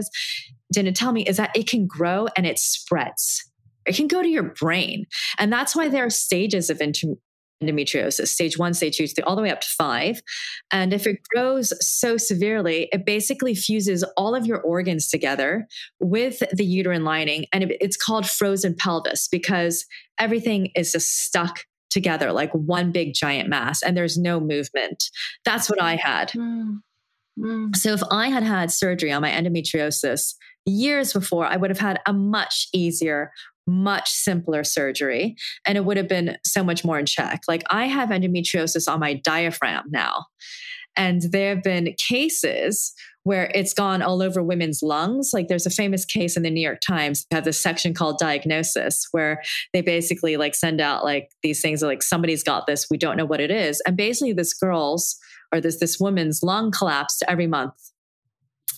didn't 0.72 0.96
tell 0.96 1.12
me 1.12 1.24
is 1.24 1.36
that 1.36 1.50
it 1.54 1.68
can 1.68 1.86
grow 1.86 2.28
and 2.36 2.46
it 2.46 2.58
spreads. 2.58 3.44
It 3.86 3.96
can 3.96 4.08
go 4.08 4.22
to 4.22 4.28
your 4.28 4.42
brain. 4.42 5.06
And 5.38 5.52
that's 5.52 5.74
why 5.74 5.88
there 5.88 6.04
are 6.04 6.10
stages 6.10 6.70
of 6.70 6.78
endometriosis 6.78 8.28
stage 8.28 8.58
one, 8.58 8.74
stage 8.74 8.96
two, 8.96 9.06
all 9.24 9.36
the 9.36 9.42
way 9.42 9.50
up 9.50 9.60
to 9.62 9.68
five. 9.68 10.22
And 10.70 10.92
if 10.92 11.06
it 11.06 11.18
grows 11.34 11.72
so 11.84 12.16
severely, 12.16 12.88
it 12.92 13.04
basically 13.04 13.54
fuses 13.54 14.04
all 14.16 14.34
of 14.34 14.46
your 14.46 14.60
organs 14.60 15.08
together 15.08 15.66
with 15.98 16.42
the 16.52 16.64
uterine 16.64 17.04
lining. 17.04 17.46
And 17.52 17.72
it's 17.80 17.96
called 17.96 18.28
frozen 18.28 18.74
pelvis 18.74 19.28
because 19.28 19.86
everything 20.18 20.70
is 20.76 20.92
just 20.92 21.24
stuck 21.24 21.64
together 21.90 22.32
like 22.32 22.52
one 22.52 22.92
big 22.92 23.14
giant 23.14 23.48
mass 23.48 23.82
and 23.82 23.96
there's 23.96 24.16
no 24.16 24.38
movement. 24.40 25.04
That's 25.44 25.68
what 25.68 25.82
I 25.82 25.96
had. 25.96 26.30
Mm. 26.30 26.78
Mm. 27.40 27.74
So 27.76 27.92
if 27.92 28.02
I 28.10 28.28
had 28.28 28.42
had 28.42 28.70
surgery 28.70 29.12
on 29.12 29.22
my 29.22 29.30
endometriosis 29.30 30.34
years 30.66 31.12
before, 31.12 31.46
I 31.46 31.56
would 31.56 31.70
have 31.70 31.78
had 31.78 32.00
a 32.06 32.12
much 32.12 32.68
easier, 32.72 33.32
much 33.66 34.10
simpler 34.10 34.64
surgery 34.64 35.36
and 35.66 35.78
it 35.78 35.84
would 35.84 35.96
have 35.96 36.08
been 36.08 36.36
so 36.44 36.64
much 36.64 36.84
more 36.84 36.98
in 36.98 37.06
check. 37.06 37.42
Like 37.48 37.62
I 37.70 37.86
have 37.86 38.10
endometriosis 38.10 38.92
on 38.92 39.00
my 39.00 39.14
diaphragm 39.14 39.84
now. 39.90 40.26
And 40.96 41.22
there 41.30 41.54
have 41.54 41.62
been 41.62 41.94
cases 41.98 42.92
where 43.22 43.50
it's 43.54 43.74
gone 43.74 44.02
all 44.02 44.22
over 44.22 44.42
women's 44.42 44.82
lungs. 44.82 45.30
Like 45.32 45.48
there's 45.48 45.66
a 45.66 45.70
famous 45.70 46.04
case 46.04 46.36
in 46.36 46.42
the 46.42 46.50
New 46.50 46.60
York 46.60 46.80
Times, 46.86 47.26
have 47.30 47.44
this 47.44 47.60
section 47.60 47.94
called 47.94 48.18
diagnosis 48.18 49.06
where 49.12 49.42
they 49.72 49.82
basically 49.82 50.36
like 50.36 50.54
send 50.54 50.80
out 50.80 51.04
like 51.04 51.30
these 51.42 51.60
things 51.60 51.82
like 51.82 52.02
somebody's 52.02 52.42
got 52.42 52.66
this, 52.66 52.86
we 52.90 52.96
don't 52.96 53.16
know 53.16 53.26
what 53.26 53.40
it 53.40 53.50
is. 53.50 53.80
And 53.86 53.96
basically 53.96 54.32
this 54.32 54.54
girl's 54.54 55.18
or 55.52 55.60
this 55.60 55.78
this 55.78 55.98
woman's 55.98 56.42
lung 56.42 56.70
collapsed 56.70 57.22
every 57.28 57.46
month 57.46 57.74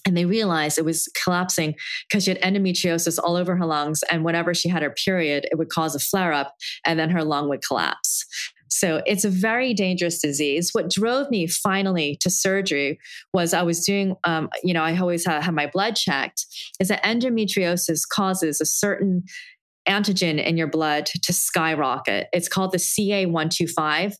and 0.05 0.17
they 0.17 0.25
realized 0.25 0.79
it 0.79 0.85
was 0.85 1.09
collapsing 1.23 1.75
because 2.09 2.25
she 2.25 2.31
had 2.31 2.41
endometriosis 2.43 3.19
all 3.23 3.37
over 3.37 3.57
her 3.57 3.67
lungs 3.67 4.03
and 4.11 4.25
whenever 4.25 4.53
she 4.55 4.69
had 4.69 4.83
her 4.83 4.95
period 5.05 5.47
it 5.51 5.59
would 5.59 5.69
cause 5.69 5.95
a 5.95 6.01
flare 6.01 6.33
up 6.33 6.55
and 6.85 6.99
then 6.99 7.11
her 7.11 7.25
lung 7.25 7.49
would 7.49 7.63
collapse 7.67 8.27
so 8.73 9.03
it's 9.05 9.25
a 9.25 9.31
very 9.31 9.75
dangerous 9.75 10.19
disease. 10.19 10.71
What 10.73 10.89
drove 10.89 11.31
me 11.31 11.47
finally 11.47 12.17
to 12.23 12.31
surgery 12.31 12.99
was 13.35 13.53
I 13.53 13.63
was 13.63 13.85
doing, 13.85 14.17
um, 14.25 14.49
you 14.65 14.73
know, 14.73 14.83
I 14.83 14.97
always 14.97 15.27
had, 15.27 15.43
have 15.43 15.53
my 15.53 15.67
blood 15.67 15.95
checked, 15.95 16.47
is 16.81 16.89
that 16.89 17.05
endometriosis 17.05 18.01
causes 18.11 18.63
a 18.63 18.65
certain 18.65 19.25
antigen 19.87 20.43
in 20.43 20.57
your 20.57 20.69
blood 20.69 21.07
to 21.07 21.33
skyrocket. 21.33 22.29
It's 22.33 22.49
called 22.49 22.73
the 22.73 22.79
CA125 22.79 24.15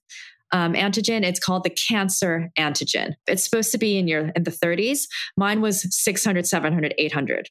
um, 0.53 0.75
antigen. 0.75 1.25
It's 1.25 1.41
called 1.41 1.65
the 1.65 1.71
cancer 1.71 2.51
antigen. 2.59 3.15
It's 3.27 3.45
supposed 3.45 3.73
to 3.73 3.79
be 3.79 3.99
in 3.99 4.09
your 4.09 4.31
in 4.37 4.45
the 4.45 4.51
30s. 4.51 5.03
Mine 5.37 5.61
was 5.61 5.87
600, 5.95 6.47
700, 6.47 6.95
800 6.99 7.49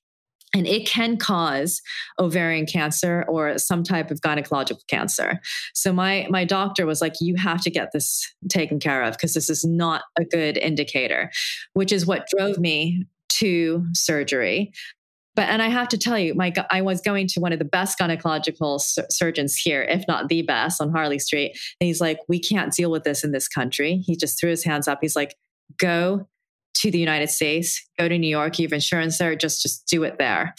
and 0.54 0.68
it 0.68 0.86
can 0.86 1.18
cause 1.18 1.82
ovarian 2.20 2.66
cancer 2.66 3.24
or 3.28 3.58
some 3.58 3.84
type 3.84 4.12
of 4.12 4.22
gynecological 4.22 4.86
cancer 4.88 5.40
so 5.74 5.94
my 5.94 6.28
my 6.30 6.44
doctor 6.44 6.86
was 6.86 7.02
like 7.02 7.14
you 7.20 7.36
have 7.36 7.62
to 7.62 7.70
get 7.70 7.92
this 7.94 8.30
taken 8.50 8.80
care 8.80 9.04
of 9.04 9.14
because 9.14 9.34
this 9.34 9.50
is 9.50 9.64
not 9.64 10.04
a 10.20 10.26
good 10.26 10.58
indicator 10.58 11.32
which 11.74 11.92
is 11.92 12.06
what 12.06 12.28
drove 12.36 12.58
me 12.58 13.06
to 13.30 13.86
surgery 13.94 14.72
but 15.36 15.50
and 15.50 15.62
I 15.62 15.70
have 15.70 15.88
to 15.90 15.98
tell 15.98 16.20
you, 16.20 16.34
my 16.34 16.54
I 16.70 16.82
was 16.82 17.02
going 17.02 17.28
to 17.28 17.40
one 17.40 17.54
of 17.54 17.60
the 17.60 17.66
best 17.66 17.98
gynecological 18.00 18.80
sur- 18.82 19.08
surgeons 19.10 19.56
here, 19.56 19.84
if 19.84 20.04
not 20.08 20.28
the 20.28 20.42
best, 20.42 20.82
on 20.82 20.92
Harley 20.92 21.20
Street. 21.20 21.58
And 21.80 21.88
he's 21.88 22.02
like, 22.02 22.20
"We 22.28 22.40
can't 22.40 22.74
deal 22.74 22.92
with 22.92 23.04
this 23.04 23.24
in 23.24 23.32
this 23.32 23.48
country." 23.48 24.04
He 24.06 24.16
just 24.16 24.40
threw 24.40 24.50
his 24.50 24.64
hands 24.64 24.88
up. 24.88 25.00
He's 25.02 25.16
like, 25.16 25.36
"Go 25.78 26.28
to 26.82 26.92
the 26.92 27.00
United 27.00 27.30
States, 27.30 27.82
go 28.00 28.08
to 28.08 28.18
New 28.18 28.30
York, 28.30 28.58
you 28.58 28.66
have 28.66 28.74
insurance 28.74 29.18
there, 29.18 29.36
just 29.36 29.62
just 29.62 29.86
do 29.88 30.04
it 30.04 30.18
there. 30.18 30.56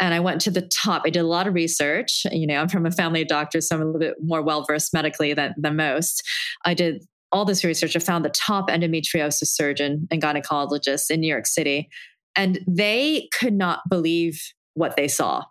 And 0.00 0.14
I 0.14 0.20
went 0.20 0.40
to 0.42 0.50
the 0.50 0.68
top. 0.82 1.02
I 1.04 1.10
did 1.10 1.20
a 1.20 1.26
lot 1.26 1.46
of 1.46 1.54
research. 1.54 2.22
You 2.30 2.46
know, 2.46 2.56
I'm 2.56 2.68
from 2.68 2.86
a 2.86 2.90
family 2.90 3.22
of 3.22 3.28
doctors, 3.28 3.68
so 3.68 3.76
I'm 3.76 3.82
a 3.82 3.84
little 3.84 4.00
bit 4.00 4.14
more 4.22 4.42
well 4.42 4.64
versed 4.64 4.92
medically 4.94 5.34
than, 5.34 5.54
than 5.56 5.76
most. 5.76 6.22
I 6.64 6.74
did 6.74 7.04
all 7.32 7.44
this 7.44 7.64
research. 7.64 7.96
I 7.96 7.98
found 7.98 8.24
the 8.24 8.30
top 8.30 8.68
endometriosis 8.68 9.48
surgeon 9.48 10.06
and 10.10 10.22
gynecologist 10.22 11.10
in 11.10 11.20
New 11.20 11.28
York 11.28 11.46
City. 11.46 11.88
And 12.36 12.60
they 12.66 13.28
could 13.38 13.54
not 13.54 13.80
believe 13.88 14.40
what 14.74 14.96
they 14.96 15.08
saw 15.08 15.44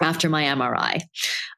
after 0.00 0.28
my 0.28 0.44
MRI. 0.44 1.00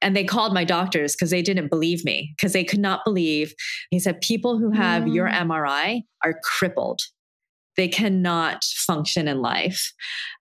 And 0.00 0.16
they 0.16 0.24
called 0.24 0.54
my 0.54 0.64
doctors 0.64 1.14
because 1.14 1.30
they 1.30 1.42
didn't 1.42 1.68
believe 1.68 2.04
me, 2.04 2.32
because 2.36 2.52
they 2.52 2.64
could 2.64 2.78
not 2.78 3.04
believe. 3.04 3.52
He 3.90 3.98
said, 3.98 4.20
People 4.20 4.58
who 4.58 4.70
have 4.70 5.04
mm. 5.04 5.14
your 5.14 5.28
MRI 5.28 6.02
are 6.24 6.40
crippled 6.42 7.00
they 7.80 7.88
cannot 7.88 8.62
function 8.64 9.26
in 9.26 9.40
life. 9.40 9.92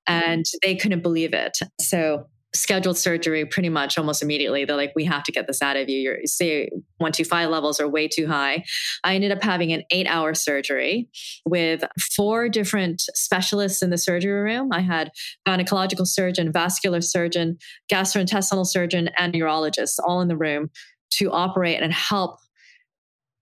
And 0.08 0.46
they 0.62 0.76
couldn't 0.76 1.04
believe 1.04 1.34
it. 1.34 1.58
So 1.80 2.28
scheduled 2.54 2.98
surgery 2.98 3.46
pretty 3.46 3.70
much 3.70 3.98
almost 3.98 4.24
immediately. 4.24 4.66
They're 4.66 4.76
like, 4.76 4.94
we 4.96 5.06
have 5.06 5.24
to 5.24 5.32
get 5.32 5.46
this 5.46 5.62
out 5.62 5.76
of 5.76 5.88
you. 5.88 6.00
Your 6.00 6.18
say 6.26 6.70
one, 6.98 7.12
two, 7.12 7.24
five 7.24 7.50
levels 7.50 7.80
are 7.80 7.88
way 7.88 8.08
too 8.08 8.28
high. 8.28 8.64
I 9.04 9.16
ended 9.16 9.32
up 9.32 9.44
having 9.44 9.72
an 9.72 9.84
eight 9.92 10.08
hour 10.08 10.34
surgery 10.34 11.10
with 11.46 11.84
four 12.16 12.50
different 12.50 13.02
specialists 13.14 13.82
in 13.84 13.92
the 13.92 13.98
surgery 13.98 14.42
room. 14.42 14.70
I 14.72 14.82
had 14.82 15.12
gynecological 15.48 16.08
surgeon, 16.08 16.52
vascular 16.52 17.02
surgeon, 17.02 17.58
gastrointestinal 17.92 18.66
surgeon, 18.66 19.10
and 19.18 19.34
neurologist 19.34 20.00
all 20.04 20.22
in 20.22 20.28
the 20.28 20.38
room 20.38 20.70
to 21.12 21.32
operate 21.32 21.82
and 21.82 21.94
help 21.94 22.40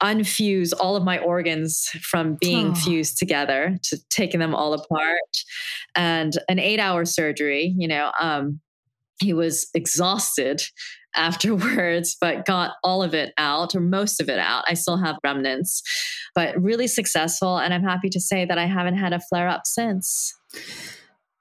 unfuse 0.02 0.74
all 0.80 0.96
of 0.96 1.04
my 1.04 1.18
organs 1.18 1.90
from 2.02 2.38
being 2.40 2.68
oh. 2.68 2.76
fused 2.76 3.18
together 3.18 3.78
to 3.82 3.98
taking 4.10 4.40
them 4.40 4.54
all 4.54 4.74
apart 4.74 5.18
and 5.96 6.34
an 6.50 6.60
eight 6.60 6.80
hour 6.80 7.04
surgery 7.04 7.74
you 7.78 7.88
know 7.88 8.12
um, 8.20 8.60
he 9.20 9.34
was 9.34 9.68
exhausted 9.74 10.62
afterwards 11.16 12.16
but 12.22 12.46
got 12.46 12.74
all 12.84 13.02
of 13.02 13.16
it 13.16 13.34
out 13.40 13.74
or 13.74 13.80
most 13.80 14.22
of 14.22 14.30
it 14.30 14.38
out. 14.38 14.64
I 14.68 14.76
still 14.76 14.98
have 14.98 15.18
remnants 15.24 15.82
but 16.36 16.62
really 16.62 16.86
successful 16.86 17.58
and 17.58 17.74
i'm 17.74 17.82
happy 17.84 18.10
to 18.10 18.20
say 18.20 18.46
that 18.46 18.60
i 18.60 18.66
haven't 18.66 18.98
had 18.98 19.14
a 19.14 19.20
flare 19.20 19.48
up 19.48 19.62
since. 19.66 20.34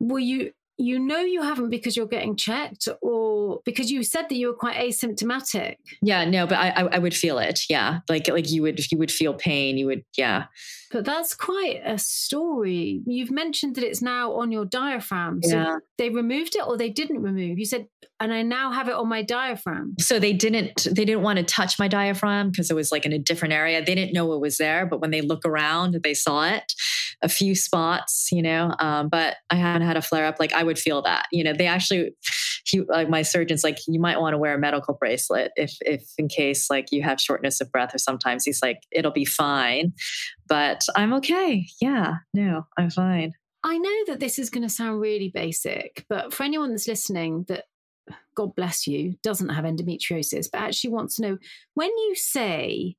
Were 0.00 0.18
you 0.18 0.52
you 0.78 0.98
know 0.98 1.20
you 1.20 1.42
haven't 1.42 1.70
because 1.70 1.96
you're 1.96 2.06
getting 2.06 2.36
checked 2.36 2.88
or 3.00 3.60
because 3.64 3.90
you 3.90 4.02
said 4.02 4.28
that 4.28 4.34
you 4.36 4.48
were 4.48 4.54
quite 4.54 4.76
asymptomatic. 4.76 5.76
Yeah 6.02 6.24
no 6.24 6.46
but 6.46 6.58
i 6.58 6.70
i, 6.70 6.98
would 6.98 7.14
feel 7.14 7.38
it. 7.38 7.60
Yeah. 7.68 8.00
Like 8.08 8.28
like 8.28 8.50
you 8.50 8.62
would 8.62 8.90
you 8.92 8.98
would 8.98 9.10
feel 9.10 9.34
pain. 9.34 9.78
You 9.78 9.86
would 9.86 10.04
yeah. 10.16 10.46
But 10.92 11.04
that's 11.04 11.34
quite 11.34 11.80
a 11.84 11.98
story. 11.98 13.02
You've 13.06 13.30
mentioned 13.30 13.74
that 13.74 13.84
it's 13.84 14.02
now 14.02 14.32
on 14.34 14.52
your 14.52 14.64
diaphragm. 14.64 15.42
So 15.42 15.56
yeah. 15.56 15.78
they 15.98 16.10
removed 16.10 16.54
it 16.54 16.66
or 16.66 16.76
they 16.76 16.90
didn't 16.90 17.22
remove? 17.22 17.58
You 17.58 17.64
said 17.64 17.88
and 18.18 18.32
i 18.32 18.40
now 18.40 18.70
have 18.70 18.88
it 18.88 18.94
on 18.94 19.08
my 19.08 19.22
diaphragm. 19.22 19.94
So 19.98 20.18
they 20.18 20.32
didn't 20.32 20.86
they 20.90 21.04
didn't 21.04 21.22
want 21.22 21.38
to 21.38 21.44
touch 21.44 21.78
my 21.78 21.88
diaphragm 21.88 22.50
because 22.50 22.70
it 22.70 22.74
was 22.74 22.92
like 22.92 23.06
in 23.06 23.12
a 23.12 23.18
different 23.18 23.54
area. 23.54 23.82
They 23.84 23.94
didn't 23.94 24.12
know 24.12 24.32
it 24.34 24.40
was 24.40 24.58
there 24.58 24.84
but 24.86 25.00
when 25.00 25.10
they 25.10 25.22
look 25.22 25.44
around 25.46 25.98
they 26.02 26.14
saw 26.14 26.44
it 26.46 26.74
a 27.22 27.28
few 27.28 27.54
spots 27.54 28.28
you 28.30 28.42
know 28.42 28.74
um, 28.78 29.08
but 29.08 29.36
i 29.50 29.54
haven't 29.54 29.86
had 29.86 29.96
a 29.96 30.02
flare 30.02 30.26
up 30.26 30.36
like 30.38 30.52
i 30.52 30.62
would 30.62 30.78
feel 30.78 31.02
that. 31.02 31.26
You 31.32 31.44
know, 31.44 31.52
they 31.52 31.66
actually, 31.66 32.14
he, 32.64 32.80
like 32.82 33.08
my 33.08 33.22
surgeon's 33.22 33.64
like, 33.64 33.78
you 33.86 34.00
might 34.00 34.20
want 34.20 34.34
to 34.34 34.38
wear 34.38 34.54
a 34.54 34.58
medical 34.58 34.94
bracelet 34.94 35.52
if, 35.56 35.76
if 35.80 36.04
in 36.18 36.28
case 36.28 36.68
like 36.68 36.92
you 36.92 37.02
have 37.02 37.20
shortness 37.20 37.60
of 37.60 37.72
breath 37.72 37.94
or 37.94 37.98
sometimes 37.98 38.44
he's 38.44 38.62
like, 38.62 38.80
it'll 38.92 39.12
be 39.12 39.24
fine, 39.24 39.92
but 40.48 40.82
I'm 40.94 41.12
okay. 41.14 41.66
Yeah, 41.80 42.16
no, 42.34 42.66
I'm 42.76 42.90
fine. 42.90 43.32
I 43.64 43.78
know 43.78 44.04
that 44.08 44.20
this 44.20 44.38
is 44.38 44.50
going 44.50 44.62
to 44.62 44.68
sound 44.68 45.00
really 45.00 45.30
basic, 45.32 46.04
but 46.08 46.32
for 46.32 46.44
anyone 46.44 46.70
that's 46.70 46.86
listening 46.86 47.46
that 47.48 47.64
God 48.36 48.54
bless 48.54 48.86
you, 48.86 49.14
doesn't 49.24 49.48
have 49.48 49.64
endometriosis, 49.64 50.46
but 50.52 50.60
actually 50.60 50.90
wants 50.90 51.16
to 51.16 51.22
know 51.22 51.38
when 51.74 51.88
you 51.88 52.14
say 52.14 52.96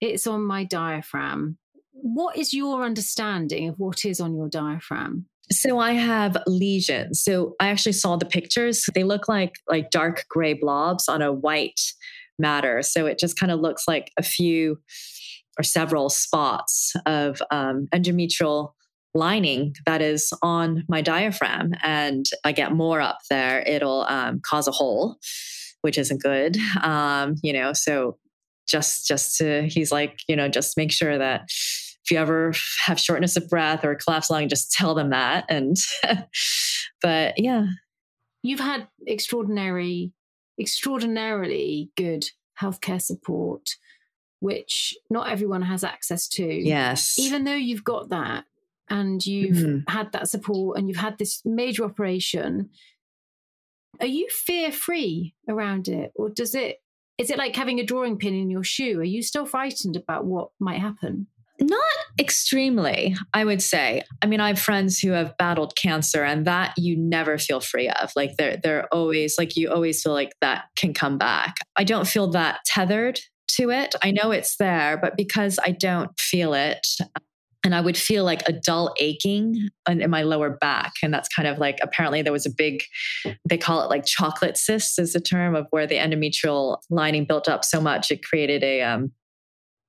it's 0.00 0.26
on 0.26 0.44
my 0.44 0.64
diaphragm, 0.64 1.58
what 2.02 2.36
is 2.36 2.54
your 2.54 2.84
understanding 2.84 3.68
of 3.68 3.78
what 3.78 4.04
is 4.04 4.20
on 4.20 4.34
your 4.34 4.48
diaphragm? 4.48 5.26
So 5.50 5.78
I 5.78 5.92
have 5.92 6.36
lesions. 6.46 7.22
So 7.22 7.54
I 7.58 7.68
actually 7.68 7.92
saw 7.92 8.16
the 8.16 8.26
pictures. 8.26 8.84
They 8.94 9.04
look 9.04 9.28
like 9.28 9.54
like 9.68 9.90
dark 9.90 10.26
gray 10.28 10.52
blobs 10.52 11.08
on 11.08 11.22
a 11.22 11.32
white 11.32 11.80
matter. 12.38 12.82
So 12.82 13.06
it 13.06 13.18
just 13.18 13.38
kind 13.38 13.50
of 13.50 13.60
looks 13.60 13.88
like 13.88 14.12
a 14.18 14.22
few 14.22 14.78
or 15.58 15.62
several 15.62 16.08
spots 16.08 16.94
of 17.06 17.42
um, 17.50 17.88
endometrial 17.94 18.72
lining 19.14 19.74
that 19.86 20.02
is 20.02 20.32
on 20.42 20.84
my 20.88 21.00
diaphragm. 21.00 21.72
And 21.82 22.26
I 22.44 22.52
get 22.52 22.72
more 22.72 23.00
up 23.00 23.18
there, 23.30 23.62
it'll 23.62 24.02
um, 24.02 24.40
cause 24.44 24.68
a 24.68 24.70
hole, 24.70 25.16
which 25.80 25.98
isn't 25.98 26.22
good. 26.22 26.56
Um, 26.82 27.34
you 27.42 27.52
know, 27.52 27.72
so 27.72 28.18
just 28.68 29.06
just 29.06 29.36
to 29.38 29.66
he's 29.66 29.90
like, 29.90 30.20
you 30.28 30.36
know, 30.36 30.48
just 30.48 30.76
make 30.76 30.92
sure 30.92 31.18
that 31.18 31.48
if 32.08 32.12
you 32.12 32.18
ever 32.18 32.54
have 32.86 32.98
shortness 32.98 33.36
of 33.36 33.50
breath 33.50 33.84
or 33.84 33.94
collapse 33.94 34.30
lung, 34.30 34.48
just 34.48 34.72
tell 34.72 34.94
them 34.94 35.10
that. 35.10 35.44
And, 35.50 35.76
but 37.02 37.34
yeah. 37.36 37.66
You've 38.42 38.60
had 38.60 38.88
extraordinary, 39.06 40.14
extraordinarily 40.58 41.90
good 41.98 42.24
healthcare 42.58 43.02
support, 43.02 43.68
which 44.40 44.96
not 45.10 45.30
everyone 45.30 45.60
has 45.62 45.84
access 45.84 46.26
to. 46.28 46.46
Yes. 46.46 47.18
Even 47.18 47.44
though 47.44 47.54
you've 47.54 47.84
got 47.84 48.08
that 48.08 48.44
and 48.88 49.24
you've 49.26 49.56
mm-hmm. 49.56 49.92
had 49.92 50.12
that 50.12 50.30
support 50.30 50.78
and 50.78 50.88
you've 50.88 50.96
had 50.96 51.18
this 51.18 51.42
major 51.44 51.84
operation, 51.84 52.70
are 54.00 54.06
you 54.06 54.28
fear 54.30 54.72
free 54.72 55.34
around 55.46 55.88
it? 55.88 56.12
Or 56.14 56.30
does 56.30 56.54
it, 56.54 56.78
is 57.18 57.30
it 57.30 57.36
like 57.36 57.54
having 57.54 57.80
a 57.80 57.84
drawing 57.84 58.16
pin 58.16 58.34
in 58.34 58.48
your 58.48 58.64
shoe? 58.64 58.98
Are 59.00 59.04
you 59.04 59.22
still 59.22 59.44
frightened 59.44 59.96
about 59.96 60.24
what 60.24 60.52
might 60.58 60.80
happen? 60.80 61.26
Not 61.60 61.82
extremely, 62.20 63.16
I 63.34 63.44
would 63.44 63.62
say. 63.62 64.02
I 64.22 64.26
mean, 64.26 64.40
I 64.40 64.48
have 64.48 64.60
friends 64.60 65.00
who 65.00 65.10
have 65.10 65.36
battled 65.38 65.74
cancer 65.76 66.22
and 66.22 66.46
that 66.46 66.74
you 66.76 66.96
never 66.96 67.36
feel 67.36 67.60
free 67.60 67.88
of. 67.88 68.12
Like 68.14 68.36
they're 68.36 68.58
they're 68.62 68.86
always 68.94 69.36
like 69.38 69.56
you 69.56 69.70
always 69.70 70.02
feel 70.02 70.12
like 70.12 70.32
that 70.40 70.66
can 70.76 70.94
come 70.94 71.18
back. 71.18 71.56
I 71.76 71.84
don't 71.84 72.06
feel 72.06 72.28
that 72.30 72.60
tethered 72.64 73.18
to 73.52 73.70
it. 73.70 73.94
I 74.02 74.12
know 74.12 74.30
it's 74.30 74.56
there, 74.56 74.96
but 74.96 75.16
because 75.16 75.58
I 75.64 75.72
don't 75.72 76.10
feel 76.20 76.54
it, 76.54 76.86
and 77.64 77.74
I 77.74 77.80
would 77.80 77.96
feel 77.96 78.24
like 78.24 78.48
a 78.48 78.52
dull 78.52 78.94
aching 78.98 79.68
in, 79.88 80.08
my 80.10 80.22
lower 80.22 80.50
back. 80.50 80.92
And 81.02 81.12
that's 81.12 81.28
kind 81.28 81.48
of 81.48 81.58
like 81.58 81.78
apparently 81.82 82.22
there 82.22 82.32
was 82.32 82.46
a 82.46 82.50
big, 82.50 82.82
they 83.48 83.58
call 83.58 83.82
it 83.82 83.90
like 83.90 84.06
chocolate 84.06 84.56
cysts 84.56 84.98
is 84.98 85.12
the 85.12 85.20
term 85.20 85.54
of 85.54 85.66
where 85.70 85.86
the 85.86 85.96
endometrial 85.96 86.78
lining 86.88 87.24
built 87.24 87.48
up 87.48 87.64
so 87.64 87.80
much 87.80 88.10
it 88.10 88.24
created 88.24 88.62
a 88.62 88.82
um, 88.82 89.12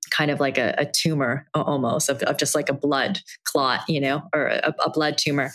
kind 0.10 0.32
of 0.32 0.40
like 0.40 0.58
a, 0.58 0.76
a 0.78 0.86
tumor 0.86 1.48
almost 1.54 2.10
of, 2.10 2.22
of, 2.24 2.38
just 2.38 2.56
like 2.56 2.70
a 2.70 2.74
blood 2.74 3.20
clot, 3.46 3.82
you 3.88 4.02
know, 4.02 4.24
or 4.34 4.48
a, 4.48 4.74
a 4.86 4.90
blood 4.90 5.18
tumor. 5.18 5.52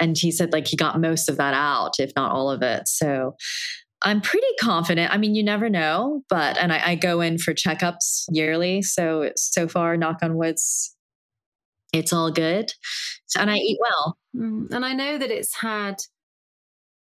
And 0.00 0.16
he 0.16 0.30
said 0.30 0.52
like 0.52 0.66
he 0.66 0.76
got 0.76 1.00
most 1.00 1.28
of 1.28 1.36
that 1.36 1.54
out, 1.54 1.94
if 1.98 2.12
not 2.16 2.32
all 2.32 2.50
of 2.50 2.62
it. 2.62 2.88
So 2.88 3.36
I'm 4.02 4.20
pretty 4.20 4.46
confident. 4.60 5.12
I 5.12 5.18
mean, 5.18 5.34
you 5.34 5.42
never 5.42 5.68
know, 5.68 6.22
but 6.28 6.56
and 6.58 6.72
I, 6.72 6.90
I, 6.90 6.94
go 6.94 7.20
in 7.20 7.38
for 7.38 7.52
checkups 7.52 8.26
yearly. 8.30 8.80
So 8.82 9.32
so 9.36 9.66
far, 9.66 9.96
knock 9.96 10.18
on 10.22 10.36
woods, 10.36 10.94
it's 11.92 12.12
all 12.12 12.30
good, 12.30 12.72
and 13.36 13.50
I 13.50 13.56
eat 13.56 13.78
well. 13.80 14.18
Mm, 14.36 14.70
and 14.70 14.84
I 14.84 14.92
know 14.92 15.18
that 15.18 15.30
it's 15.30 15.56
had 15.56 15.96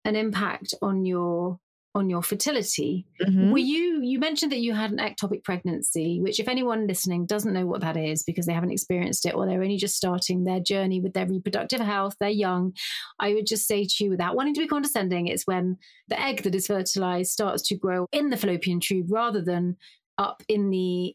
an 0.05 0.17
impact 0.17 0.75
on 0.83 1.05
your 1.05 1.59
on 1.95 2.09
your 2.09 2.23
fertility. 2.23 3.05
Mm-hmm. 3.21 3.51
Were 3.51 3.59
you 3.59 4.01
you 4.03 4.19
mentioned 4.19 4.53
that 4.53 4.61
you 4.61 4.75
had 4.75 4.93
an 4.93 4.99
ectopic 4.99 5.43
pregnancy, 5.43 6.21
which 6.21 6.39
if 6.39 6.49
anyone 6.49 6.87
listening 6.87 7.27
doesn't 7.27 7.53
know 7.53 7.67
what 7.67 7.81
that 7.81 7.97
is 7.97 8.23
because 8.23 8.47
they 8.47 8.53
haven't 8.53 8.71
experienced 8.71 9.27
it 9.27 9.35
or 9.35 9.47
they're 9.47 9.63
only 9.63 9.77
just 9.77 9.97
starting 9.97 10.45
their 10.45 10.61
journey 10.61 11.01
with 11.01 11.15
their 11.15 11.27
reproductive 11.27 11.81
health, 11.81 12.15
they're 12.21 12.29
young, 12.29 12.75
I 13.19 13.35
would 13.35 13.47
just 13.47 13.67
say 13.67 13.85
to 13.85 14.05
you 14.05 14.11
without 14.11 14.37
wanting 14.37 14.55
to 14.55 14.61
be 14.61 14.69
condescending, 14.69 15.27
it's 15.27 15.47
when 15.47 15.79
the 16.09 16.21
egg 16.21 16.43
that 16.45 16.55
is 16.55 16.69
fertilized 16.69 17.33
starts 17.33 17.63
to 17.69 17.77
grow 17.77 18.07
in 18.13 18.31
the 18.31 18.37
fallopian 18.37 18.81
tube 18.81 19.07
rather 19.11 19.43
than 19.43 19.77
up 20.17 20.43
in 20.49 20.71
the 20.71 21.15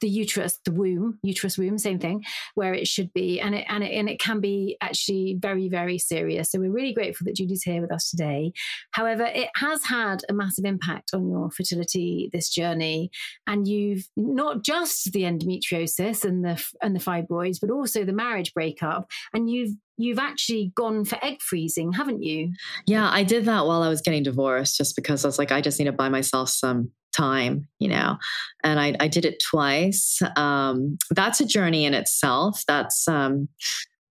the 0.00 0.08
uterus, 0.08 0.58
the 0.64 0.72
womb, 0.72 1.18
uterus 1.22 1.58
womb, 1.58 1.78
same 1.78 1.98
thing, 1.98 2.24
where 2.54 2.74
it 2.74 2.86
should 2.86 3.12
be, 3.12 3.40
and 3.40 3.54
it 3.54 3.64
and 3.68 3.84
it 3.84 3.92
and 3.92 4.08
it 4.08 4.20
can 4.20 4.40
be 4.40 4.76
actually 4.80 5.36
very 5.40 5.68
very 5.68 5.98
serious. 5.98 6.50
So 6.50 6.58
we're 6.58 6.72
really 6.72 6.92
grateful 6.92 7.24
that 7.26 7.36
Judy's 7.36 7.62
here 7.62 7.80
with 7.80 7.92
us 7.92 8.10
today. 8.10 8.52
However, 8.92 9.24
it 9.24 9.48
has 9.56 9.84
had 9.84 10.22
a 10.28 10.34
massive 10.34 10.64
impact 10.64 11.10
on 11.14 11.28
your 11.28 11.50
fertility 11.50 12.30
this 12.32 12.48
journey, 12.48 13.10
and 13.46 13.66
you've 13.66 14.04
not 14.16 14.64
just 14.64 15.12
the 15.12 15.22
endometriosis 15.22 16.24
and 16.24 16.44
the 16.44 16.62
and 16.82 16.94
the 16.94 17.00
fibroids, 17.00 17.58
but 17.60 17.70
also 17.70 18.04
the 18.04 18.12
marriage 18.12 18.52
breakup, 18.54 19.10
and 19.32 19.50
you've 19.50 19.74
you've 20.02 20.18
actually 20.18 20.72
gone 20.74 21.04
for 21.04 21.18
egg 21.24 21.40
freezing, 21.40 21.92
haven't 21.92 22.22
you? 22.22 22.52
Yeah, 22.86 23.08
I 23.10 23.22
did 23.22 23.44
that 23.46 23.66
while 23.66 23.82
I 23.82 23.88
was 23.88 24.00
getting 24.00 24.22
divorced, 24.22 24.76
just 24.76 24.96
because 24.96 25.24
I 25.24 25.28
was 25.28 25.38
like, 25.38 25.52
I 25.52 25.60
just 25.60 25.78
need 25.78 25.86
to 25.86 25.92
buy 25.92 26.08
myself 26.08 26.48
some 26.48 26.90
time, 27.16 27.68
you 27.78 27.88
know, 27.88 28.16
and 28.62 28.78
I, 28.78 28.94
I 29.00 29.08
did 29.08 29.24
it 29.24 29.42
twice. 29.50 30.20
Um, 30.36 30.96
that's 31.10 31.40
a 31.40 31.46
journey 31.46 31.84
in 31.84 31.94
itself. 31.94 32.62
That's 32.66 33.08
um, 33.08 33.48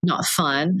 not 0.02 0.24
fun. 0.26 0.80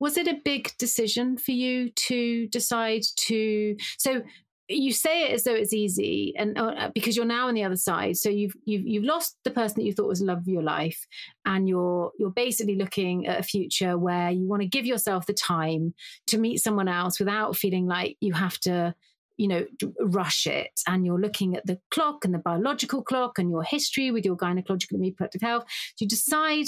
Was 0.00 0.16
it 0.18 0.28
a 0.28 0.40
big 0.44 0.72
decision 0.78 1.38
for 1.38 1.52
you 1.52 1.90
to 1.90 2.46
decide 2.48 3.02
to? 3.26 3.76
So 3.98 4.22
you 4.68 4.92
say 4.92 5.24
it 5.24 5.32
as 5.32 5.44
though 5.44 5.54
it's 5.54 5.72
easy 5.72 6.32
and 6.36 6.56
uh, 6.56 6.90
because 6.94 7.16
you're 7.16 7.26
now 7.26 7.48
on 7.48 7.54
the 7.54 7.62
other 7.62 7.76
side 7.76 8.16
so 8.16 8.30
you've 8.30 8.54
you've 8.64 8.86
you've 8.86 9.04
lost 9.04 9.36
the 9.44 9.50
person 9.50 9.76
that 9.76 9.84
you 9.84 9.92
thought 9.92 10.08
was 10.08 10.22
love 10.22 10.38
of 10.38 10.48
your 10.48 10.62
life 10.62 11.06
and 11.44 11.68
you're 11.68 12.12
you're 12.18 12.30
basically 12.30 12.76
looking 12.76 13.26
at 13.26 13.40
a 13.40 13.42
future 13.42 13.98
where 13.98 14.30
you 14.30 14.46
want 14.48 14.62
to 14.62 14.68
give 14.68 14.86
yourself 14.86 15.26
the 15.26 15.34
time 15.34 15.92
to 16.26 16.38
meet 16.38 16.62
someone 16.62 16.88
else 16.88 17.18
without 17.18 17.56
feeling 17.56 17.86
like 17.86 18.16
you 18.20 18.32
have 18.32 18.58
to 18.58 18.94
you 19.36 19.48
know, 19.48 19.66
rush 20.00 20.46
it. 20.46 20.80
And 20.86 21.04
you're 21.04 21.20
looking 21.20 21.56
at 21.56 21.66
the 21.66 21.80
clock 21.90 22.24
and 22.24 22.32
the 22.32 22.38
biological 22.38 23.02
clock 23.02 23.38
and 23.38 23.50
your 23.50 23.62
history 23.62 24.10
with 24.10 24.24
your 24.24 24.36
gynecological 24.36 24.92
and 24.92 25.00
reproductive 25.00 25.42
health. 25.42 25.64
You 25.98 26.06
decide 26.06 26.66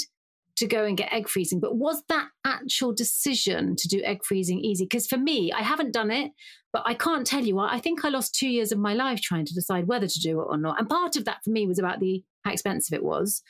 to 0.57 0.67
go 0.67 0.83
and 0.85 0.97
get 0.97 1.13
egg 1.13 1.29
freezing. 1.29 1.59
But 1.59 1.75
was 1.75 2.03
that 2.09 2.29
actual 2.45 2.93
decision 2.93 3.75
to 3.77 3.87
do 3.87 4.01
egg 4.03 4.23
freezing 4.23 4.59
easy? 4.59 4.85
Because 4.85 5.07
for 5.07 5.17
me, 5.17 5.51
I 5.51 5.61
haven't 5.61 5.93
done 5.93 6.11
it, 6.11 6.31
but 6.73 6.83
I 6.85 6.93
can't 6.93 7.25
tell 7.25 7.43
you. 7.43 7.59
I 7.59 7.79
think 7.79 8.03
I 8.03 8.09
lost 8.09 8.35
two 8.35 8.49
years 8.49 8.71
of 8.71 8.79
my 8.79 8.93
life 8.93 9.21
trying 9.21 9.45
to 9.45 9.53
decide 9.53 9.87
whether 9.87 10.07
to 10.07 10.19
do 10.19 10.41
it 10.41 10.47
or 10.49 10.57
not. 10.57 10.79
And 10.79 10.89
part 10.89 11.15
of 11.15 11.25
that 11.25 11.43
for 11.43 11.51
me 11.51 11.67
was 11.67 11.79
about 11.79 11.99
the 11.99 12.23
how 12.43 12.51
expensive 12.51 12.95
it 12.95 13.03
was. 13.03 13.41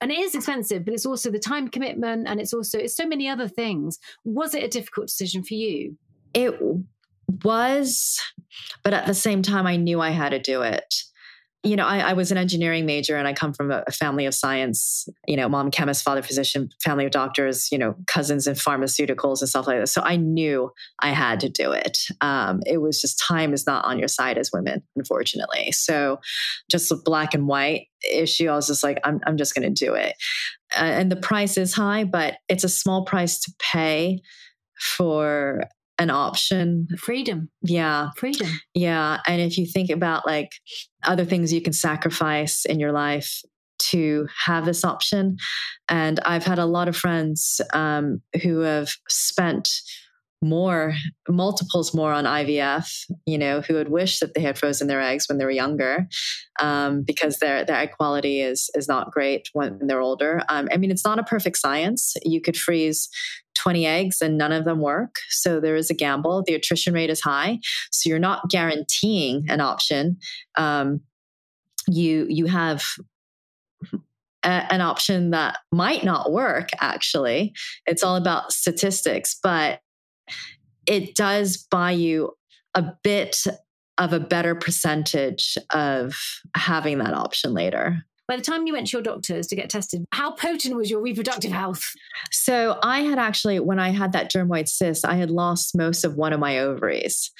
And 0.00 0.10
it 0.10 0.18
is 0.18 0.34
expensive, 0.34 0.84
but 0.84 0.94
it's 0.94 1.06
also 1.06 1.30
the 1.30 1.38
time 1.38 1.68
commitment 1.68 2.26
and 2.26 2.40
it's 2.40 2.54
also 2.54 2.78
it's 2.78 2.96
so 2.96 3.06
many 3.06 3.28
other 3.28 3.48
things. 3.48 3.98
Was 4.24 4.54
it 4.54 4.64
a 4.64 4.68
difficult 4.68 5.08
decision 5.08 5.42
for 5.42 5.54
you? 5.54 5.96
It 6.32 6.58
was, 7.44 8.18
but 8.82 8.94
at 8.94 9.06
the 9.06 9.14
same 9.14 9.42
time, 9.42 9.66
I 9.66 9.76
knew 9.76 10.00
I 10.00 10.10
had 10.10 10.30
to 10.30 10.38
do 10.38 10.62
it. 10.62 10.94
You 11.62 11.76
know, 11.76 11.86
I, 11.86 11.98
I 11.98 12.12
was 12.14 12.32
an 12.32 12.38
engineering 12.38 12.86
major 12.86 13.16
and 13.16 13.28
I 13.28 13.34
come 13.34 13.52
from 13.52 13.70
a, 13.70 13.84
family 13.90 14.24
of 14.24 14.34
science, 14.34 15.06
you 15.26 15.36
know, 15.36 15.48
mom 15.48 15.70
chemist, 15.70 16.02
father 16.02 16.22
physician, 16.22 16.70
family 16.82 17.04
of 17.04 17.10
doctors, 17.10 17.70
you 17.70 17.76
know, 17.76 17.96
cousins 18.06 18.46
in 18.46 18.54
pharmaceuticals 18.54 19.40
and 19.40 19.48
stuff 19.48 19.66
like 19.66 19.78
that. 19.78 19.88
So 19.88 20.00
I 20.02 20.16
knew 20.16 20.72
I 21.00 21.10
had 21.10 21.40
to 21.40 21.50
do 21.50 21.72
it. 21.72 21.98
Um, 22.22 22.60
it 22.64 22.78
was 22.78 23.00
just 23.00 23.18
time 23.18 23.52
is 23.52 23.66
not 23.66 23.84
on 23.84 23.98
your 23.98 24.08
side 24.08 24.38
as 24.38 24.50
women, 24.52 24.82
unfortunately. 24.96 25.70
So 25.72 26.20
just 26.70 26.90
a 26.90 26.96
black 26.96 27.34
and 27.34 27.46
white 27.46 27.88
issue, 28.10 28.48
I 28.48 28.54
was 28.54 28.68
just 28.68 28.82
like, 28.82 28.98
I'm, 29.04 29.20
I'm 29.26 29.36
just 29.36 29.54
going 29.54 29.72
to 29.72 29.84
do 29.84 29.92
it. 29.92 30.14
Uh, 30.74 30.84
and 30.84 31.12
the 31.12 31.16
price 31.16 31.58
is 31.58 31.74
high, 31.74 32.04
but 32.04 32.38
it's 32.48 32.64
a 32.64 32.68
small 32.68 33.04
price 33.04 33.38
to 33.40 33.52
pay 33.58 34.22
for 34.80 35.64
an 36.00 36.10
option. 36.10 36.88
Freedom. 36.98 37.50
Yeah. 37.62 38.08
Freedom. 38.16 38.48
Yeah. 38.74 39.20
And 39.28 39.40
if 39.40 39.58
you 39.58 39.66
think 39.66 39.90
about 39.90 40.26
like 40.26 40.50
other 41.04 41.26
things 41.26 41.52
you 41.52 41.60
can 41.60 41.74
sacrifice 41.74 42.64
in 42.64 42.80
your 42.80 42.90
life 42.90 43.42
to 43.90 44.26
have 44.46 44.64
this 44.64 44.82
option, 44.82 45.36
and 45.88 46.18
I've 46.20 46.44
had 46.44 46.58
a 46.58 46.64
lot 46.64 46.88
of 46.88 46.96
friends 46.96 47.60
um, 47.74 48.22
who 48.42 48.60
have 48.60 48.90
spent 49.08 49.68
more 50.42 50.94
multiples 51.28 51.92
more 51.92 52.12
on 52.12 52.24
IVF, 52.24 53.04
you 53.26 53.36
know, 53.36 53.60
who 53.60 53.74
would 53.74 53.90
wish 53.90 54.20
that 54.20 54.32
they 54.34 54.40
had 54.40 54.56
frozen 54.56 54.88
their 54.88 55.00
eggs 55.00 55.28
when 55.28 55.36
they 55.36 55.44
were 55.44 55.50
younger, 55.50 56.06
um, 56.60 57.02
because 57.02 57.38
their 57.38 57.64
their 57.64 57.76
egg 57.76 57.90
quality 57.92 58.40
is 58.40 58.70
is 58.74 58.88
not 58.88 59.10
great 59.10 59.48
when 59.52 59.78
they're 59.86 60.00
older. 60.00 60.40
Um, 60.48 60.68
I 60.72 60.78
mean, 60.78 60.90
it's 60.90 61.04
not 61.04 61.18
a 61.18 61.24
perfect 61.24 61.58
science. 61.58 62.14
You 62.22 62.40
could 62.40 62.56
freeze 62.56 63.10
20 63.62 63.86
eggs 63.86 64.20
and 64.20 64.38
none 64.38 64.52
of 64.52 64.64
them 64.64 64.80
work. 64.80 65.16
So 65.28 65.60
there 65.60 65.76
is 65.76 65.90
a 65.90 65.94
gamble. 65.94 66.42
The 66.46 66.54
attrition 66.54 66.94
rate 66.94 67.10
is 67.10 67.20
high. 67.20 67.58
So 67.90 68.08
you're 68.08 68.18
not 68.18 68.48
guaranteeing 68.48 69.46
an 69.48 69.60
option. 69.60 70.18
Um, 70.56 71.00
you 71.86 72.26
you 72.28 72.46
have 72.46 72.84
a, 74.44 74.48
an 74.72 74.80
option 74.80 75.30
that 75.30 75.58
might 75.72 76.04
not 76.04 76.30
work 76.30 76.68
actually 76.80 77.54
it's 77.86 78.02
all 78.02 78.16
about 78.16 78.52
statistics 78.52 79.34
but 79.42 79.80
it 80.86 81.14
does 81.14 81.66
buy 81.70 81.90
you 81.90 82.32
a 82.74 82.84
bit 83.02 83.44
of 83.98 84.12
a 84.12 84.20
better 84.20 84.54
percentage 84.54 85.58
of 85.74 86.14
having 86.56 86.98
that 86.98 87.12
option 87.12 87.52
later. 87.52 88.04
By 88.30 88.36
the 88.36 88.42
time 88.42 88.64
you 88.64 88.74
went 88.74 88.86
to 88.86 88.96
your 88.96 89.02
doctors 89.02 89.48
to 89.48 89.56
get 89.56 89.70
tested, 89.70 90.04
how 90.12 90.30
potent 90.30 90.76
was 90.76 90.88
your 90.88 91.00
reproductive 91.00 91.50
health? 91.50 91.82
So 92.30 92.78
I 92.80 93.00
had 93.00 93.18
actually, 93.18 93.58
when 93.58 93.80
I 93.80 93.90
had 93.90 94.12
that 94.12 94.30
dermoid 94.30 94.68
cyst, 94.68 95.04
I 95.04 95.16
had 95.16 95.32
lost 95.32 95.76
most 95.76 96.04
of 96.04 96.14
one 96.14 96.32
of 96.32 96.38
my 96.38 96.60
ovaries. 96.60 97.32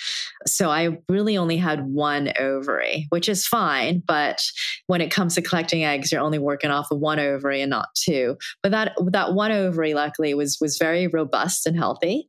So 0.49 0.68
I 0.68 0.99
really 1.09 1.38
only 1.38 1.59
had 1.59 1.86
one 1.86 2.32
ovary, 2.41 3.07
which 3.11 3.28
is 3.28 3.47
fine. 3.47 4.03
But 4.05 4.43
when 4.88 5.01
it 5.01 5.12
comes 5.12 5.36
to 5.36 5.43
collecting 5.43 5.84
eggs, 5.84 6.11
you're 6.11 6.20
only 6.20 6.41
working 6.41 6.72
off 6.72 6.91
of 6.91 6.99
one 6.99 7.20
ovary 7.20 7.61
and 7.61 7.70
not 7.70 7.95
two. 7.95 8.36
But 8.61 8.72
that 8.72 8.95
that 9.12 9.34
one 9.34 9.53
ovary, 9.53 9.95
luckily, 9.95 10.34
was 10.34 10.59
was 10.61 10.76
very 10.76 11.07
robust 11.07 11.68
and 11.68 11.76
healthy. 11.76 12.26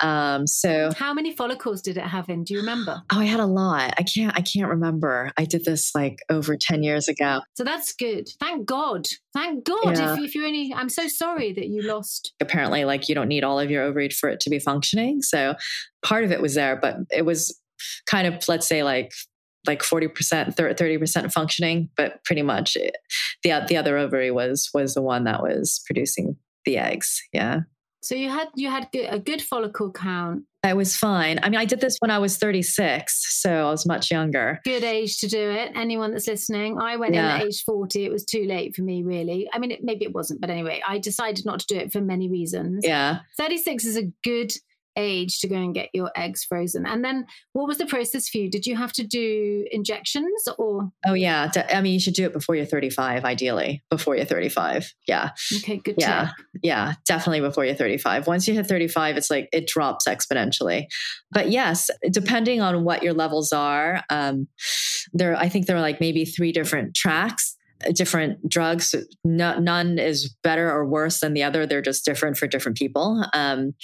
Um, 0.00 0.46
so 0.46 0.90
how 0.96 1.12
many 1.12 1.34
follicles 1.34 1.82
did 1.82 1.96
it 1.96 2.04
have 2.04 2.28
in? 2.28 2.44
Do 2.44 2.54
you 2.54 2.60
remember? 2.60 3.02
Oh, 3.12 3.20
I 3.20 3.24
had 3.24 3.40
a 3.40 3.46
lot. 3.46 3.94
I 3.98 4.02
can't. 4.02 4.36
I 4.36 4.40
can't 4.40 4.68
remember. 4.68 5.30
I 5.36 5.44
did 5.44 5.64
this 5.64 5.94
like 5.94 6.20
over 6.30 6.56
ten 6.56 6.82
years 6.82 7.08
ago. 7.08 7.40
So 7.54 7.64
that's 7.64 7.92
good. 7.92 8.28
Thank 8.40 8.66
God. 8.66 9.06
Thank 9.32 9.64
God. 9.64 9.96
Yeah. 9.96 10.14
If, 10.14 10.20
if 10.20 10.34
you 10.34 10.46
only, 10.46 10.72
I'm 10.74 10.88
so 10.88 11.08
sorry 11.08 11.52
that 11.52 11.68
you 11.68 11.82
lost. 11.82 12.32
Apparently, 12.40 12.84
like 12.84 13.08
you 13.08 13.14
don't 13.14 13.28
need 13.28 13.44
all 13.44 13.60
of 13.60 13.70
your 13.70 13.82
ovaries 13.82 14.18
for 14.18 14.28
it 14.28 14.40
to 14.40 14.50
be 14.50 14.58
functioning. 14.58 15.22
So 15.22 15.54
part 16.02 16.24
of 16.24 16.32
it 16.32 16.40
was 16.40 16.54
there, 16.54 16.76
but 16.76 16.96
it 17.10 17.24
was 17.24 17.60
kind 18.06 18.26
of 18.26 18.46
let's 18.48 18.68
say 18.68 18.82
like 18.82 19.12
like 19.66 19.82
40% 19.82 20.56
30% 20.56 21.32
functioning 21.32 21.90
but 21.96 22.24
pretty 22.24 22.42
much 22.42 22.76
it, 22.76 22.96
the 23.42 23.64
the 23.68 23.76
other 23.76 23.98
ovary 23.98 24.30
was 24.30 24.70
was 24.72 24.94
the 24.94 25.02
one 25.02 25.24
that 25.24 25.42
was 25.42 25.82
producing 25.86 26.36
the 26.64 26.78
eggs 26.78 27.22
yeah 27.32 27.60
so 28.02 28.14
you 28.14 28.30
had 28.30 28.48
you 28.54 28.70
had 28.70 28.88
a 28.94 29.18
good 29.18 29.42
follicle 29.42 29.92
count. 29.92 30.44
I 30.62 30.74
was 30.74 30.94
fine. 30.94 31.40
I 31.42 31.48
mean, 31.48 31.58
I 31.58 31.64
did 31.64 31.80
this 31.80 31.96
when 32.00 32.10
I 32.10 32.18
was 32.18 32.36
36, 32.36 33.40
so 33.40 33.68
I 33.68 33.70
was 33.70 33.86
much 33.86 34.10
younger. 34.10 34.60
Good 34.64 34.84
age 34.84 35.18
to 35.20 35.26
do 35.26 35.50
it. 35.50 35.72
Anyone 35.74 36.10
that's 36.10 36.26
listening, 36.26 36.78
I 36.78 36.96
went 36.96 37.14
yeah. 37.14 37.36
in 37.36 37.40
at 37.40 37.46
age 37.46 37.62
40. 37.64 38.04
It 38.04 38.12
was 38.12 38.24
too 38.26 38.44
late 38.44 38.76
for 38.76 38.82
me, 38.82 39.02
really. 39.02 39.48
I 39.54 39.58
mean, 39.58 39.70
it, 39.70 39.82
maybe 39.82 40.04
it 40.04 40.12
wasn't, 40.12 40.42
but 40.42 40.50
anyway, 40.50 40.82
I 40.86 40.98
decided 40.98 41.46
not 41.46 41.60
to 41.60 41.66
do 41.66 41.76
it 41.76 41.92
for 41.92 42.02
many 42.02 42.28
reasons. 42.28 42.84
Yeah. 42.86 43.20
36 43.38 43.86
is 43.86 43.96
a 43.96 44.12
good 44.22 44.52
age 44.96 45.40
to 45.40 45.48
go 45.48 45.56
and 45.56 45.74
get 45.74 45.90
your 45.92 46.10
eggs 46.16 46.44
frozen. 46.44 46.86
And 46.86 47.04
then 47.04 47.26
what 47.52 47.66
was 47.66 47.78
the 47.78 47.86
process 47.86 48.28
for 48.28 48.38
you? 48.38 48.50
Did 48.50 48.66
you 48.66 48.76
have 48.76 48.92
to 48.94 49.06
do 49.06 49.64
injections 49.70 50.48
or? 50.58 50.90
Oh, 51.06 51.14
yeah. 51.14 51.50
I 51.72 51.80
mean, 51.80 51.94
you 51.94 52.00
should 52.00 52.14
do 52.14 52.24
it 52.26 52.32
before 52.32 52.54
you're 52.56 52.66
35, 52.66 53.24
ideally, 53.24 53.82
before 53.90 54.16
you're 54.16 54.24
35. 54.24 54.92
Yeah. 55.06 55.30
Okay, 55.58 55.78
good. 55.78 55.96
Yeah. 55.98 56.26
Check. 56.26 56.34
Yeah, 56.62 56.94
definitely 57.06 57.40
before 57.40 57.64
you're 57.64 57.74
35. 57.74 58.26
Once 58.26 58.46
you 58.46 58.54
hit 58.54 58.66
35, 58.66 59.16
it's 59.16 59.30
like 59.30 59.48
it 59.52 59.66
drops 59.66 60.06
exponentially. 60.06 60.86
But 61.30 61.50
yes, 61.50 61.90
depending 62.10 62.60
on 62.60 62.84
what 62.84 63.02
your 63.02 63.14
levels 63.14 63.52
are, 63.52 64.02
um, 64.10 64.48
there, 65.12 65.36
I 65.36 65.48
think 65.48 65.66
there 65.66 65.76
are 65.76 65.80
like 65.80 66.00
maybe 66.00 66.24
three 66.24 66.52
different 66.52 66.94
tracks 66.94 67.56
different 67.94 68.48
drugs. 68.48 68.94
No, 69.24 69.58
none 69.58 69.98
is 69.98 70.34
better 70.42 70.70
or 70.70 70.86
worse 70.86 71.20
than 71.20 71.34
the 71.34 71.42
other. 71.42 71.66
They're 71.66 71.82
just 71.82 72.04
different 72.04 72.36
for 72.36 72.46
different 72.46 72.76
people. 72.76 73.24
Um, 73.32 73.74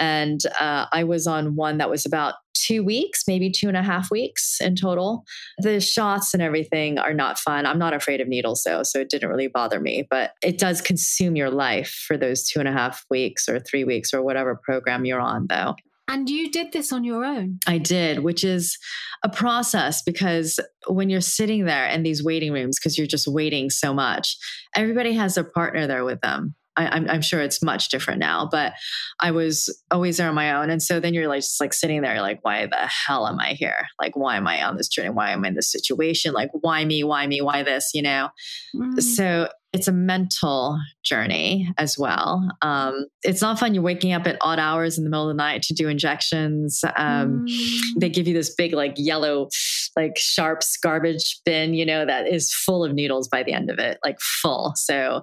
and 0.00 0.40
uh, 0.58 0.86
I 0.92 1.04
was 1.04 1.26
on 1.26 1.54
one 1.54 1.78
that 1.78 1.90
was 1.90 2.04
about 2.04 2.34
two 2.54 2.82
weeks, 2.82 3.24
maybe 3.28 3.50
two 3.50 3.68
and 3.68 3.76
a 3.76 3.82
half 3.82 4.10
weeks 4.10 4.60
in 4.60 4.76
total. 4.76 5.24
The 5.58 5.80
shots 5.80 6.34
and 6.34 6.42
everything 6.42 6.98
are 6.98 7.14
not 7.14 7.38
fun. 7.38 7.66
I'm 7.66 7.78
not 7.78 7.94
afraid 7.94 8.20
of 8.20 8.28
needles 8.28 8.62
though, 8.64 8.82
so 8.82 8.98
it 9.00 9.10
didn't 9.10 9.28
really 9.28 9.48
bother 9.48 9.80
me, 9.80 10.06
but 10.10 10.32
it 10.42 10.58
does 10.58 10.80
consume 10.80 11.36
your 11.36 11.50
life 11.50 11.90
for 12.06 12.16
those 12.16 12.44
two 12.44 12.58
and 12.58 12.68
a 12.68 12.72
half 12.72 13.04
weeks 13.10 13.48
or 13.48 13.60
three 13.60 13.84
weeks 13.84 14.12
or 14.12 14.22
whatever 14.22 14.60
program 14.62 15.04
you're 15.04 15.20
on 15.20 15.46
though. 15.48 15.74
And 16.08 16.28
you 16.28 16.50
did 16.50 16.72
this 16.72 16.92
on 16.92 17.04
your 17.04 17.24
own? 17.24 17.60
I 17.68 17.78
did, 17.78 18.20
which 18.20 18.42
is 18.42 18.76
a 19.22 19.28
process 19.28 20.02
because 20.02 20.58
when 20.88 21.08
you're 21.08 21.20
sitting 21.20 21.66
there 21.66 21.86
in 21.86 22.02
these 22.02 22.24
waiting 22.24 22.52
rooms, 22.52 22.78
because 22.78 22.98
you're 22.98 23.06
just 23.06 23.28
waiting 23.28 23.70
so 23.70 23.94
much, 23.94 24.36
everybody 24.74 25.12
has 25.12 25.36
their 25.36 25.44
partner 25.44 25.86
there 25.86 26.04
with 26.04 26.20
them. 26.20 26.56
I, 26.80 26.96
am 26.96 27.04
I'm, 27.04 27.10
I'm 27.10 27.22
sure 27.22 27.40
it's 27.40 27.62
much 27.62 27.88
different 27.88 28.20
now, 28.20 28.48
but 28.50 28.72
I 29.20 29.30
was 29.30 29.82
always 29.90 30.16
there 30.16 30.28
on 30.28 30.34
my 30.34 30.52
own. 30.52 30.70
And 30.70 30.82
so 30.82 31.00
then 31.00 31.14
you're 31.14 31.28
like, 31.28 31.42
just 31.42 31.60
like 31.60 31.74
sitting 31.74 32.02
there, 32.02 32.20
like, 32.20 32.40
why 32.42 32.66
the 32.66 32.76
hell 32.76 33.26
am 33.26 33.38
I 33.38 33.52
here? 33.52 33.86
Like, 34.00 34.16
why 34.16 34.36
am 34.36 34.46
I 34.46 34.62
on 34.64 34.76
this 34.76 34.88
journey? 34.88 35.10
Why 35.10 35.30
am 35.30 35.44
I 35.44 35.48
in 35.48 35.54
this 35.54 35.70
situation? 35.70 36.32
Like, 36.32 36.50
why 36.52 36.84
me? 36.84 37.04
Why 37.04 37.26
me? 37.26 37.40
Why 37.40 37.62
this? 37.62 37.90
You 37.94 38.02
know? 38.02 38.28
Mm. 38.74 39.02
So 39.02 39.48
it's 39.72 39.86
a 39.86 39.92
mental 39.92 40.78
journey 41.04 41.72
as 41.78 41.96
well. 41.96 42.48
Um, 42.60 43.06
it's 43.22 43.40
not 43.40 43.58
fun. 43.58 43.72
You're 43.72 43.84
waking 43.84 44.12
up 44.12 44.26
at 44.26 44.36
odd 44.40 44.58
hours 44.58 44.98
in 44.98 45.04
the 45.04 45.10
middle 45.10 45.30
of 45.30 45.36
the 45.36 45.40
night 45.40 45.62
to 45.62 45.74
do 45.74 45.88
injections. 45.88 46.82
Um, 46.96 47.46
mm. 47.48 47.80
They 48.00 48.08
give 48.08 48.26
you 48.26 48.34
this 48.34 48.52
big, 48.52 48.72
like 48.72 48.94
yellow, 48.96 49.48
like 49.96 50.16
sharps 50.16 50.76
garbage 50.76 51.40
bin, 51.44 51.74
you 51.74 51.86
know, 51.86 52.04
that 52.04 52.26
is 52.26 52.52
full 52.52 52.84
of 52.84 52.94
needles 52.94 53.28
by 53.28 53.44
the 53.44 53.52
end 53.52 53.70
of 53.70 53.78
it, 53.78 53.98
like 54.04 54.18
full. 54.20 54.72
So, 54.74 55.22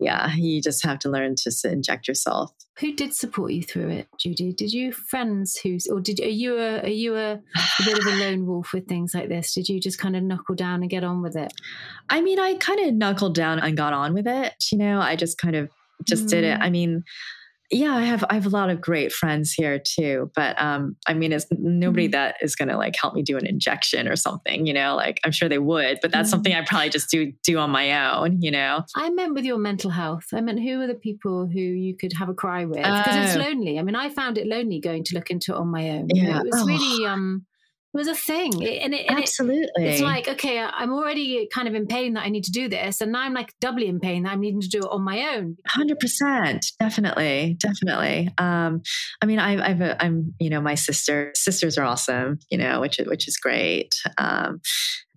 yeah, 0.00 0.34
you 0.34 0.60
just 0.60 0.84
have 0.84 0.98
to 1.00 1.08
learn 1.08 1.34
to 1.36 1.52
inject 1.70 2.08
yourself. 2.08 2.52
Who 2.80 2.92
did 2.92 3.14
support 3.14 3.52
you 3.52 3.62
through 3.62 3.90
it, 3.90 4.08
Judy? 4.18 4.52
Did 4.52 4.72
you 4.72 4.92
friends 4.92 5.56
who's, 5.56 5.86
or 5.86 6.00
did 6.00 6.18
are 6.20 6.28
you 6.28 6.58
a 6.58 6.80
are 6.80 6.88
you 6.88 7.14
a, 7.14 7.32
a 7.34 7.84
bit 7.84 7.98
of 7.98 8.06
a 8.06 8.16
lone 8.16 8.46
wolf 8.46 8.72
with 8.72 8.88
things 8.88 9.14
like 9.14 9.28
this? 9.28 9.54
Did 9.54 9.68
you 9.68 9.80
just 9.80 9.98
kind 9.98 10.16
of 10.16 10.22
knuckle 10.22 10.56
down 10.56 10.82
and 10.82 10.90
get 10.90 11.04
on 11.04 11.22
with 11.22 11.36
it? 11.36 11.52
I 12.10 12.20
mean, 12.20 12.40
I 12.40 12.54
kind 12.54 12.80
of 12.80 12.94
knuckled 12.94 13.34
down 13.34 13.60
and 13.60 13.76
got 13.76 13.92
on 13.92 14.14
with 14.14 14.26
it. 14.26 14.54
You 14.72 14.78
know, 14.78 15.00
I 15.00 15.14
just 15.14 15.38
kind 15.38 15.54
of 15.54 15.70
just 16.02 16.26
mm. 16.26 16.30
did 16.30 16.44
it. 16.44 16.58
Mm. 16.58 16.62
I 16.62 16.70
mean, 16.70 17.04
yeah, 17.70 17.94
I 17.94 18.02
have 18.02 18.24
I 18.28 18.34
have 18.34 18.46
a 18.46 18.50
lot 18.50 18.68
of 18.68 18.80
great 18.80 19.12
friends 19.12 19.52
here 19.52 19.78
too, 19.78 20.30
but 20.34 20.60
um, 20.60 20.96
I 21.06 21.14
mean, 21.14 21.32
it's 21.32 21.46
nobody 21.50 22.06
mm-hmm. 22.06 22.12
that 22.12 22.36
is 22.42 22.54
going 22.54 22.68
to 22.68 22.76
like 22.76 22.94
help 22.94 23.14
me 23.14 23.22
do 23.22 23.38
an 23.38 23.46
injection 23.46 24.06
or 24.06 24.16
something, 24.16 24.66
you 24.66 24.74
know. 24.74 24.94
Like 24.94 25.18
I'm 25.24 25.32
sure 25.32 25.48
they 25.48 25.58
would, 25.58 25.98
but 26.02 26.10
that's 26.12 26.28
mm-hmm. 26.28 26.30
something 26.30 26.54
I 26.54 26.64
probably 26.64 26.90
just 26.90 27.10
do 27.10 27.32
do 27.42 27.58
on 27.58 27.70
my 27.70 28.12
own, 28.12 28.42
you 28.42 28.50
know. 28.50 28.84
I 28.94 29.08
meant 29.10 29.34
with 29.34 29.44
your 29.44 29.58
mental 29.58 29.90
health. 29.90 30.26
I 30.32 30.40
meant 30.40 30.60
who 30.60 30.80
are 30.82 30.86
the 30.86 30.94
people 30.94 31.46
who 31.46 31.60
you 31.60 31.96
could 31.96 32.12
have 32.18 32.28
a 32.28 32.34
cry 32.34 32.64
with 32.66 32.78
because 32.78 33.16
it's 33.16 33.36
oh. 33.36 33.40
lonely. 33.40 33.78
I 33.78 33.82
mean, 33.82 33.96
I 33.96 34.10
found 34.10 34.36
it 34.36 34.46
lonely 34.46 34.80
going 34.80 35.04
to 35.04 35.14
look 35.14 35.30
into 35.30 35.52
it 35.52 35.58
on 35.58 35.68
my 35.68 35.88
own. 35.90 36.08
Yeah, 36.12 36.22
you 36.22 36.30
know, 36.30 36.38
it 36.40 36.44
was 36.44 36.62
oh. 36.62 36.66
really 36.66 37.06
um 37.06 37.46
it 37.94 37.96
was 37.96 38.08
a 38.08 38.14
thing. 38.14 38.60
It, 38.60 38.82
and 38.82 38.92
it, 38.92 39.06
and 39.08 39.18
Absolutely. 39.18 39.68
It, 39.76 39.92
it's 39.92 40.02
like, 40.02 40.26
okay, 40.26 40.58
I'm 40.58 40.92
already 40.92 41.48
kind 41.52 41.68
of 41.68 41.74
in 41.74 41.86
pain 41.86 42.14
that 42.14 42.24
I 42.24 42.28
need 42.28 42.42
to 42.44 42.50
do 42.50 42.68
this. 42.68 43.00
And 43.00 43.12
now 43.12 43.20
I'm 43.20 43.34
like 43.34 43.54
doubly 43.60 43.86
in 43.86 44.00
pain 44.00 44.24
that 44.24 44.32
I'm 44.32 44.40
needing 44.40 44.60
to 44.60 44.68
do 44.68 44.78
it 44.78 44.88
on 44.90 45.02
my 45.02 45.36
own. 45.36 45.56
100%. 45.68 46.72
Definitely. 46.80 47.56
Definitely. 47.60 48.30
Um, 48.36 48.82
I 49.22 49.26
mean, 49.26 49.38
I, 49.38 49.64
I've, 49.64 49.80
a, 49.80 50.02
I'm, 50.02 50.34
you 50.40 50.50
know, 50.50 50.60
my 50.60 50.74
sister, 50.74 51.30
sisters 51.36 51.78
are 51.78 51.84
awesome, 51.84 52.40
you 52.50 52.58
know, 52.58 52.80
which, 52.80 52.98
which 53.06 53.28
is 53.28 53.36
great. 53.36 53.94
Um, 54.18 54.60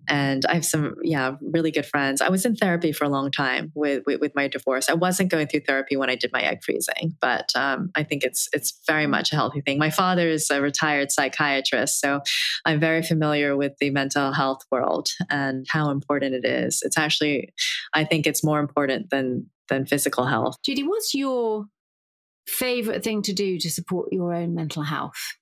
and 0.08 0.44
I 0.46 0.54
have 0.54 0.64
some, 0.64 0.94
yeah, 1.02 1.36
really 1.40 1.70
good 1.70 1.86
friends. 1.86 2.20
I 2.20 2.28
was 2.28 2.44
in 2.44 2.56
therapy 2.56 2.92
for 2.92 3.04
a 3.04 3.08
long 3.08 3.30
time 3.30 3.70
with, 3.74 4.02
with, 4.06 4.20
with 4.20 4.34
my 4.34 4.48
divorce. 4.48 4.88
I 4.88 4.94
wasn't 4.94 5.30
going 5.30 5.46
through 5.46 5.60
therapy 5.60 5.96
when 5.96 6.10
I 6.10 6.16
did 6.16 6.32
my 6.32 6.42
egg 6.42 6.64
freezing, 6.64 7.16
but 7.20 7.50
um, 7.54 7.90
I 7.94 8.02
think 8.02 8.24
it's 8.24 8.48
it's 8.52 8.80
very 8.86 9.06
much 9.06 9.32
a 9.32 9.36
healthy 9.36 9.60
thing. 9.60 9.78
My 9.78 9.90
father 9.90 10.28
is 10.28 10.50
a 10.50 10.60
retired 10.60 11.12
psychiatrist, 11.12 12.00
so 12.00 12.20
I'm 12.64 12.80
very 12.80 13.02
familiar 13.02 13.56
with 13.56 13.72
the 13.80 13.90
mental 13.90 14.32
health 14.32 14.62
world 14.70 15.08
and 15.30 15.66
how 15.68 15.90
important 15.90 16.34
it 16.34 16.44
is. 16.44 16.82
It's 16.82 16.98
actually, 16.98 17.52
I 17.94 18.04
think 18.04 18.26
it's 18.26 18.42
more 18.42 18.60
important 18.60 19.10
than 19.10 19.50
than 19.68 19.86
physical 19.86 20.24
health. 20.26 20.56
Judy, 20.64 20.82
what's 20.82 21.14
your 21.14 21.66
favorite 22.46 23.04
thing 23.04 23.20
to 23.22 23.32
do 23.32 23.58
to 23.58 23.70
support 23.70 24.08
your 24.12 24.32
own 24.32 24.54
mental 24.54 24.82
health? 24.82 25.36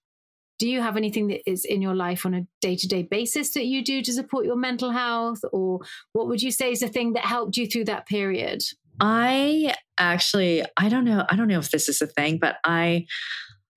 Do 0.59 0.69
you 0.69 0.81
have 0.81 0.97
anything 0.97 1.29
that 1.29 1.49
is 1.49 1.65
in 1.65 1.83
your 1.83 1.95
life 1.95 2.25
on 2.25 2.35
a 2.35 2.47
day-to-day 2.61 3.03
basis 3.03 3.53
that 3.55 3.67
you 3.67 3.85
do 3.85 4.03
to 4.03 4.13
support 4.13 4.47
your 4.47 4.57
mental 4.57 4.91
health? 4.91 5.41
Or 5.53 5.81
what 6.13 6.29
would 6.29 6.43
you 6.43 6.51
say 6.51 6.73
is 6.73 6.81
the 6.81 6.89
thing 6.89 7.13
that 7.13 7.25
helped 7.25 7.57
you 7.57 7.67
through 7.67 7.85
that 7.85 8.07
period? 8.07 8.63
I 8.99 9.75
actually 9.99 10.63
i 10.77 10.91
don't 10.91 11.05
know 11.05 11.25
i 11.31 11.37
don't 11.37 11.49
know 11.49 11.59
if 11.59 11.71
this 11.71 11.89
is 11.89 12.03
a 12.03 12.07
thing 12.07 12.39
but 12.39 12.57
i 12.65 13.07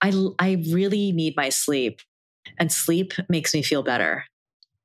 i 0.01 0.11
i 0.37 0.61
really 0.69 1.13
need 1.13 1.33
my 1.37 1.47
sleep 1.47 2.01
and 2.57 2.71
sleep 2.71 3.13
makes 3.29 3.53
me 3.53 3.61
feel 3.61 3.83
better. 3.83 4.25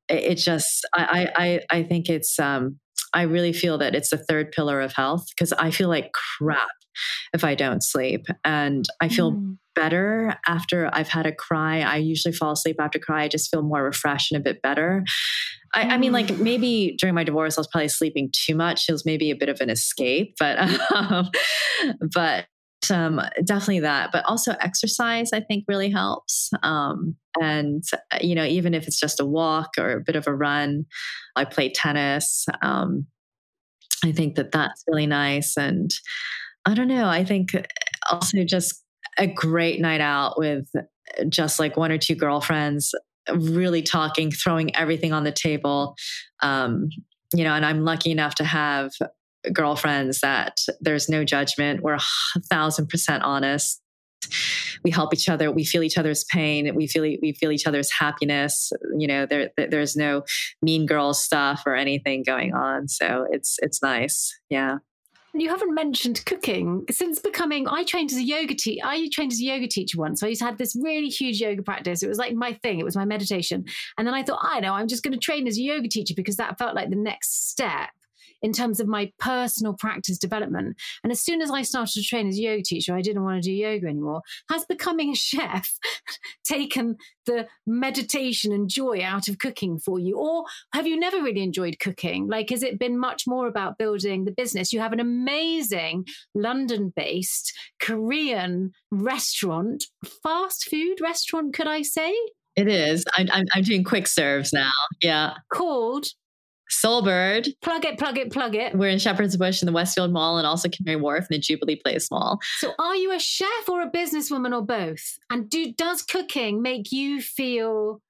It, 0.09 0.25
it 0.25 0.35
just 0.37 0.87
I, 0.95 1.29
I 1.35 1.79
i 1.79 1.83
think 1.83 2.09
it's 2.09 2.39
um 2.39 2.79
i 3.15 3.23
really 3.23 3.53
feel 3.53 3.79
that 3.79 3.95
it's 3.95 4.11
the 4.11 4.19
third 4.19 4.53
pillar 4.53 4.81
of 4.81 4.93
health 4.93 5.27
because 5.31 5.53
i 5.55 5.71
feel 5.71 5.89
like 5.89 6.13
crap 6.13 6.69
if 7.33 7.45
I 7.45 7.55
don't 7.55 7.83
sleep. 7.83 8.27
And 8.45 8.87
I 9.01 9.09
feel 9.09 9.33
mm. 9.33 9.59
better 9.75 10.37
after 10.47 10.91
I've 10.93 11.09
had 11.09 11.27
a 11.27 11.33
cry. 11.33 11.81
I 11.81 11.97
usually 11.97 12.33
fall 12.33 12.53
asleep 12.53 12.77
after 12.79 12.99
cry. 12.99 13.25
I 13.25 13.29
just 13.29 13.51
feel 13.51 13.63
more 13.63 13.83
refreshed 13.83 14.33
and 14.33 14.41
a 14.41 14.45
bit 14.45 14.63
better. 14.63 15.05
I, 15.75 15.85
mm. 15.85 15.91
I 15.91 15.99
mean, 15.99 16.13
like 16.13 16.27
mm. 16.27 16.41
maybe 16.41 16.97
during 16.99 17.15
my 17.15 17.25
divorce, 17.25 17.59
I 17.59 17.61
was 17.61 17.69
probably 17.69 17.89
sleeping 17.89 18.31
too 18.33 18.55
much. 18.55 18.85
It 18.89 18.93
was 18.93 19.05
maybe 19.05 19.31
a 19.31 19.37
bit 19.37 19.49
of 19.49 19.61
an 19.61 19.71
escape, 19.71 20.35
but, 20.39 20.59
um, 20.93 21.31
but 22.15 22.47
um, 22.91 23.21
definitely 23.45 23.81
that, 23.81 24.13
but 24.13 24.25
also 24.27 24.53
exercise, 24.61 25.33
I 25.33 25.41
think 25.41 25.65
really 25.69 25.91
helps. 25.91 26.51
Um, 26.63 27.17
and, 27.41 27.83
you 28.21 28.35
know, 28.35 28.45
even 28.45 28.75
if 28.75 28.87
it's 28.87 28.99
just 28.99 29.21
a 29.21 29.25
walk 29.25 29.71
or 29.79 29.93
a 29.93 30.01
bit 30.01 30.17
of 30.17 30.27
a 30.27 30.35
run, 30.35 30.87
I 31.37 31.45
play 31.45 31.71
tennis. 31.71 32.47
Um, 32.63 33.07
I 34.05 34.13
think 34.13 34.37
that 34.37 34.53
that's 34.53 34.85
really 34.87 35.07
nice. 35.07 35.57
And 35.57 35.91
I 36.65 36.75
don't 36.75 36.89
know. 36.89 37.07
I 37.07 37.25
think 37.25 37.51
also 38.11 38.45
just 38.45 38.83
a 39.19 39.27
great 39.27 39.81
night 39.81 40.01
out 40.01 40.39
with 40.39 40.69
just 41.29 41.59
like 41.59 41.77
one 41.77 41.93
or 41.93 41.99
two 41.99 42.15
girlfriends, 42.15 42.95
really 43.33 43.83
talking, 43.83 44.31
throwing 44.31 44.75
everything 44.77 45.13
on 45.13 45.25
the 45.25 45.33
table. 45.33 45.95
Um, 46.43 46.89
you 47.35 47.45
know, 47.45 47.53
and 47.53 47.65
I'm 47.65 47.85
lucky 47.85 48.11
enough 48.11 48.35
to 48.37 48.45
have 48.45 48.93
girlfriends 49.53 50.21
that 50.21 50.59
there's 50.81 51.09
no 51.09 51.25
judgment. 51.25 51.83
We're 51.83 51.95
a 51.95 52.41
thousand 52.51 52.89
percent 52.89 53.23
honest. 53.23 53.81
We 54.83 54.91
help 54.91 55.15
each 55.15 55.29
other. 55.29 55.51
We 55.51 55.65
feel 55.65 55.83
each 55.83 55.99
other's 55.99 56.25
pain. 56.25 56.75
We 56.75 56.87
feel 56.87 57.03
we 57.03 57.33
feel 57.39 57.51
each 57.51 57.67
other's 57.67 57.91
happiness. 57.91 58.73
You 58.97 59.07
know, 59.07 59.27
there 59.27 59.51
there's 59.57 59.97
no 59.97 60.23
mean 60.63 60.87
girl 60.87 61.15
stuff 61.15 61.63
or 61.67 61.75
anything 61.75 62.23
going 62.25 62.55
on. 62.55 62.89
So 62.89 63.27
it's 63.31 63.57
it's 63.63 63.83
nice. 63.83 64.33
Yeah. 64.51 64.79
You 65.37 65.49
haven't 65.49 65.75
mentioned 65.75 66.25
cooking 66.27 66.85
since 66.93 67.19
becoming. 67.19 67.67
I 67.67 67.83
trained 67.83 68.13
as 68.13 68.19
a 68.19 68.23
yoga 68.23 68.55
teacher. 68.55 68.87
I 68.87 69.09
trained 69.13 69.33
as 69.33 69.41
a 69.41 69.45
yoga 69.45 69.67
teacher 69.67 69.99
once. 69.99 70.21
So 70.21 70.29
I 70.29 70.35
to 70.35 70.45
have 70.45 70.59
this 70.59 70.77
really 70.81 71.09
huge 71.09 71.41
yoga 71.41 71.61
practice. 71.61 72.05
It 72.05 72.09
was 72.09 72.19
like 72.19 72.35
my 72.35 72.53
thing. 72.63 72.79
It 72.79 72.85
was 72.85 72.95
my 72.95 73.05
meditation. 73.05 73.65
And 73.99 74.07
then 74.07 74.15
I 74.15 74.23
thought, 74.23 74.39
I 74.43 74.61
know, 74.61 74.75
I'm 74.75 74.87
just 74.87 75.03
going 75.03 75.13
to 75.13 75.19
train 75.19 75.49
as 75.49 75.59
a 75.59 75.63
yoga 75.63 75.89
teacher 75.89 76.15
because 76.17 76.37
that 76.37 76.57
felt 76.57 76.77
like 76.77 76.89
the 76.89 76.95
next 76.95 77.51
step 77.51 77.91
in 78.43 78.53
terms 78.53 78.81
of 78.81 78.87
my 78.87 79.11
personal 79.19 79.75
practice 79.75 80.19
development. 80.19 80.77
And 81.03 81.13
as 81.13 81.23
soon 81.23 81.41
as 81.41 81.51
I 81.51 81.63
started 81.63 81.93
to 81.95 82.03
train 82.03 82.29
as 82.29 82.39
a 82.39 82.43
yoga 82.43 82.63
teacher, 82.63 82.95
I 82.95 83.01
didn't 83.01 83.25
want 83.25 83.43
to 83.43 83.49
do 83.49 83.53
yoga 83.53 83.87
anymore. 83.87 84.23
Has 84.51 84.65
becoming 84.65 85.13
a 85.13 85.15
chef 85.17 85.69
taken 86.45 86.97
the 87.27 87.47
meditation 87.67 88.53
and 88.53 88.69
joy 88.69 89.03
out 89.03 89.29
of 89.29 89.39
cooking 89.39 89.79
for 89.79 89.99
you? 89.99 90.17
Or 90.17 90.45
have 90.73 90.87
you 90.87 90.99
never 90.99 91.23
really 91.23 91.43
enjoyed 91.43 91.79
cooking? 91.79 92.29
Like, 92.29 92.51
has 92.51 92.63
it 92.63 92.79
been 92.79 92.99
much 92.99 93.25
more 93.27 93.47
about 93.47 93.79
building 93.79 94.25
the 94.25 94.33
business? 94.33 94.73
You 94.73 94.81
have 94.81 94.93
an 94.93 95.01
amazing 95.01 96.05
London 96.35 96.93
based 96.95 97.53
Korean 97.81 98.73
restaurant, 98.91 99.85
fast 100.23 100.69
food 100.69 101.01
restaurant, 101.01 101.55
could 101.55 101.67
I 101.67 101.83
say? 101.83 102.15
It 102.57 102.69
is. 102.69 103.05
I'm, 103.17 103.29
I'm, 103.33 103.47
I'm 103.53 103.63
doing 103.63 103.85
quick 103.85 104.07
serves 104.07 104.53
now. 104.53 104.71
Yeah. 105.03 105.35
Called 105.53 106.07
Soulbird. 106.83 107.49
Plug 107.63 107.85
it, 107.85 107.99
plug 107.99 108.19
it, 108.19 108.33
plug 108.33 108.55
it. 108.55 108.75
We're 108.77 108.89
in 108.89 108.99
Shepherd's 108.99 109.37
Bush 109.37 109.63
in 109.63 109.67
the 109.67 109.73
Westfield 109.73 110.13
Mall 110.13 110.39
and 110.39 110.47
also 110.47 110.69
Canary 110.69 111.01
Wharf 111.01 111.27
in 111.31 111.35
the 111.37 111.39
Jubilee 111.39 111.77
Place 111.77 112.11
Mall. 112.11 112.39
So 112.59 112.73
are 112.79 112.97
you 112.97 113.13
a 113.13 113.19
chef 113.19 113.69
or 113.69 113.83
a 113.83 113.91
businesswoman 113.91 114.55
or 114.55 114.63
both? 114.63 115.19
And 115.31 115.49
do 115.49 115.73
does 115.73 116.03
cooking 116.03 116.63
make 116.63 116.93
you 116.93 117.21
feel 117.21 118.01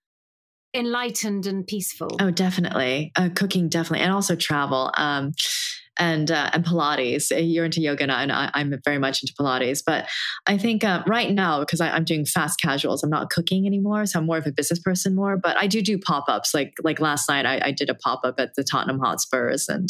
enlightened 0.74 1.46
and 1.46 1.66
peaceful? 1.66 2.10
Oh, 2.20 2.30
definitely. 2.30 3.12
Uh, 3.16 3.28
cooking, 3.34 3.68
definitely. 3.68 4.04
And 4.04 4.12
also 4.12 4.34
travel. 4.36 4.92
Um, 4.96 5.32
and 5.96 6.30
uh, 6.30 6.50
and 6.52 6.64
Pilates. 6.64 7.30
Uh, 7.30 7.36
you're 7.36 7.64
into 7.64 7.80
yoga, 7.80 8.02
and 8.02 8.32
I, 8.32 8.50
am 8.54 8.74
very 8.84 8.98
much 8.98 9.22
into 9.22 9.34
Pilates. 9.34 9.82
But 9.84 10.08
I 10.46 10.58
think 10.58 10.84
uh, 10.84 11.02
right 11.06 11.30
now, 11.30 11.60
because 11.60 11.80
I, 11.80 11.96
am 11.96 12.04
doing 12.04 12.24
fast 12.24 12.60
casuals, 12.60 13.02
I'm 13.02 13.10
not 13.10 13.30
cooking 13.30 13.66
anymore, 13.66 14.06
so 14.06 14.18
I'm 14.18 14.26
more 14.26 14.38
of 14.38 14.46
a 14.46 14.52
business 14.52 14.78
person 14.78 15.14
more. 15.14 15.36
But 15.36 15.56
I 15.56 15.66
do 15.66 15.82
do 15.82 15.98
pop 15.98 16.24
ups. 16.28 16.54
Like 16.54 16.74
like 16.82 17.00
last 17.00 17.28
night, 17.28 17.46
I, 17.46 17.60
I 17.66 17.70
did 17.70 17.90
a 17.90 17.94
pop 17.94 18.20
up 18.24 18.38
at 18.38 18.54
the 18.54 18.64
Tottenham 18.64 18.98
Hotspurs, 18.98 19.68
and 19.68 19.88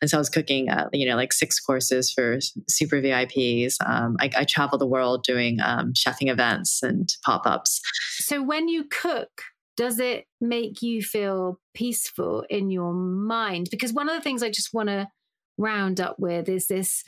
and 0.00 0.10
so 0.10 0.18
I 0.18 0.20
was 0.20 0.30
cooking, 0.30 0.70
uh, 0.70 0.88
you 0.92 1.08
know, 1.08 1.16
like 1.16 1.32
six 1.32 1.60
courses 1.60 2.12
for 2.12 2.38
super 2.68 3.00
VIPs. 3.00 3.76
Um, 3.84 4.16
I, 4.20 4.30
I, 4.36 4.44
travel 4.44 4.78
the 4.78 4.86
world 4.86 5.24
doing 5.24 5.60
um, 5.60 5.92
chefing 5.92 6.30
events 6.30 6.82
and 6.82 7.12
pop 7.24 7.46
ups. 7.46 7.80
So 8.18 8.42
when 8.42 8.68
you 8.68 8.84
cook 8.84 9.42
does 9.76 9.98
it 9.98 10.26
make 10.40 10.82
you 10.82 11.02
feel 11.02 11.58
peaceful 11.74 12.44
in 12.48 12.70
your 12.70 12.92
mind 12.92 13.68
because 13.70 13.92
one 13.92 14.08
of 14.08 14.14
the 14.14 14.20
things 14.20 14.42
i 14.42 14.48
just 14.48 14.72
want 14.72 14.88
to 14.88 15.08
round 15.56 16.00
up 16.00 16.18
with 16.18 16.48
is 16.48 16.66
this 16.66 17.04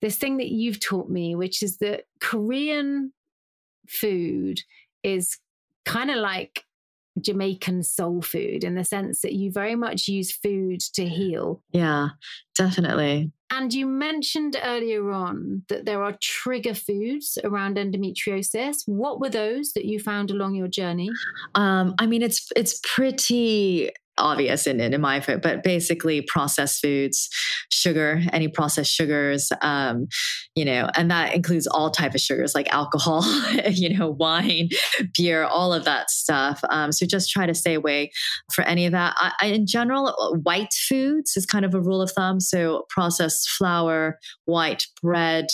this 0.00 0.16
thing 0.16 0.36
that 0.36 0.50
you've 0.50 0.80
taught 0.80 1.10
me, 1.10 1.34
which 1.34 1.62
is 1.62 1.78
that 1.78 2.04
Korean 2.20 3.12
food 3.88 4.60
is 5.02 5.38
kind 5.84 6.10
of 6.10 6.18
like 6.18 6.64
Jamaican 7.20 7.82
soul 7.82 8.22
food 8.22 8.64
in 8.64 8.74
the 8.74 8.84
sense 8.84 9.22
that 9.22 9.32
you 9.32 9.50
very 9.50 9.74
much 9.74 10.08
use 10.08 10.32
food 10.32 10.80
to 10.94 11.06
heal. 11.06 11.62
Yeah, 11.72 12.10
definitely. 12.56 13.32
And 13.50 13.72
you 13.72 13.86
mentioned 13.86 14.56
earlier 14.62 15.10
on 15.10 15.62
that 15.68 15.84
there 15.86 16.02
are 16.02 16.16
trigger 16.20 16.74
foods 16.74 17.38
around 17.42 17.76
endometriosis. 17.76 18.86
What 18.86 19.20
were 19.20 19.30
those 19.30 19.72
that 19.72 19.86
you 19.86 19.98
found 19.98 20.30
along 20.30 20.54
your 20.54 20.68
journey? 20.68 21.10
Um, 21.54 21.94
I 21.98 22.06
mean, 22.06 22.22
it's 22.22 22.48
it's 22.54 22.80
pretty 22.84 23.90
obvious 24.18 24.66
in, 24.66 24.80
in 24.80 25.00
my 25.00 25.20
food, 25.20 25.42
but 25.42 25.62
basically 25.62 26.22
processed 26.22 26.80
foods, 26.80 27.28
sugar, 27.70 28.20
any 28.32 28.48
processed 28.48 28.92
sugars, 28.92 29.50
um, 29.62 30.06
you 30.54 30.64
know, 30.64 30.88
and 30.94 31.10
that 31.10 31.34
includes 31.34 31.66
all 31.66 31.90
type 31.90 32.14
of 32.14 32.20
sugars 32.20 32.54
like 32.54 32.72
alcohol, 32.72 33.24
you 33.70 33.96
know, 33.96 34.10
wine, 34.10 34.68
beer, 35.16 35.44
all 35.44 35.72
of 35.72 35.84
that 35.84 36.10
stuff. 36.10 36.60
Um, 36.70 36.92
so 36.92 37.06
just 37.06 37.30
try 37.30 37.46
to 37.46 37.54
stay 37.54 37.74
away 37.74 38.10
for 38.52 38.62
any 38.62 38.86
of 38.86 38.92
that. 38.92 39.14
I, 39.18 39.32
I, 39.42 39.46
in 39.46 39.66
general, 39.66 40.38
white 40.42 40.72
foods 40.72 41.36
is 41.36 41.46
kind 41.46 41.64
of 41.64 41.74
a 41.74 41.80
rule 41.80 42.02
of 42.02 42.10
thumb. 42.10 42.40
So 42.40 42.86
processed 42.88 43.48
flour, 43.50 44.18
white 44.44 44.86
bread, 45.02 45.46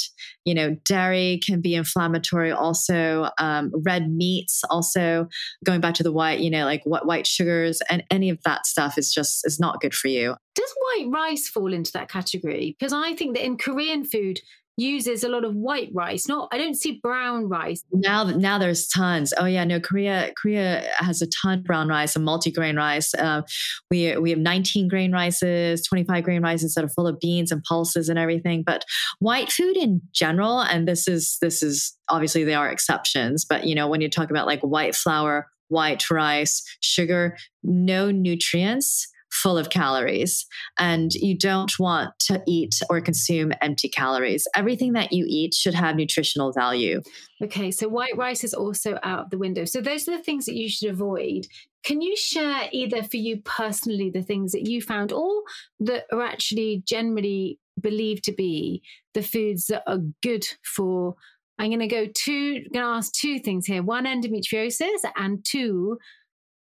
you 0.45 0.55
know, 0.55 0.76
dairy 0.84 1.40
can 1.45 1.61
be 1.61 1.74
inflammatory 1.74 2.53
also. 2.53 3.30
Um, 3.38 3.72
red 3.84 4.11
meats 4.11 4.62
also 4.70 5.28
going 5.64 5.80
back 5.80 5.95
to 5.95 6.03
the 6.03 6.12
white, 6.12 6.40
you 6.40 6.51
know, 6.51 6.64
like 6.64 6.82
what 6.84 7.07
white 7.07 7.26
sugars 7.26 7.80
and 7.90 8.05
any 8.11 8.30
of 8.30 8.38
that 8.45 8.66
stuff 8.66 8.99
is 8.99 9.12
just 9.12 9.47
is 9.47 9.59
not 9.59 9.80
good 9.80 9.95
for 9.95 10.09
you. 10.09 10.36
Does 10.55 10.74
white 10.78 11.09
rice 11.11 11.49
fall 11.49 11.72
into 11.72 11.92
that 11.92 12.09
category? 12.09 12.76
Because 12.78 12.92
I 12.92 13.14
think 13.14 13.34
that 13.34 13.45
in 13.45 13.57
Korean 13.57 14.05
food, 14.05 14.40
uses 14.77 15.22
a 15.22 15.29
lot 15.29 15.45
of 15.45 15.55
white 15.55 15.91
rice. 15.93 16.27
Not, 16.27 16.49
I 16.53 16.59
don't 16.59 16.75
see 16.75 16.99
brown 17.03 17.49
rice. 17.49 17.85
Now, 17.93 18.25
now 18.25 18.59
there's 18.59 18.89
tons. 18.89 19.33
Oh 19.39 19.45
yeah, 19.45 19.64
no, 19.64 19.81
Korea, 19.81 20.33
Korea 20.37 20.85
has 20.99 21.22
a 21.22 21.27
ton 21.27 21.59
of 21.61 21.64
brown 21.64 21.89
rice 21.89 22.16
and 22.16 22.25
multi-grain 22.25 22.77
rice. 22.77 23.14
Uh, 23.14 23.43
we 23.91 24.16
we 24.16 24.31
have 24.31 24.39
19 24.39 24.89
grain 24.89 25.12
rices, 25.12 25.87
25 25.87 26.25
grain 26.25 26.43
rices 26.43 26.75
that 26.75 26.85
are 26.85 26.89
full 26.89 27.07
of 27.07 27.20
beans 27.20 27.53
and 27.53 27.62
pulses 27.64 28.09
and 28.09 28.18
everything. 28.18 28.62
But 28.64 28.85
white 29.20 29.53
food 29.53 29.77
in 29.77 30.01
general, 30.12 30.61
and 30.61 30.89
this 30.89 31.07
is 31.07 31.39
this 31.41 31.62
is 31.62 31.97
obviously 32.09 32.45
there 32.45 32.59
are 32.59 32.70
exceptions, 32.70 33.45
but 33.45 33.66
you 33.66 33.75
know 33.75 33.89
when 33.89 34.01
you 34.01 34.11
talk 34.11 34.31
about 34.31 34.47
like 34.47 34.61
white 34.61 34.95
flour, 34.95 35.49
white 35.68 36.11
rice, 36.11 36.62
sugar, 36.81 37.37
no 37.62 38.11
nutrients 38.11 39.09
full 39.35 39.59
of 39.59 39.68
calories 39.68 40.47
and 40.78 41.12
you 41.14 41.37
don't 41.37 41.78
want 41.78 42.11
to 42.20 42.41
eat 42.47 42.80
or 42.89 43.01
consume 43.01 43.53
empty 43.61 43.89
calories. 43.89 44.47
Everything 44.55 44.93
that 44.93 45.12
you 45.12 45.26
eat 45.28 45.53
should 45.53 45.74
have 45.74 45.97
nutritional 45.97 46.53
value. 46.53 47.03
Okay, 47.43 47.70
so 47.70 47.89
white 47.89 48.16
rice 48.16 48.45
is 48.45 48.55
also 48.55 48.99
out 49.03 49.24
of 49.24 49.30
the 49.30 49.39
window. 49.39 49.64
So 49.64 49.80
those 49.80 50.09
are 50.09 50.16
the 50.16 50.22
things 50.22 50.47
that 50.47 50.55
you 50.55 50.68
should 50.68 50.89
avoid. 50.91 51.47
Can 51.85 52.01
you 52.01 52.16
share 52.16 52.68
either 52.72 53.03
for 53.03 53.16
you 53.16 53.43
personally 53.45 54.09
the 54.09 54.22
things 54.22 54.53
that 54.53 54.68
you 54.68 54.80
found 54.80 55.12
or 55.12 55.43
that 55.80 56.05
are 56.12 56.22
actually 56.22 56.82
generally 56.87 57.59
believed 57.80 58.24
to 58.24 58.32
be 58.32 58.82
the 59.14 59.22
foods 59.22 59.66
that 59.66 59.82
are 59.87 59.99
good 60.22 60.47
for 60.64 61.16
I'm 61.59 61.70
going 61.70 61.78
to 61.80 61.87
go 61.87 62.07
two, 62.12 62.55
going 62.72 62.85
to 62.85 62.97
ask 62.97 63.12
two 63.12 63.39
things 63.39 63.66
here. 63.66 63.80
One, 63.80 64.07
endometriosis, 64.07 65.05
and 65.16 65.45
two, 65.45 65.99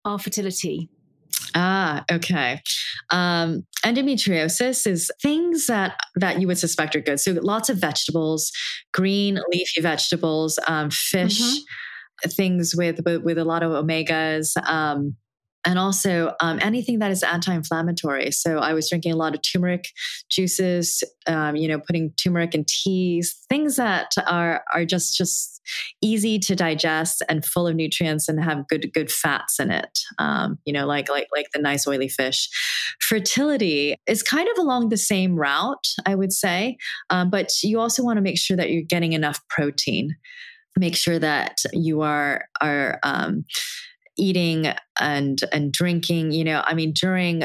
our 0.03 0.19
fertility. 0.19 0.89
Ah, 1.56 2.04
okay. 2.12 2.62
Um, 3.10 3.66
endometriosis 3.86 4.88
is 4.88 5.12
things 5.22 5.68
that 5.68 5.99
that 6.16 6.39
you 6.39 6.47
would 6.47 6.58
suspect 6.58 6.95
are 6.95 7.02
good. 7.02 7.20
So 7.20 7.32
lots 7.32 7.70
of 7.70 7.78
vegetables, 7.78 8.52
green 8.93 9.39
leafy 9.52 9.82
vegetables, 9.82 10.60
um, 10.68 10.89
fish, 10.89 11.41
mm-hmm. 11.41 12.30
things 12.30 12.74
with, 12.76 12.99
with, 13.06 13.24
with 13.24 13.38
a 13.38 13.45
lot 13.45 13.64
of 13.64 13.72
omegas. 13.72 14.56
Um, 14.68 15.16
and 15.66 15.78
also 15.78 16.34
um, 16.41 16.59
anything 16.62 16.99
that 16.99 17.12
is 17.12 17.24
anti-inflammatory. 17.24 18.32
So 18.32 18.57
I 18.57 18.74
was 18.74 18.89
drinking 18.89 19.14
a 19.14 19.16
lot 19.16 19.36
of 19.36 19.41
turmeric 19.41 19.89
juices, 20.30 21.03
um, 21.28 21.55
you 21.55 21.68
know, 21.68 21.80
putting 21.80 22.12
turmeric 22.14 22.55
in 22.55 22.66
teas, 22.68 23.38
things 23.49 23.76
that 23.76 24.12
are 24.28 24.64
are 24.74 24.86
just 24.86 25.18
just 25.18 25.62
easy 26.01 26.39
to 26.39 26.55
digest 26.55 27.22
and 27.30 27.45
full 27.45 27.68
of 27.68 27.76
nutrients 27.76 28.28
and 28.28 28.43
have 28.43 28.68
good 28.68 28.91
good 28.93 29.12
fats 29.12 29.59
in 29.59 29.72
it. 29.72 29.99
Um, 30.18 30.57
you 30.66 30.74
know, 30.74 30.86
like 30.86 31.09
like 31.09 31.28
like 31.36 31.47
the 31.53 31.62
nice 31.62 31.88
oily 31.88 32.09
fish. 32.09 32.49
Fertility 32.99 33.95
is 34.07 34.24
kind 34.24 34.47
of 34.49 34.57
along 34.57 34.89
the 34.89 34.97
same 34.97 35.36
route, 35.36 35.88
I 36.05 36.16
would 36.16 36.34
say, 36.34 36.78
um, 37.09 37.30
but 37.30 37.51
you 37.64 37.80
also 37.80 38.03
want 38.03 38.18
to 38.18 38.22
make 38.22 38.39
sure 38.39 38.57
that 38.57 38.72
you're 38.72 38.82
getting 38.82 39.14
enough 39.14 39.39
protein. 39.47 40.16
Make 40.78 40.95
sure 40.95 41.20
that 41.20 41.57
you 41.74 42.01
are 42.01 42.45
are 42.62 42.99
um, 43.03 43.45
eating 44.22 44.74
and 44.99 45.39
and 45.51 45.74
drinking 45.74 46.32
you 46.32 46.43
know 46.43 46.63
i 46.65 46.74
mean 46.74 46.93
during 46.93 47.43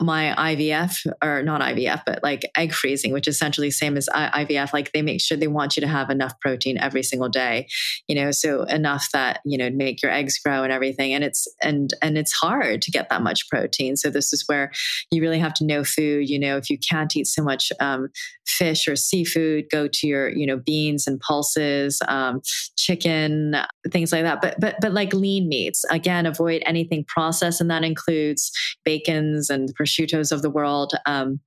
my 0.00 0.34
IVF 0.38 1.06
or 1.22 1.42
not 1.42 1.60
IVF, 1.60 2.02
but 2.06 2.22
like 2.22 2.50
egg 2.56 2.72
freezing, 2.72 3.12
which 3.12 3.26
is 3.26 3.34
essentially 3.34 3.70
same 3.70 3.96
as 3.96 4.08
IVF. 4.14 4.72
Like 4.72 4.92
they 4.92 5.02
make 5.02 5.20
sure 5.20 5.36
they 5.36 5.48
want 5.48 5.76
you 5.76 5.80
to 5.80 5.88
have 5.88 6.10
enough 6.10 6.38
protein 6.40 6.78
every 6.78 7.02
single 7.02 7.28
day, 7.28 7.66
you 8.06 8.14
know, 8.14 8.30
so 8.30 8.62
enough 8.64 9.08
that 9.12 9.40
you 9.44 9.58
know 9.58 9.70
make 9.70 10.02
your 10.02 10.12
eggs 10.12 10.38
grow 10.38 10.62
and 10.62 10.72
everything. 10.72 11.14
And 11.14 11.24
it's 11.24 11.46
and 11.62 11.92
and 12.02 12.16
it's 12.16 12.32
hard 12.32 12.82
to 12.82 12.90
get 12.90 13.08
that 13.08 13.22
much 13.22 13.48
protein. 13.48 13.96
So 13.96 14.10
this 14.10 14.32
is 14.32 14.44
where 14.46 14.70
you 15.10 15.20
really 15.20 15.38
have 15.38 15.54
to 15.54 15.64
know 15.64 15.84
food. 15.84 16.28
You 16.28 16.38
know, 16.38 16.56
if 16.56 16.70
you 16.70 16.78
can't 16.78 17.14
eat 17.16 17.26
so 17.26 17.42
much 17.42 17.72
um, 17.80 18.08
fish 18.46 18.88
or 18.88 18.96
seafood, 18.96 19.66
go 19.70 19.88
to 19.88 20.06
your 20.06 20.28
you 20.28 20.46
know 20.46 20.56
beans 20.56 21.06
and 21.06 21.20
pulses, 21.20 22.00
um, 22.08 22.40
chicken, 22.76 23.56
things 23.90 24.12
like 24.12 24.22
that. 24.22 24.40
But 24.40 24.60
but 24.60 24.76
but 24.80 24.92
like 24.92 25.12
lean 25.12 25.48
meats 25.48 25.84
again, 25.90 26.26
avoid 26.26 26.62
anything 26.66 27.04
processed, 27.04 27.60
and 27.60 27.70
that 27.70 27.84
includes 27.84 28.50
bacons 28.84 29.50
and 29.50 29.74
prosciuttos 29.88 30.32
of 30.32 30.42
the 30.42 30.50
world. 30.50 30.92
Um, 31.06 31.40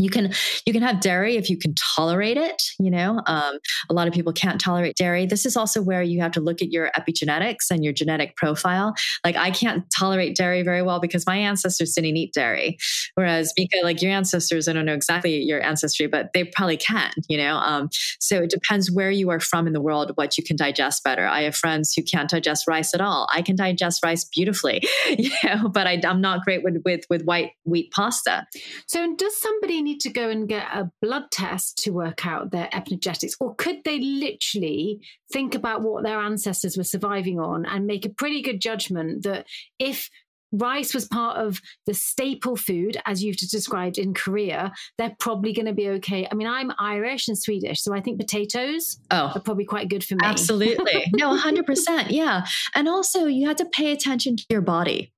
you 0.00 0.10
can 0.10 0.32
you 0.66 0.72
can 0.72 0.82
have 0.82 1.00
dairy 1.00 1.36
if 1.36 1.50
you 1.50 1.58
can 1.58 1.74
tolerate 1.96 2.36
it 2.36 2.62
you 2.78 2.90
know 2.90 3.20
um, 3.26 3.58
a 3.88 3.94
lot 3.94 4.08
of 4.08 4.14
people 4.14 4.32
can't 4.32 4.60
tolerate 4.60 4.96
dairy. 4.96 5.26
This 5.26 5.46
is 5.46 5.56
also 5.56 5.82
where 5.82 6.02
you 6.02 6.20
have 6.20 6.32
to 6.32 6.40
look 6.40 6.62
at 6.62 6.70
your 6.70 6.90
epigenetics 6.98 7.70
and 7.70 7.84
your 7.84 7.92
genetic 7.92 8.36
profile. 8.36 8.94
Like 9.24 9.36
i 9.36 9.50
can't 9.50 9.84
tolerate 9.96 10.36
dairy 10.36 10.62
very 10.62 10.82
well 10.82 11.00
because 11.00 11.26
my 11.26 11.36
ancestors 11.36 11.92
didn't 11.94 12.16
eat 12.16 12.32
dairy 12.32 12.78
whereas 13.14 13.52
because 13.56 13.80
like 13.82 14.02
your 14.02 14.12
ancestors 14.12 14.68
i 14.68 14.72
don't 14.72 14.86
know 14.86 14.94
exactly 14.94 15.36
your 15.42 15.62
ancestry 15.62 16.06
but 16.06 16.30
they 16.34 16.44
probably 16.44 16.76
can 16.76 17.12
you 17.28 17.36
know 17.36 17.56
um, 17.56 17.88
so 18.20 18.42
it 18.42 18.50
depends 18.50 18.90
where 18.90 19.10
you 19.10 19.30
are 19.30 19.40
from 19.40 19.66
in 19.66 19.72
the 19.72 19.80
world 19.80 20.12
what 20.14 20.36
you 20.36 20.44
can 20.44 20.56
digest 20.56 21.02
better. 21.04 21.26
I 21.26 21.42
have 21.42 21.56
friends 21.56 21.92
who 21.94 22.02
can't 22.02 22.28
digest 22.28 22.66
rice 22.66 22.94
at 22.94 23.00
all. 23.00 23.28
I 23.32 23.42
can 23.42 23.56
digest 23.56 24.02
rice 24.04 24.24
beautifully 24.24 24.82
you 25.18 25.30
know 25.44 25.68
but 25.68 25.86
I, 25.86 26.00
i'm 26.04 26.20
not 26.20 26.44
great 26.44 26.62
with 26.62 26.76
with 26.84 27.04
with 27.10 27.24
white 27.24 27.52
wheat 27.64 27.90
pasta. 27.92 28.46
So 28.86 29.14
does 29.16 29.36
somebody 29.36 29.82
need 29.90 30.00
to 30.00 30.10
go 30.10 30.28
and 30.28 30.48
get 30.48 30.66
a 30.72 30.90
blood 31.02 31.30
test 31.30 31.78
to 31.84 31.90
work 31.90 32.26
out 32.26 32.50
their 32.50 32.68
epigenetics? 32.72 33.34
Or 33.40 33.54
could 33.54 33.84
they 33.84 33.98
literally 33.98 35.00
think 35.32 35.54
about 35.54 35.82
what 35.82 36.02
their 36.02 36.18
ancestors 36.18 36.76
were 36.76 36.84
surviving 36.84 37.38
on 37.38 37.66
and 37.66 37.86
make 37.86 38.04
a 38.04 38.10
pretty 38.10 38.42
good 38.42 38.60
judgment 38.60 39.24
that 39.24 39.46
if 39.78 40.10
rice 40.52 40.94
was 40.94 41.06
part 41.06 41.36
of 41.36 41.60
the 41.86 41.94
staple 41.94 42.56
food, 42.56 42.96
as 43.06 43.22
you've 43.22 43.36
just 43.36 43.52
described 43.52 43.98
in 43.98 44.14
Korea, 44.14 44.72
they're 44.98 45.14
probably 45.18 45.52
going 45.52 45.66
to 45.66 45.72
be 45.72 45.88
okay. 45.88 46.26
I 46.30 46.34
mean, 46.34 46.48
I'm 46.48 46.72
Irish 46.78 47.28
and 47.28 47.38
Swedish, 47.38 47.82
so 47.82 47.94
I 47.94 48.00
think 48.00 48.18
potatoes 48.18 48.98
oh, 49.10 49.32
are 49.34 49.40
probably 49.40 49.64
quite 49.64 49.88
good 49.88 50.04
for 50.04 50.14
me. 50.14 50.20
Absolutely. 50.22 51.04
no, 51.14 51.36
100%. 51.36 52.06
Yeah. 52.10 52.44
And 52.74 52.88
also, 52.88 53.26
you 53.26 53.46
have 53.46 53.56
to 53.56 53.66
pay 53.66 53.92
attention 53.92 54.36
to 54.36 54.44
your 54.50 54.62
body. 54.62 55.12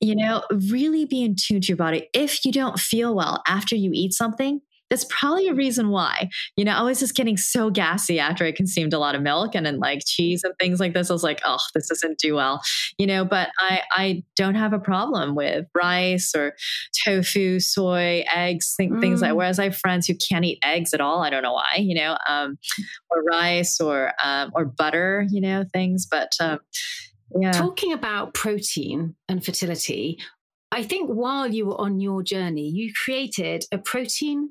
You 0.00 0.16
know, 0.16 0.42
really 0.50 1.04
be 1.06 1.22
in 1.22 1.36
tune 1.36 1.60
to 1.62 1.68
your 1.68 1.76
body. 1.76 2.08
If 2.12 2.44
you 2.44 2.52
don't 2.52 2.78
feel 2.78 3.14
well 3.14 3.42
after 3.46 3.74
you 3.74 3.90
eat 3.94 4.12
something, 4.12 4.60
that's 4.90 5.06
probably 5.08 5.48
a 5.48 5.54
reason 5.54 5.88
why. 5.88 6.28
You 6.56 6.64
know, 6.64 6.72
I 6.72 6.82
was 6.82 7.00
just 7.00 7.14
getting 7.14 7.36
so 7.36 7.70
gassy 7.70 8.18
after 8.18 8.44
I 8.44 8.52
consumed 8.52 8.92
a 8.92 8.98
lot 8.98 9.14
of 9.14 9.22
milk 9.22 9.54
and 9.54 9.64
then 9.64 9.78
like 9.78 10.00
cheese 10.06 10.44
and 10.44 10.54
things 10.60 10.80
like 10.80 10.94
this. 10.94 11.10
I 11.10 11.12
was 11.12 11.22
like, 11.22 11.40
oh, 11.44 11.58
this 11.74 11.88
doesn't 11.88 12.18
do 12.18 12.34
well. 12.34 12.60
You 12.98 13.06
know, 13.06 13.24
but 13.24 13.50
I 13.58 13.82
I 13.92 14.22
don't 14.36 14.54
have 14.54 14.72
a 14.72 14.78
problem 14.78 15.34
with 15.34 15.66
rice 15.74 16.32
or 16.34 16.54
tofu, 17.04 17.60
soy, 17.60 18.24
eggs, 18.34 18.74
th- 18.76 18.90
mm. 18.90 19.00
things 19.00 19.22
like. 19.22 19.32
Mm. 19.32 19.36
Whereas 19.36 19.58
I 19.58 19.64
have 19.64 19.76
friends 19.76 20.06
who 20.06 20.14
can't 20.14 20.44
eat 20.44 20.58
eggs 20.62 20.94
at 20.94 21.00
all. 21.00 21.22
I 21.22 21.30
don't 21.30 21.42
know 21.42 21.54
why. 21.54 21.76
You 21.78 21.94
know, 21.94 22.16
um, 22.28 22.58
or 23.10 23.22
rice 23.22 23.80
or 23.80 24.12
um, 24.22 24.52
or 24.54 24.64
butter. 24.64 25.26
You 25.30 25.40
know, 25.40 25.64
things. 25.72 26.06
But 26.10 26.32
um, 26.40 26.58
yeah. 27.36 27.52
Talking 27.52 27.92
about 27.92 28.34
protein 28.34 29.16
and 29.28 29.44
fertility, 29.44 30.18
I 30.70 30.82
think 30.82 31.08
while 31.08 31.52
you 31.52 31.66
were 31.66 31.80
on 31.80 32.00
your 32.00 32.22
journey, 32.22 32.68
you 32.68 32.92
created 32.92 33.64
a 33.72 33.78
protein 33.78 34.50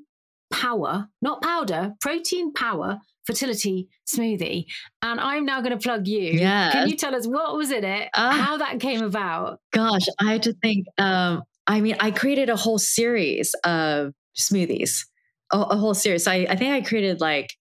power, 0.50 1.08
not 1.20 1.42
powder, 1.42 1.94
protein 2.00 2.52
power 2.52 2.98
fertility 3.26 3.88
smoothie. 4.06 4.66
And 5.02 5.18
I'm 5.18 5.44
now 5.44 5.60
going 5.60 5.76
to 5.76 5.82
plug 5.82 6.06
you. 6.06 6.32
Yeah. 6.32 6.72
Can 6.72 6.88
you 6.88 6.96
tell 6.96 7.14
us 7.14 7.26
what 7.26 7.56
was 7.56 7.70
in 7.70 7.84
it, 7.84 8.10
uh, 8.14 8.32
how 8.32 8.58
that 8.58 8.80
came 8.80 9.02
about? 9.02 9.60
Gosh, 9.72 10.06
I 10.20 10.32
had 10.32 10.42
to 10.44 10.52
think. 10.52 10.86
Um, 10.98 11.42
I 11.66 11.80
mean, 11.80 11.96
I 12.00 12.10
created 12.10 12.50
a 12.50 12.56
whole 12.56 12.78
series 12.78 13.54
of 13.64 14.12
smoothies, 14.36 15.06
a, 15.52 15.58
a 15.58 15.76
whole 15.76 15.94
series. 15.94 16.24
So 16.24 16.32
I, 16.32 16.46
I 16.50 16.56
think 16.56 16.74
I 16.74 16.86
created 16.86 17.20
like 17.20 17.54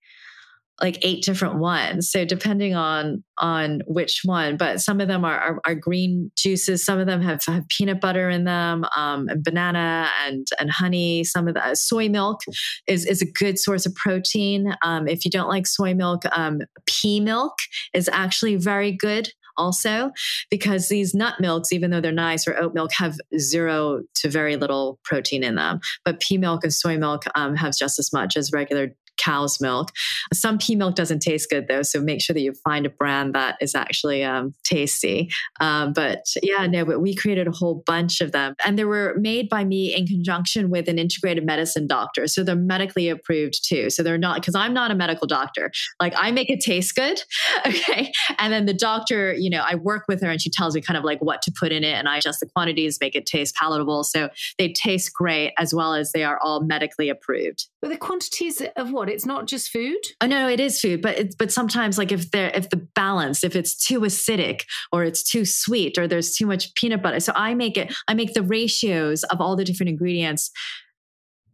like 0.81 0.97
eight 1.03 1.23
different 1.23 1.59
ones. 1.59 2.09
So 2.09 2.25
depending 2.25 2.73
on 2.73 3.23
on 3.37 3.81
which 3.87 4.21
one, 4.25 4.57
but 4.57 4.81
some 4.81 4.99
of 4.99 5.07
them 5.07 5.23
are 5.23 5.39
are, 5.39 5.59
are 5.65 5.75
green 5.75 6.31
juices. 6.35 6.83
Some 6.83 6.99
of 6.99 7.07
them 7.07 7.21
have, 7.21 7.43
have 7.45 7.67
peanut 7.69 8.01
butter 8.01 8.29
in 8.29 8.43
them, 8.43 8.85
um, 8.95 9.27
and 9.29 9.43
banana 9.43 10.09
and 10.25 10.47
and 10.59 10.71
honey. 10.71 11.23
Some 11.23 11.47
of 11.47 11.53
the 11.53 11.65
uh, 11.65 11.75
soy 11.75 12.09
milk 12.09 12.41
is 12.87 13.05
is 13.05 13.21
a 13.21 13.31
good 13.31 13.59
source 13.59 13.85
of 13.85 13.93
protein. 13.95 14.75
Um, 14.83 15.07
if 15.07 15.25
you 15.25 15.31
don't 15.31 15.49
like 15.49 15.67
soy 15.67 15.93
milk, 15.93 16.23
um, 16.31 16.59
pea 16.87 17.19
milk 17.19 17.53
is 17.93 18.09
actually 18.11 18.55
very 18.55 18.91
good 18.91 19.29
also 19.57 20.11
because 20.49 20.89
these 20.89 21.13
nut 21.13 21.35
milks 21.39 21.71
even 21.71 21.91
though 21.91 22.01
they're 22.01 22.11
nice 22.11 22.47
or 22.47 22.59
oat 22.59 22.73
milk 22.73 22.91
have 22.91 23.15
zero 23.37 24.01
to 24.15 24.29
very 24.29 24.55
little 24.55 24.99
protein 25.03 25.43
in 25.43 25.55
them 25.55 25.79
but 26.03 26.19
pea 26.19 26.37
milk 26.37 26.63
and 26.63 26.73
soy 26.73 26.97
milk 26.97 27.23
um, 27.35 27.55
have 27.55 27.75
just 27.77 27.99
as 27.99 28.11
much 28.11 28.35
as 28.35 28.51
regular 28.51 28.95
cow's 29.17 29.59
milk. 29.61 29.91
Some 30.33 30.57
pea 30.57 30.75
milk 30.75 30.95
doesn't 30.95 31.19
taste 31.19 31.49
good 31.49 31.67
though, 31.67 31.83
so 31.83 32.01
make 32.01 32.21
sure 32.21 32.33
that 32.33 32.41
you 32.41 32.53
find 32.63 32.85
a 32.85 32.89
brand 32.89 33.35
that 33.35 33.57
is 33.61 33.75
actually 33.75 34.23
um, 34.23 34.53
tasty. 34.63 35.29
Um, 35.59 35.93
but 35.93 36.25
yeah, 36.41 36.65
no, 36.67 36.85
but 36.85 37.01
we 37.01 37.15
created 37.15 37.47
a 37.47 37.51
whole 37.51 37.83
bunch 37.85 38.21
of 38.21 38.31
them, 38.31 38.55
and 38.65 38.77
they 38.77 38.85
were 38.85 39.15
made 39.19 39.49
by 39.49 39.63
me 39.63 39.95
in 39.95 40.07
conjunction 40.07 40.69
with 40.69 40.87
an 40.87 40.99
integrated 40.99 41.45
medicine 41.45 41.87
doctor, 41.87 42.27
so 42.27 42.43
they're 42.43 42.55
medically 42.55 43.09
approved 43.09 43.67
too. 43.67 43.89
So 43.89 44.03
they're 44.03 44.17
not 44.17 44.35
because 44.35 44.55
I'm 44.55 44.73
not 44.73 44.91
a 44.91 44.95
medical 44.95 45.27
doctor. 45.27 45.71
Like 45.99 46.13
I 46.17 46.31
make 46.31 46.49
it 46.49 46.59
taste 46.59 46.95
good, 46.95 47.21
okay, 47.67 48.11
and 48.39 48.51
then 48.51 48.65
the 48.65 48.73
doctor, 48.73 49.33
you 49.33 49.49
know, 49.49 49.63
I 49.65 49.75
work 49.75 50.05
with 50.07 50.21
her 50.21 50.29
and 50.29 50.41
she 50.41 50.49
tells 50.49 50.75
me 50.75 50.81
kind 50.81 50.97
of 50.97 51.03
like 51.03 51.19
what 51.19 51.41
to 51.43 51.53
put 51.57 51.71
in 51.71 51.83
it, 51.83 51.93
and 51.93 52.07
I 52.07 52.17
adjust 52.17 52.39
the 52.39 52.47
quantities, 52.47 52.97
make 52.99 53.15
it 53.15 53.25
taste 53.25 53.55
palatable, 53.55 54.03
so 54.03 54.29
they 54.57 54.71
taste 54.73 55.13
great 55.13 55.53
as 55.57 55.73
well 55.73 55.93
as 55.93 56.11
they 56.11 56.23
are 56.23 56.39
all 56.41 56.63
medically 56.63 57.09
approved. 57.09 57.67
But 57.81 57.89
the 57.89 57.97
quantities 57.97 58.61
of 58.75 58.91
what? 58.91 59.02
It's 59.09 59.25
not 59.25 59.47
just 59.47 59.69
food. 59.69 59.97
Oh 60.21 60.27
no, 60.27 60.47
it 60.47 60.59
is 60.59 60.79
food, 60.79 61.01
but 61.01 61.17
it's 61.17 61.35
but 61.35 61.51
sometimes 61.51 61.97
like 61.97 62.11
if 62.11 62.31
there 62.31 62.51
if 62.53 62.69
the 62.69 62.87
balance, 62.95 63.43
if 63.43 63.55
it's 63.55 63.75
too 63.75 64.01
acidic 64.01 64.61
or 64.91 65.03
it's 65.03 65.23
too 65.23 65.45
sweet 65.45 65.97
or 65.97 66.07
there's 66.07 66.35
too 66.35 66.45
much 66.45 66.73
peanut 66.75 67.01
butter. 67.01 67.19
So 67.19 67.33
I 67.35 67.53
make 67.55 67.77
it, 67.77 67.93
I 68.07 68.13
make 68.13 68.33
the 68.33 68.43
ratios 68.43 69.23
of 69.25 69.41
all 69.41 69.55
the 69.55 69.63
different 69.63 69.89
ingredients 69.89 70.51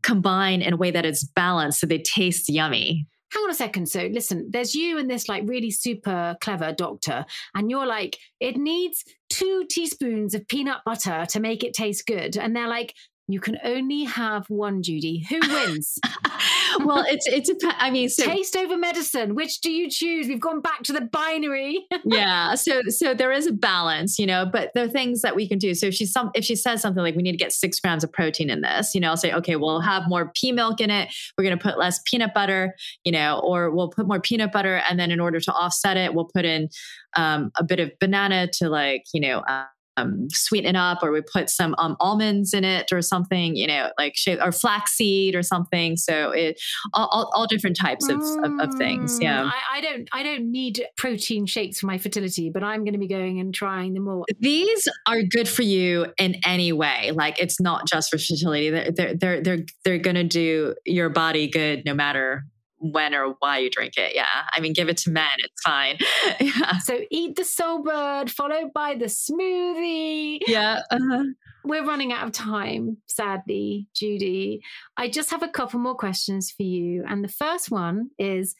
combine 0.01 0.61
in 0.61 0.73
a 0.73 0.77
way 0.77 0.91
that 0.91 1.05
it's 1.05 1.23
balanced 1.23 1.79
so 1.79 1.87
they 1.87 1.99
taste 1.99 2.49
yummy. 2.49 3.07
Hang 3.31 3.43
on 3.43 3.51
a 3.51 3.53
second. 3.53 3.87
So 3.87 4.09
listen, 4.11 4.49
there's 4.49 4.73
you 4.73 4.97
and 4.97 5.09
this 5.09 5.29
like 5.29 5.43
really 5.45 5.69
super 5.69 6.35
clever 6.41 6.73
doctor, 6.73 7.25
and 7.53 7.69
you're 7.69 7.85
like, 7.85 8.17
it 8.39 8.57
needs 8.57 9.03
two 9.29 9.65
teaspoons 9.69 10.33
of 10.33 10.47
peanut 10.47 10.79
butter 10.85 11.25
to 11.29 11.39
make 11.39 11.63
it 11.63 11.73
taste 11.73 12.07
good. 12.07 12.37
And 12.37 12.55
they're 12.55 12.67
like, 12.67 12.95
you 13.29 13.39
can 13.39 13.59
only 13.63 14.05
have 14.05 14.49
one, 14.49 14.81
Judy. 14.81 15.23
Who 15.29 15.39
wins? 15.39 15.99
well, 16.79 17.05
it's 17.07 17.27
it's. 17.27 17.51
I 17.63 17.91
mean, 17.91 18.09
so, 18.09 18.25
taste 18.25 18.55
over 18.57 18.75
medicine. 18.75 19.35
Which 19.35 19.61
do 19.61 19.71
you 19.71 19.87
choose? 19.87 20.27
We've 20.27 20.41
gone 20.41 20.61
back 20.61 20.81
to 20.83 20.93
the 20.93 21.01
binary. 21.01 21.85
yeah. 22.05 22.55
So 22.55 22.81
so 22.87 23.13
there 23.13 23.31
is 23.31 23.45
a 23.45 23.51
balance, 23.51 24.17
you 24.17 24.25
know. 24.25 24.47
But 24.51 24.71
there 24.73 24.83
are 24.83 24.89
things 24.89 25.21
that 25.21 25.35
we 25.35 25.47
can 25.47 25.59
do. 25.59 25.75
So 25.75 25.85
if 25.85 25.93
she 25.93 26.07
some 26.07 26.31
if 26.33 26.43
she 26.43 26.55
says 26.55 26.81
something 26.81 27.03
like 27.03 27.15
we 27.15 27.21
need 27.21 27.33
to 27.33 27.37
get 27.37 27.51
six 27.51 27.79
grams 27.79 28.03
of 28.03 28.11
protein 28.11 28.49
in 28.49 28.61
this, 28.61 28.95
you 28.95 29.01
know, 29.01 29.09
I'll 29.09 29.17
say 29.17 29.31
okay, 29.31 29.55
we'll 29.55 29.81
have 29.81 30.03
more 30.07 30.31
pea 30.33 30.51
milk 30.51 30.81
in 30.81 30.89
it. 30.89 31.13
We're 31.37 31.43
going 31.43 31.57
to 31.57 31.63
put 31.63 31.77
less 31.77 32.01
peanut 32.05 32.33
butter, 32.33 32.73
you 33.03 33.11
know, 33.11 33.41
or 33.43 33.69
we'll 33.69 33.89
put 33.89 34.07
more 34.07 34.19
peanut 34.19 34.51
butter, 34.51 34.81
and 34.89 34.99
then 34.99 35.11
in 35.11 35.19
order 35.19 35.39
to 35.39 35.53
offset 35.53 35.97
it, 35.97 36.15
we'll 36.15 36.29
put 36.33 36.45
in 36.45 36.69
um, 37.15 37.51
a 37.59 37.63
bit 37.63 37.79
of 37.79 37.91
banana 37.99 38.47
to 38.53 38.69
like 38.69 39.03
you 39.13 39.21
know. 39.21 39.39
Uh, 39.47 39.65
um, 39.99 40.29
sweeten 40.29 40.69
it 40.69 40.75
up 40.75 41.03
or 41.03 41.11
we 41.11 41.21
put 41.21 41.49
some 41.49 41.75
um, 41.77 41.95
almonds 41.99 42.53
in 42.53 42.63
it 42.63 42.91
or 42.91 43.01
something, 43.01 43.55
you 43.55 43.67
know, 43.67 43.91
like 43.97 44.15
or 44.41 44.51
flaxseed 44.51 45.35
or 45.35 45.43
something. 45.43 45.97
So 45.97 46.31
it 46.31 46.61
all, 46.93 47.07
all, 47.11 47.31
all 47.33 47.47
different 47.47 47.77
types 47.77 48.07
of, 48.09 48.21
of, 48.21 48.59
of, 48.59 48.75
things. 48.75 49.19
Mm, 49.19 49.23
yeah. 49.23 49.43
I, 49.45 49.77
I, 49.77 49.81
don't 49.81 50.09
I 50.13 50.23
don't 50.23 50.51
need 50.51 50.85
protein 50.97 51.45
shakes 51.45 51.79
for 51.79 51.87
my 51.87 51.97
fertility, 51.97 52.49
but 52.49 52.63
I'm 52.63 52.83
going 52.83 52.93
to 52.93 52.99
be 52.99 53.07
going 53.07 53.39
and 53.39 53.53
trying 53.53 53.93
them 53.93 54.07
all. 54.07 54.25
These 54.39 54.87
are 55.07 55.23
good 55.23 55.47
for 55.47 55.63
you 55.63 56.07
in 56.17 56.35
any 56.45 56.71
way. 56.71 57.11
Like 57.13 57.39
it's 57.39 57.59
not 57.59 57.87
just 57.87 58.09
for 58.09 58.17
fertility. 58.17 58.69
They're 58.69 58.91
they're 58.91 59.15
they're 59.15 59.41
they're, 59.41 59.65
they're 59.83 59.97
going 59.97 60.15
to 60.15 60.23
do 60.23 60.75
your 60.85 61.09
body 61.09 61.49
good 61.49 61.83
no 61.85 61.93
matter 61.93 62.45
when 62.79 63.13
or 63.13 63.35
why 63.39 63.59
you 63.59 63.69
drink 63.69 63.97
it. 63.97 64.15
Yeah. 64.15 64.25
I 64.51 64.59
mean, 64.59 64.73
give 64.73 64.89
it 64.89 64.97
to 64.97 65.11
men. 65.11 65.29
It's 65.37 65.61
fine. 65.61 65.97
yeah. 66.39 66.79
So 66.79 66.99
eat 67.11 67.35
the 67.35 67.43
Soulbird, 67.43 68.29
followed 68.29 68.73
by 68.73 68.95
the 68.95 69.05
smoothie. 69.05 70.39
Yeah. 70.47 70.81
Uh-huh. 70.89 71.25
We're 71.65 71.85
running 71.85 72.13
out 72.13 72.25
of 72.25 72.31
time, 72.31 72.97
sadly, 73.07 73.87
Judy. 73.93 74.61
I 74.97 75.09
just 75.09 75.29
have 75.31 75.43
a 75.43 75.49
couple 75.49 75.79
more 75.79 75.95
questions 75.95 76.51
for 76.51 76.63
you. 76.63 77.03
And 77.07 77.23
the 77.23 77.27
first 77.27 77.69
one 77.69 78.09
is 78.17 78.55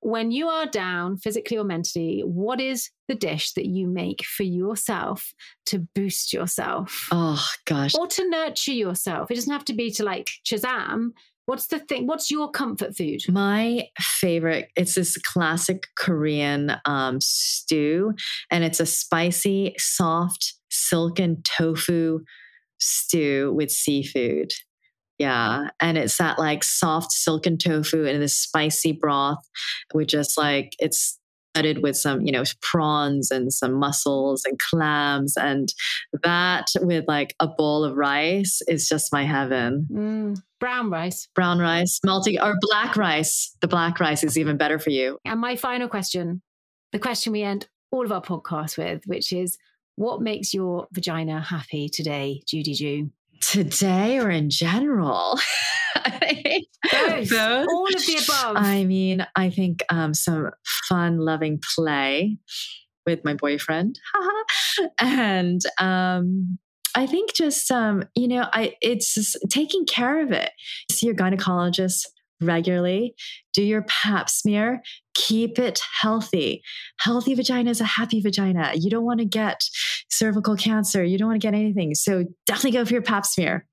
when 0.00 0.30
you 0.30 0.48
are 0.48 0.66
down 0.66 1.16
physically 1.16 1.58
or 1.58 1.64
mentally, 1.64 2.22
what 2.24 2.60
is 2.60 2.90
the 3.08 3.14
dish 3.14 3.52
that 3.52 3.66
you 3.66 3.86
make 3.86 4.24
for 4.24 4.44
yourself 4.44 5.34
to 5.66 5.86
boost 5.94 6.32
yourself? 6.32 7.08
Oh, 7.10 7.44
gosh. 7.64 7.94
Or 7.94 8.06
to 8.06 8.30
nurture 8.30 8.72
yourself? 8.72 9.30
It 9.30 9.34
doesn't 9.34 9.52
have 9.52 9.64
to 9.66 9.74
be 9.74 9.90
to 9.92 10.04
like 10.04 10.28
Shazam, 10.44 11.10
What's 11.46 11.68
the 11.68 11.78
thing? 11.78 12.06
What's 12.06 12.30
your 12.30 12.50
comfort 12.50 12.96
food? 12.96 13.20
My 13.28 13.88
favorite, 13.98 14.68
it's 14.76 14.96
this 14.96 15.16
classic 15.16 15.86
Korean 15.96 16.72
um, 16.84 17.20
stew, 17.20 18.14
and 18.50 18.64
it's 18.64 18.80
a 18.80 18.86
spicy, 18.86 19.74
soft, 19.78 20.54
silken 20.70 21.42
tofu 21.44 22.20
stew 22.78 23.52
with 23.54 23.70
seafood. 23.70 24.50
Yeah. 25.18 25.68
And 25.80 25.96
it's 25.96 26.18
that 26.18 26.38
like 26.38 26.62
soft 26.62 27.12
silken 27.12 27.56
tofu 27.56 28.04
and 28.06 28.20
this 28.20 28.36
spicy 28.36 28.92
broth 28.92 29.48
with 29.94 30.08
just 30.08 30.36
like, 30.36 30.72
it's 30.78 31.18
studded 31.56 31.82
with 31.82 31.96
some, 31.96 32.20
you 32.22 32.32
know, 32.32 32.44
prawns 32.60 33.30
and 33.30 33.52
some 33.52 33.72
mussels 33.72 34.44
and 34.44 34.58
clams. 34.58 35.36
And 35.36 35.72
that 36.22 36.66
with 36.80 37.06
like 37.08 37.34
a 37.40 37.46
bowl 37.46 37.84
of 37.84 37.96
rice 37.96 38.60
is 38.68 38.88
just 38.88 39.12
my 39.12 39.24
heaven. 39.24 39.86
Mm, 39.90 40.42
brown 40.60 40.90
rice. 40.90 41.28
Brown 41.34 41.58
rice, 41.58 42.00
multi 42.04 42.38
or 42.38 42.54
black 42.60 42.96
rice. 42.96 43.56
The 43.60 43.68
black 43.68 44.00
rice 44.00 44.22
is 44.22 44.38
even 44.38 44.56
better 44.56 44.78
for 44.78 44.90
you. 44.90 45.18
And 45.24 45.40
my 45.40 45.56
final 45.56 45.88
question, 45.88 46.42
the 46.92 46.98
question 46.98 47.32
we 47.32 47.42
end 47.42 47.68
all 47.90 48.04
of 48.04 48.12
our 48.12 48.22
podcasts 48.22 48.76
with, 48.76 49.02
which 49.06 49.32
is 49.32 49.56
what 49.94 50.20
makes 50.20 50.52
your 50.52 50.86
vagina 50.92 51.40
happy 51.40 51.88
today, 51.88 52.42
Judy 52.46 52.74
Joo? 52.74 53.10
Today 53.40 54.18
or 54.18 54.30
in 54.30 54.50
general? 54.50 55.38
Both. 56.06 57.30
Both. 57.30 57.68
All 57.68 57.86
of 57.86 58.06
the 58.06 58.24
above. 58.24 58.56
I 58.56 58.84
mean, 58.84 59.26
I 59.36 59.50
think 59.50 59.84
um, 59.90 60.14
some 60.14 60.50
fun, 60.88 61.18
loving 61.18 61.60
play 61.74 62.38
with 63.04 63.24
my 63.24 63.34
boyfriend, 63.34 63.98
and 65.00 65.60
um, 65.78 66.58
I 66.94 67.06
think 67.06 67.34
just 67.34 67.70
um, 67.70 68.04
you 68.14 68.28
know, 68.28 68.46
I 68.52 68.74
it's 68.80 69.36
taking 69.50 69.84
care 69.86 70.22
of 70.22 70.32
it. 70.32 70.50
See 70.90 71.06
your 71.06 71.14
gynecologist 71.14 72.06
regularly. 72.40 73.14
Do 73.54 73.62
your 73.62 73.82
Pap 73.82 74.28
smear. 74.28 74.82
Keep 75.14 75.58
it 75.58 75.80
healthy. 76.00 76.62
Healthy 77.00 77.34
vagina 77.34 77.70
is 77.70 77.80
a 77.80 77.84
happy 77.84 78.20
vagina. 78.20 78.72
You 78.74 78.90
don't 78.90 79.04
want 79.04 79.20
to 79.20 79.24
get 79.24 79.62
cervical 80.10 80.56
cancer. 80.56 81.02
You 81.02 81.18
don't 81.18 81.28
want 81.28 81.40
to 81.40 81.46
get 81.46 81.54
anything. 81.54 81.94
So 81.94 82.24
definitely 82.46 82.72
go 82.72 82.84
for 82.84 82.92
your 82.92 83.02
Pap 83.02 83.24
smear. 83.24 83.66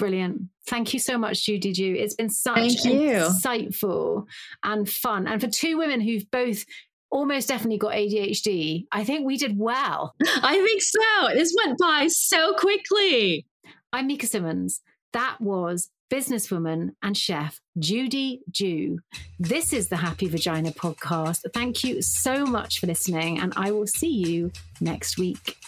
Brilliant. 0.00 0.44
Thank 0.66 0.94
you 0.94 0.98
so 0.98 1.18
much, 1.18 1.44
Judy 1.44 1.74
Joo. 1.74 1.94
It's 1.94 2.14
been 2.14 2.30
such 2.30 2.56
insightful 2.56 4.24
and 4.64 4.88
fun. 4.88 5.26
And 5.26 5.42
for 5.42 5.46
two 5.46 5.76
women 5.76 6.00
who've 6.00 6.28
both 6.30 6.64
almost 7.10 7.48
definitely 7.48 7.76
got 7.76 7.92
ADHD, 7.92 8.86
I 8.90 9.04
think 9.04 9.26
we 9.26 9.36
did 9.36 9.58
well. 9.58 10.14
I 10.24 10.54
think 10.54 10.80
so. 10.80 11.34
This 11.34 11.54
went 11.62 11.78
by 11.78 12.06
so 12.06 12.54
quickly. 12.54 13.44
I'm 13.92 14.06
Mika 14.06 14.26
Simmons. 14.26 14.80
That 15.12 15.36
was 15.38 15.90
businesswoman 16.10 16.92
and 17.02 17.14
chef 17.14 17.60
Judy 17.78 18.40
Joo. 18.50 19.00
This 19.38 19.74
is 19.74 19.88
the 19.88 19.98
Happy 19.98 20.28
Vagina 20.28 20.70
podcast. 20.70 21.40
Thank 21.52 21.84
you 21.84 22.00
so 22.00 22.46
much 22.46 22.78
for 22.78 22.86
listening, 22.86 23.38
and 23.38 23.52
I 23.54 23.70
will 23.72 23.86
see 23.86 24.08
you 24.08 24.50
next 24.80 25.18
week. 25.18 25.58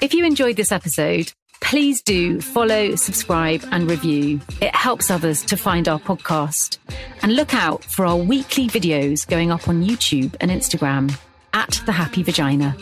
If 0.00 0.14
you 0.14 0.24
enjoyed 0.24 0.56
this 0.56 0.72
episode, 0.72 1.32
please 1.60 2.02
do 2.02 2.40
follow, 2.40 2.94
subscribe, 2.94 3.64
and 3.72 3.90
review. 3.90 4.40
It 4.60 4.74
helps 4.74 5.10
others 5.10 5.42
to 5.44 5.56
find 5.56 5.88
our 5.88 5.98
podcast. 5.98 6.78
And 7.22 7.34
look 7.34 7.54
out 7.54 7.84
for 7.84 8.06
our 8.06 8.16
weekly 8.16 8.68
videos 8.68 9.26
going 9.26 9.50
up 9.50 9.68
on 9.68 9.82
YouTube 9.82 10.34
and 10.40 10.50
Instagram 10.50 11.18
at 11.52 11.80
The 11.86 11.92
Happy 11.92 12.22
Vagina. 12.22 12.76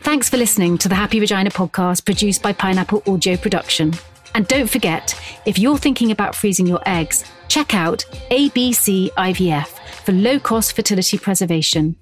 Thanks 0.00 0.28
for 0.28 0.38
listening 0.38 0.78
to 0.78 0.88
the 0.88 0.94
Happy 0.94 1.20
Vagina 1.20 1.50
podcast 1.50 2.04
produced 2.04 2.42
by 2.42 2.52
Pineapple 2.52 3.02
Audio 3.06 3.36
Production. 3.36 3.92
And 4.34 4.46
don't 4.48 4.70
forget, 4.70 5.14
if 5.44 5.58
you're 5.58 5.78
thinking 5.78 6.10
about 6.10 6.34
freezing 6.34 6.66
your 6.66 6.80
eggs, 6.86 7.24
check 7.48 7.74
out 7.74 8.04
ABC 8.30 9.10
IVF 9.10 9.66
for 10.04 10.12
low 10.12 10.40
cost 10.40 10.72
fertility 10.74 11.18
preservation. 11.18 11.96